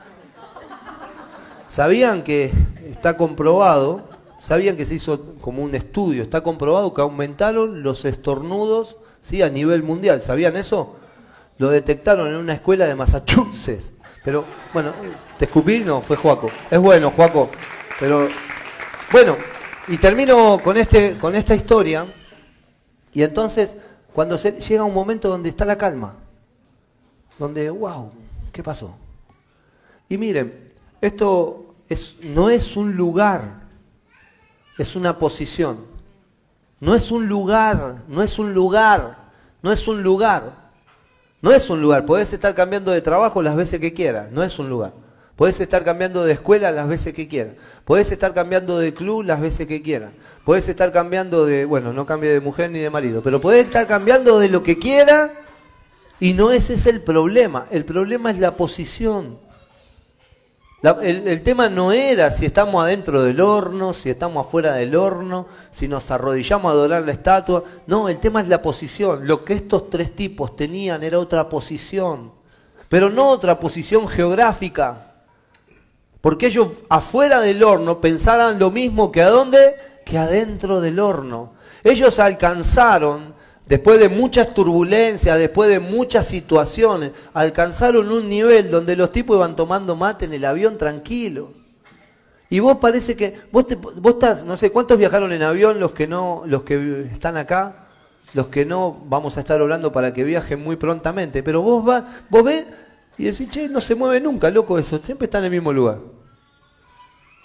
¿Sabían 1.69 2.23
que 2.23 2.51
está 2.89 3.17
comprobado? 3.17 4.10
¿Sabían 4.41 4.75
que 4.75 4.87
se 4.87 4.95
hizo 4.95 5.35
como 5.43 5.63
un 5.63 5.75
estudio? 5.75 6.23
Está 6.23 6.43
comprobado 6.43 6.95
que 6.95 7.03
aumentaron 7.03 7.83
los 7.83 8.07
estornudos 8.07 8.97
¿sí? 9.21 9.43
a 9.43 9.51
nivel 9.51 9.83
mundial. 9.83 10.23
¿Sabían 10.23 10.57
eso? 10.57 10.97
Lo 11.59 11.69
detectaron 11.69 12.29
en 12.29 12.37
una 12.37 12.55
escuela 12.55 12.87
de 12.87 12.95
Massachusetts. 12.95 13.93
Pero, 14.25 14.47
bueno, 14.73 14.95
¿te 15.37 15.45
escupí? 15.45 15.81
No, 15.81 16.01
fue 16.01 16.17
Juaco. 16.17 16.51
Es 16.71 16.79
bueno, 16.79 17.11
Juaco. 17.11 17.51
Pero, 18.01 18.29
bueno, 19.13 19.37
y 19.89 19.99
termino 19.99 20.59
con, 20.65 20.79
este, 20.79 21.19
con 21.19 21.35
esta 21.35 21.55
historia. 21.55 22.07
Y 23.13 23.23
entonces, 23.23 23.77
cuando 24.15 24.39
se, 24.39 24.53
llega 24.53 24.85
un 24.85 24.95
momento 24.95 25.29
donde 25.29 25.51
está 25.51 25.67
la 25.67 25.77
calma, 25.77 26.15
donde, 27.39 27.69
wow, 27.69 28.11
¿qué 28.53 28.63
pasó? 28.63 28.97
Y 30.09 30.17
miren, 30.17 30.71
esto 31.03 31.75
es, 31.91 32.15
no 32.23 32.49
es 32.49 32.75
un 32.79 32.97
lugar, 32.97 33.60
es 34.81 34.97
una 34.97 35.19
posición. 35.19 35.79
No 36.81 36.95
es 36.95 37.11
un 37.11 37.27
lugar, 37.27 38.03
no 38.09 38.23
es 38.23 38.39
un 38.39 38.55
lugar, 38.55 39.17
no 39.63 39.73
es 39.73 39.87
un 39.87 40.03
lugar. 40.03 40.71
No 41.43 41.53
es 41.53 41.71
un 41.71 41.81
lugar. 41.81 42.05
Podés 42.05 42.33
estar 42.33 42.55
cambiando 42.55 42.91
de 42.91 43.01
trabajo 43.01 43.43
las 43.43 43.57
veces 43.57 43.81
que 43.81 43.95
quieras, 43.95 44.31
no 44.33 44.43
es 44.43 44.59
un 44.59 44.69
lugar. 44.69 44.93
Podés 45.37 45.59
estar 45.61 45.85
cambiando 45.85 46.25
de 46.25 46.35
escuela 46.35 46.71
las 46.71 46.87
veces 46.87 47.15
que 47.15 47.27
quieras. 47.27 47.55
Podés 47.87 48.13
estar 48.13 48.35
cambiando 48.35 48.79
de 48.79 48.93
club 48.93 49.25
las 49.25 49.41
veces 49.41 49.67
que 49.67 49.81
quieras. 49.81 50.13
Podés 50.45 50.69
estar 50.69 50.93
cambiando 50.93 51.47
de, 51.47 51.65
bueno, 51.65 51.95
no 51.95 52.05
cambie 52.05 52.31
de 52.31 52.41
mujer 52.41 52.71
ni 52.71 52.79
de 52.79 52.91
marido, 52.91 53.23
pero 53.23 53.41
podés 53.41 53.67
estar 53.67 53.87
cambiando 53.87 54.39
de 54.39 54.51
lo 54.51 54.63
que 54.63 54.79
quiera 54.79 55.31
y 56.19 56.35
no 56.35 56.53
ese 56.53 56.75
es 56.75 56.85
el 56.85 57.01
problema. 57.01 57.67
El 57.71 57.87
problema 57.87 58.31
es 58.31 58.39
la 58.39 58.57
posición. 58.57 59.39
El, 60.83 61.29
el, 61.29 61.43
tema 61.43 61.69
no 61.69 61.93
era 61.93 62.31
si 62.31 62.47
estamos 62.47 62.83
adentro 62.83 63.23
del 63.23 63.41
horno, 63.41 63.93
si 63.93 64.09
estamos 64.09 64.47
afuera 64.47 64.73
del 64.73 64.97
horno, 64.97 65.47
si 65.71 65.89
nos 65.89 66.11
arrodillamos 66.11 66.71
a 66.71 66.73
adorar 66.73 67.03
la 67.03 67.13
estatua. 67.13 67.65
No, 67.87 68.09
el 68.09 68.19
tema 68.19 68.41
es 68.41 68.49
la 68.49 68.63
posición. 68.63 69.27
Lo 69.27 69.45
que 69.45 69.53
estos 69.53 69.91
tres 69.91 70.17
tipos 70.17 70.57
tenían 70.57 71.03
era 71.03 71.19
otra 71.19 71.51
posición, 71.51 72.33
pero 72.89 73.11
no 73.11 73.29
otra 73.29 73.61
posición 73.61 74.09
geográfica. 74.09 75.07
Porque 76.23 76.47
ellos 76.47 76.69
afuera 76.89 77.41
del 77.41 77.63
horno 77.63 78.01
pensaran 78.01 78.59
lo 78.59 78.71
mismo 78.71 79.13
que 79.13 79.23
a 79.23 79.29
dónde, 79.29 79.75
que 80.07 80.17
adentro 80.17 80.81
del 80.81 80.99
horno. 80.99 81.53
Ellos 81.85 82.19
alcanzaron, 82.19 83.35
después 83.71 84.01
de 84.01 84.09
muchas 84.09 84.53
turbulencias, 84.53 85.39
después 85.39 85.71
de 85.71 85.79
muchas 85.79 86.27
situaciones, 86.27 87.13
alcanzaron 87.33 88.11
un 88.11 88.29
nivel 88.29 88.69
donde 88.69 88.97
los 88.97 89.13
tipos 89.13 89.37
iban 89.37 89.55
tomando 89.55 89.95
mate 89.95 90.25
en 90.25 90.33
el 90.33 90.45
avión 90.45 90.77
tranquilo. 90.77 91.53
Y 92.51 92.59
vos 92.59 92.79
parece 92.79 93.17
que, 93.17 93.39
vos, 93.53 93.69
te, 93.69 93.77
vos 93.77 94.15
estás, 94.15 94.43
no 94.43 94.57
sé, 94.57 94.73
¿cuántos 94.73 94.99
viajaron 94.99 95.33
en 95.33 95.45
avión 95.45 95.79
los 95.79 95.93
que 95.93 96.09
no, 96.09 96.43
los 96.47 96.65
que 96.65 97.07
están 97.13 97.37
acá? 97.37 97.87
Los 98.35 98.49
que 98.49 98.65
no, 98.65 99.05
vamos 99.07 99.37
a 99.37 99.41
estar 99.41 99.61
hablando 99.61 99.93
para 99.93 100.13
que 100.13 100.25
viajen 100.25 100.61
muy 100.61 100.75
prontamente. 100.75 101.45
Pero 101.45 101.63
vos 101.63 101.89
va, 101.89 102.25
vos 102.29 102.43
ves 102.43 102.67
y 103.19 103.25
decís, 103.25 103.49
che, 103.51 103.69
no 103.69 103.81
se 103.81 103.95
mueve 103.95 104.21
nunca, 104.21 104.51
loco 104.51 104.79
eso, 104.79 104.99
siempre 104.99 105.27
está 105.27 105.39
en 105.39 105.45
el 105.45 105.51
mismo 105.53 105.73
lugar. 105.73 105.99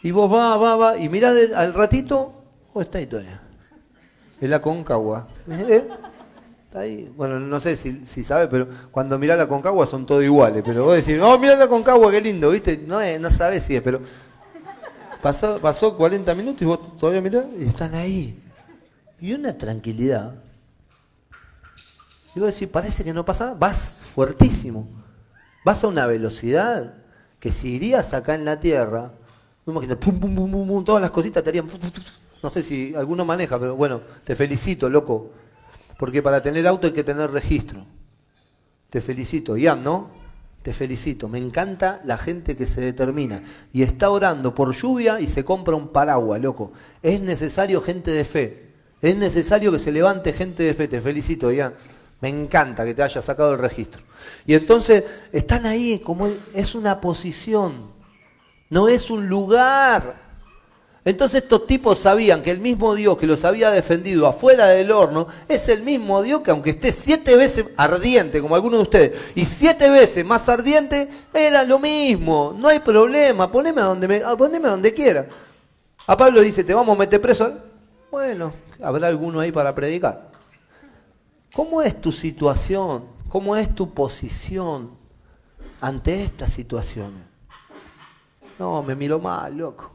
Y 0.01 0.09
vos 0.09 0.31
va, 0.33 0.57
va, 0.57 0.75
va, 0.75 0.97
y 0.97 1.07
mirá 1.07 1.33
al 1.55 1.73
ratito, 1.75 2.33
vos 2.73 2.85
está 2.85 2.97
ahí 2.97 3.05
todavía. 3.05 3.41
Es 4.41 4.49
la 4.49 4.59
concagua. 4.59 5.27
¿Eh? 5.49 5.87
Ahí. 6.75 7.09
Bueno, 7.15 7.39
no 7.39 7.59
sé 7.59 7.77
si, 7.77 8.05
si 8.05 8.23
sabe, 8.23 8.47
pero 8.47 8.67
cuando 8.91 9.17
mirá 9.17 9.37
la 9.37 9.47
concagua 9.47 9.85
son 9.85 10.05
todos 10.05 10.23
iguales. 10.23 10.61
Pero 10.65 10.83
vos 10.83 10.95
decís, 10.97 11.21
oh, 11.21 11.39
mirá 11.39 11.55
la 11.55 11.69
concagua, 11.69 12.11
qué 12.11 12.19
lindo, 12.19 12.49
¿viste? 12.49 12.83
No, 12.85 12.99
no 13.19 13.31
sabés 13.31 13.63
si 13.63 13.75
es, 13.75 13.81
pero 13.81 14.01
pasó, 15.21 15.59
pasó 15.59 15.95
40 15.95 16.35
minutos 16.35 16.61
y 16.61 16.65
vos 16.65 16.97
todavía 16.97 17.21
mirás 17.21 17.45
y 17.57 17.63
están 17.63 17.95
ahí. 17.95 18.37
Y 19.21 19.33
una 19.33 19.57
tranquilidad. 19.57 20.35
Y 22.35 22.41
vos 22.41 22.53
decís, 22.53 22.67
parece 22.67 23.05
que 23.05 23.13
no 23.13 23.23
pasa. 23.23 23.53
Vas 23.53 24.01
fuertísimo. 24.13 24.85
Vas 25.63 25.83
a 25.85 25.87
una 25.87 26.05
velocidad 26.05 26.95
que 27.39 27.53
si 27.53 27.75
irías 27.75 28.13
acá 28.13 28.35
en 28.35 28.43
la 28.43 28.59
Tierra, 28.59 29.13
imagínate, 29.65 29.95
pum, 29.95 30.19
pum, 30.19 30.35
pum, 30.35 30.67
pum, 30.67 30.83
todas 30.83 31.01
las 31.01 31.11
cositas 31.11 31.41
te 31.41 31.49
harían... 31.51 31.67
No 32.43 32.49
sé 32.49 32.61
si 32.61 32.93
alguno 32.93 33.23
maneja, 33.23 33.57
pero 33.57 33.75
bueno, 33.75 34.01
te 34.23 34.35
felicito, 34.35 34.89
loco. 34.89 35.31
Porque 35.97 36.21
para 36.21 36.41
tener 36.41 36.67
auto 36.67 36.87
hay 36.87 36.93
que 36.93 37.03
tener 37.03 37.31
registro. 37.31 37.85
Te 38.89 39.01
felicito. 39.01 39.57
Ian, 39.57 39.83
¿no? 39.83 40.09
Te 40.61 40.73
felicito. 40.73 41.27
Me 41.27 41.37
encanta 41.37 42.01
la 42.05 42.17
gente 42.17 42.55
que 42.55 42.65
se 42.65 42.81
determina. 42.81 43.43
Y 43.71 43.83
está 43.83 44.09
orando 44.09 44.53
por 44.55 44.73
lluvia 44.73 45.19
y 45.19 45.27
se 45.27 45.45
compra 45.45 45.75
un 45.75 45.89
paraguas, 45.89 46.41
loco. 46.41 46.71
Es 47.01 47.21
necesario 47.21 47.81
gente 47.81 48.11
de 48.11 48.25
fe. 48.25 48.71
Es 49.01 49.15
necesario 49.15 49.71
que 49.71 49.79
se 49.79 49.91
levante 49.91 50.33
gente 50.33 50.63
de 50.63 50.73
fe. 50.73 50.87
Te 50.87 51.01
felicito, 51.01 51.51
Ian. 51.51 51.73
Me 52.21 52.29
encanta 52.29 52.85
que 52.85 52.93
te 52.93 53.03
haya 53.03 53.21
sacado 53.21 53.53
el 53.53 53.59
registro. 53.59 54.01
Y 54.45 54.55
entonces 54.55 55.03
están 55.31 55.65
ahí 55.65 55.99
como 55.99 56.27
es 56.53 56.73
una 56.73 57.01
posición, 57.01 57.91
no 58.69 58.87
es 58.87 59.09
un 59.09 59.27
lugar. 59.27 60.24
Entonces 61.05 61.43
estos 61.43 61.67
tipos 61.67 61.99
sabían 61.99 62.41
que 62.41 62.49
el 62.49 62.59
mismo 62.59 62.95
Dios 62.95 63.15
que 63.19 63.27
los 63.27 63.45
había 63.45 63.69
defendido 63.69 64.25
afuera 64.25 64.65
del 64.65 64.91
horno 64.91 65.27
es 65.47 65.69
el 65.69 65.83
mismo 65.83 66.23
Dios 66.23 66.41
que 66.41 66.49
aunque 66.49 66.71
esté 66.71 66.91
siete 66.91 67.35
veces 67.35 67.67
ardiente, 67.77 68.41
como 68.41 68.55
algunos 68.55 68.79
de 68.79 68.83
ustedes, 68.83 69.31
y 69.35 69.45
siete 69.45 69.87
veces 69.91 70.25
más 70.25 70.49
ardiente, 70.49 71.07
era 71.31 71.63
lo 71.63 71.77
mismo, 71.77 72.55
no 72.57 72.69
hay 72.69 72.79
problema, 72.79 73.51
poneme 73.51 73.83
donde, 73.83 74.07
me, 74.07 74.19
poneme 74.35 74.67
donde 74.67 74.95
quiera. 74.95 75.27
A 76.07 76.17
Pablo 76.17 76.41
dice, 76.41 76.63
te 76.63 76.73
vamos 76.73 76.95
a 76.95 76.99
meter 76.99 77.21
preso. 77.21 77.53
Bueno, 78.09 78.51
habrá 78.81 79.07
alguno 79.07 79.39
ahí 79.39 79.51
para 79.51 79.75
predicar. 79.75 80.31
¿Cómo 81.53 81.83
es 81.83 82.01
tu 82.01 82.11
situación? 82.11 83.05
¿Cómo 83.29 83.55
es 83.55 83.73
tu 83.75 83.93
posición 83.93 84.91
ante 85.81 86.23
estas 86.23 86.51
situaciones? 86.51 87.21
No, 88.57 88.81
me 88.81 88.95
miro 88.95 89.19
mal, 89.19 89.55
loco. 89.55 89.91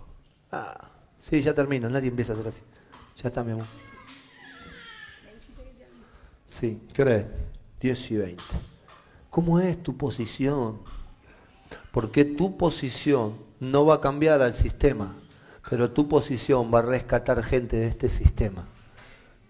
Ah, 0.52 0.89
sí, 1.20 1.42
ya 1.42 1.54
termino, 1.54 1.88
nadie 1.88 2.08
empieza 2.08 2.32
a 2.32 2.36
hacer 2.36 2.48
así. 2.48 2.62
Ya 3.22 3.28
está, 3.28 3.44
mi 3.44 3.52
amor. 3.52 3.66
Sí, 6.46 6.82
¿qué 6.92 7.02
hora 7.02 7.16
es? 7.16 7.26
10 7.80 8.10
y 8.10 8.16
20. 8.16 8.42
¿Cómo 9.30 9.60
es 9.60 9.82
tu 9.82 9.96
posición? 9.96 10.80
Porque 11.92 12.24
tu 12.24 12.56
posición 12.56 13.36
no 13.60 13.86
va 13.86 13.96
a 13.96 14.00
cambiar 14.00 14.42
al 14.42 14.54
sistema, 14.54 15.14
pero 15.68 15.90
tu 15.90 16.08
posición 16.08 16.72
va 16.74 16.80
a 16.80 16.82
rescatar 16.82 17.42
gente 17.42 17.76
de 17.76 17.86
este 17.86 18.08
sistema 18.08 18.66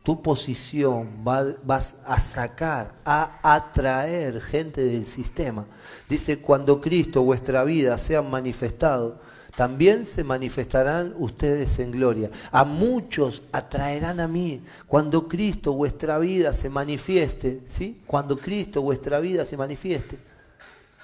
tu 0.03 0.23
posición 0.23 1.23
vas 1.23 1.97
a 2.07 2.18
sacar, 2.18 2.95
a 3.05 3.55
atraer 3.55 4.41
gente 4.41 4.83
del 4.83 5.05
sistema. 5.05 5.66
Dice, 6.09 6.39
cuando 6.39 6.81
Cristo, 6.81 7.23
vuestra 7.23 7.64
vida, 7.64 7.99
sean 7.99 8.31
manifestado, 8.31 9.21
también 9.55 10.05
se 10.05 10.24
manifestarán 10.24 11.14
ustedes 11.18 11.78
en 11.78 11.90
gloria. 11.90 12.30
A 12.51 12.64
muchos 12.64 13.42
atraerán 13.53 14.20
a 14.20 14.28
mí. 14.28 14.62
Cuando 14.86 15.28
Cristo, 15.28 15.72
vuestra 15.72 16.18
vida, 16.18 16.53
se 16.53 16.70
manifieste, 16.70 17.61
¿sí? 17.66 18.01
Cuando 18.07 18.38
Cristo, 18.38 18.82
vuestra 18.82 19.20
vida, 19.20 19.44
se 19.44 19.57
manifieste, 19.57 20.18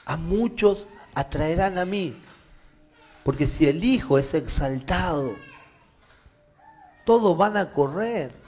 a 0.05 0.17
muchos 0.17 0.87
atraerán 1.15 1.79
a 1.79 1.85
mí. 1.85 2.15
Porque 3.25 3.47
si 3.47 3.67
el 3.67 3.83
Hijo 3.85 4.19
es 4.19 4.35
exaltado, 4.35 5.33
todos 7.05 7.37
van 7.37 7.57
a 7.57 7.73
correr 7.73 8.47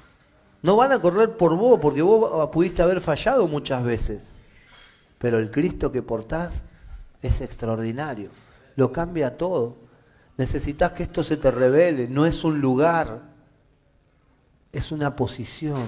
no 0.63 0.77
van 0.77 0.93
a 0.93 1.01
correr 1.01 1.37
por 1.37 1.57
vos, 1.57 1.79
porque 1.81 2.03
vos 2.03 2.49
pudiste 2.51 2.83
haber 2.83 3.01
fallado 3.01 3.47
muchas 3.47 3.83
veces. 3.83 4.33
Pero 5.19 5.39
el 5.39 5.51
Cristo 5.51 5.93
que 5.93 6.03
portás 6.03 6.65
es 7.23 7.41
extraordinario. 7.41 8.31
Lo 8.77 8.93
cambia 8.93 9.37
todo. 9.37 9.77
Necesitas 10.39 10.93
que 10.93 11.03
esto 11.03 11.25
se 11.25 11.37
te 11.37 11.51
revele. 11.51 12.07
No 12.07 12.25
es 12.25 12.45
un 12.45 12.61
lugar, 12.61 13.23
es 14.73 14.93
una 14.93 15.17
posición. 15.17 15.85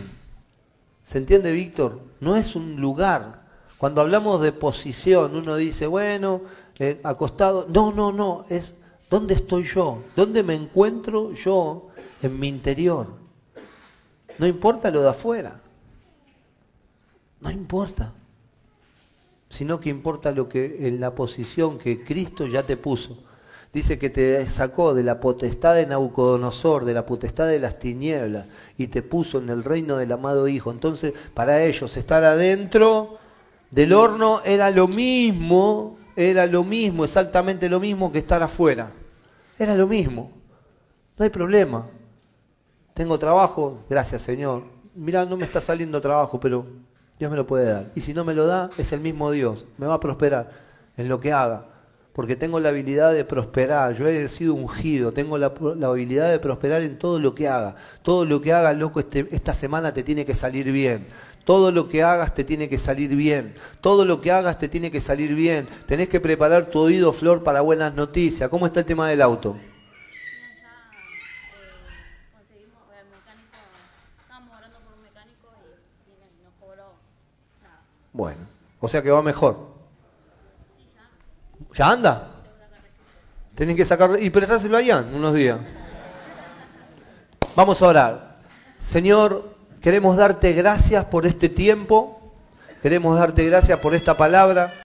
¿Se 1.04 1.18
entiende, 1.18 1.52
Víctor? 1.52 2.00
No 2.18 2.36
es 2.36 2.56
un 2.56 2.80
lugar. 2.80 3.46
Cuando 3.78 4.00
hablamos 4.00 4.42
de 4.42 4.52
posición, 4.52 5.36
uno 5.36 5.54
dice, 5.54 5.86
bueno, 5.86 6.42
eh, 6.80 7.00
acostado. 7.04 7.66
No, 7.68 7.92
no, 7.92 8.10
no. 8.10 8.44
Es 8.48 8.74
dónde 9.08 9.34
estoy 9.34 9.64
yo. 9.64 10.02
¿Dónde 10.16 10.42
me 10.42 10.56
encuentro 10.56 11.32
yo 11.32 11.88
en 12.20 12.38
mi 12.38 12.48
interior? 12.48 13.06
No 14.36 14.48
importa 14.48 14.90
lo 14.90 15.00
de 15.00 15.10
afuera. 15.10 15.60
No 17.40 17.52
importa. 17.52 18.12
Sino 19.48 19.78
que 19.78 19.90
importa 19.90 20.32
lo 20.32 20.48
que 20.48 20.88
en 20.88 20.98
la 20.98 21.14
posición 21.14 21.78
que 21.78 22.02
Cristo 22.02 22.48
ya 22.48 22.64
te 22.64 22.76
puso. 22.76 23.29
Dice 23.72 23.98
que 23.98 24.10
te 24.10 24.48
sacó 24.48 24.94
de 24.94 25.04
la 25.04 25.20
potestad 25.20 25.76
de 25.76 25.86
Nabucodonosor, 25.86 26.84
de 26.84 26.94
la 26.94 27.06
potestad 27.06 27.46
de 27.46 27.60
las 27.60 27.78
tinieblas, 27.78 28.46
y 28.76 28.88
te 28.88 29.02
puso 29.02 29.38
en 29.38 29.48
el 29.48 29.62
reino 29.62 29.96
del 29.96 30.10
amado 30.10 30.48
Hijo. 30.48 30.72
Entonces, 30.72 31.12
para 31.34 31.62
ellos 31.62 31.96
estar 31.96 32.24
adentro 32.24 33.18
del 33.70 33.92
horno 33.92 34.40
era 34.44 34.72
lo 34.72 34.88
mismo, 34.88 35.96
era 36.16 36.46
lo 36.46 36.64
mismo, 36.64 37.04
exactamente 37.04 37.68
lo 37.68 37.78
mismo 37.78 38.10
que 38.10 38.18
estar 38.18 38.42
afuera. 38.42 38.90
Era 39.56 39.76
lo 39.76 39.86
mismo. 39.86 40.32
No 41.16 41.24
hay 41.24 41.30
problema. 41.30 41.86
Tengo 42.94 43.18
trabajo, 43.18 43.84
gracias 43.88 44.22
Señor. 44.22 44.64
Mira, 44.96 45.24
no 45.24 45.36
me 45.36 45.44
está 45.44 45.60
saliendo 45.60 46.00
trabajo, 46.00 46.40
pero 46.40 46.66
Dios 47.18 47.30
me 47.30 47.36
lo 47.36 47.46
puede 47.46 47.70
dar. 47.70 47.86
Y 47.94 48.00
si 48.00 48.14
no 48.14 48.24
me 48.24 48.34
lo 48.34 48.46
da, 48.46 48.70
es 48.78 48.92
el 48.92 49.00
mismo 49.00 49.30
Dios. 49.30 49.64
Me 49.78 49.86
va 49.86 49.94
a 49.94 50.00
prosperar 50.00 50.50
en 50.96 51.08
lo 51.08 51.20
que 51.20 51.32
haga. 51.32 51.66
Porque 52.12 52.34
tengo 52.36 52.58
la 52.58 52.70
habilidad 52.70 53.12
de 53.12 53.24
prosperar. 53.24 53.94
Yo 53.94 54.08
he 54.08 54.28
sido 54.28 54.54
ungido. 54.54 55.12
Tengo 55.12 55.38
la, 55.38 55.46
habilidad 55.46 56.30
de 56.30 56.38
prosperar 56.38 56.82
en 56.82 56.98
todo 56.98 57.18
lo 57.18 57.34
que 57.34 57.48
haga. 57.48 57.76
Todo 58.02 58.24
lo 58.24 58.40
que 58.40 58.52
haga, 58.52 58.72
loco, 58.72 59.00
este, 59.00 59.28
esta 59.30 59.54
semana 59.54 59.92
te 59.92 60.02
tiene 60.02 60.24
que 60.24 60.34
salir 60.34 60.70
bien. 60.72 61.06
Todo 61.44 61.72
lo 61.72 61.88
que 61.88 62.02
hagas 62.02 62.34
te 62.34 62.44
tiene 62.44 62.68
que 62.68 62.78
salir 62.78 63.14
bien. 63.14 63.54
Todo 63.80 64.04
lo 64.04 64.20
que 64.20 64.32
hagas 64.32 64.58
te 64.58 64.68
tiene 64.68 64.90
que 64.90 65.00
salir 65.00 65.34
bien. 65.34 65.68
Tenés 65.86 66.08
que 66.08 66.20
preparar 66.20 66.66
tu 66.66 66.80
oído, 66.80 67.12
Flor, 67.12 67.44
para 67.44 67.60
buenas 67.60 67.94
noticias. 67.94 68.50
¿Cómo 68.50 68.66
está 68.66 68.80
el 68.80 68.86
tema 68.86 69.08
del 69.08 69.22
auto? 69.22 69.56
Bueno, 78.12 78.40
o 78.80 78.88
sea 78.88 79.02
que 79.02 79.10
va 79.10 79.22
mejor. 79.22 79.69
¿Ya 81.74 81.90
anda? 81.90 82.28
Tienen 83.54 83.76
que 83.76 83.84
sacar 83.84 84.10
y 84.20 84.30
prestárselo 84.30 84.76
allá 84.76 84.98
unos 84.98 85.34
días. 85.34 85.58
Vamos 87.54 87.82
a 87.82 87.86
orar. 87.86 88.34
Señor, 88.78 89.56
queremos 89.80 90.16
darte 90.16 90.52
gracias 90.52 91.04
por 91.04 91.26
este 91.26 91.48
tiempo. 91.48 92.32
Queremos 92.82 93.18
darte 93.18 93.44
gracias 93.44 93.78
por 93.80 93.94
esta 93.94 94.16
palabra. 94.16 94.72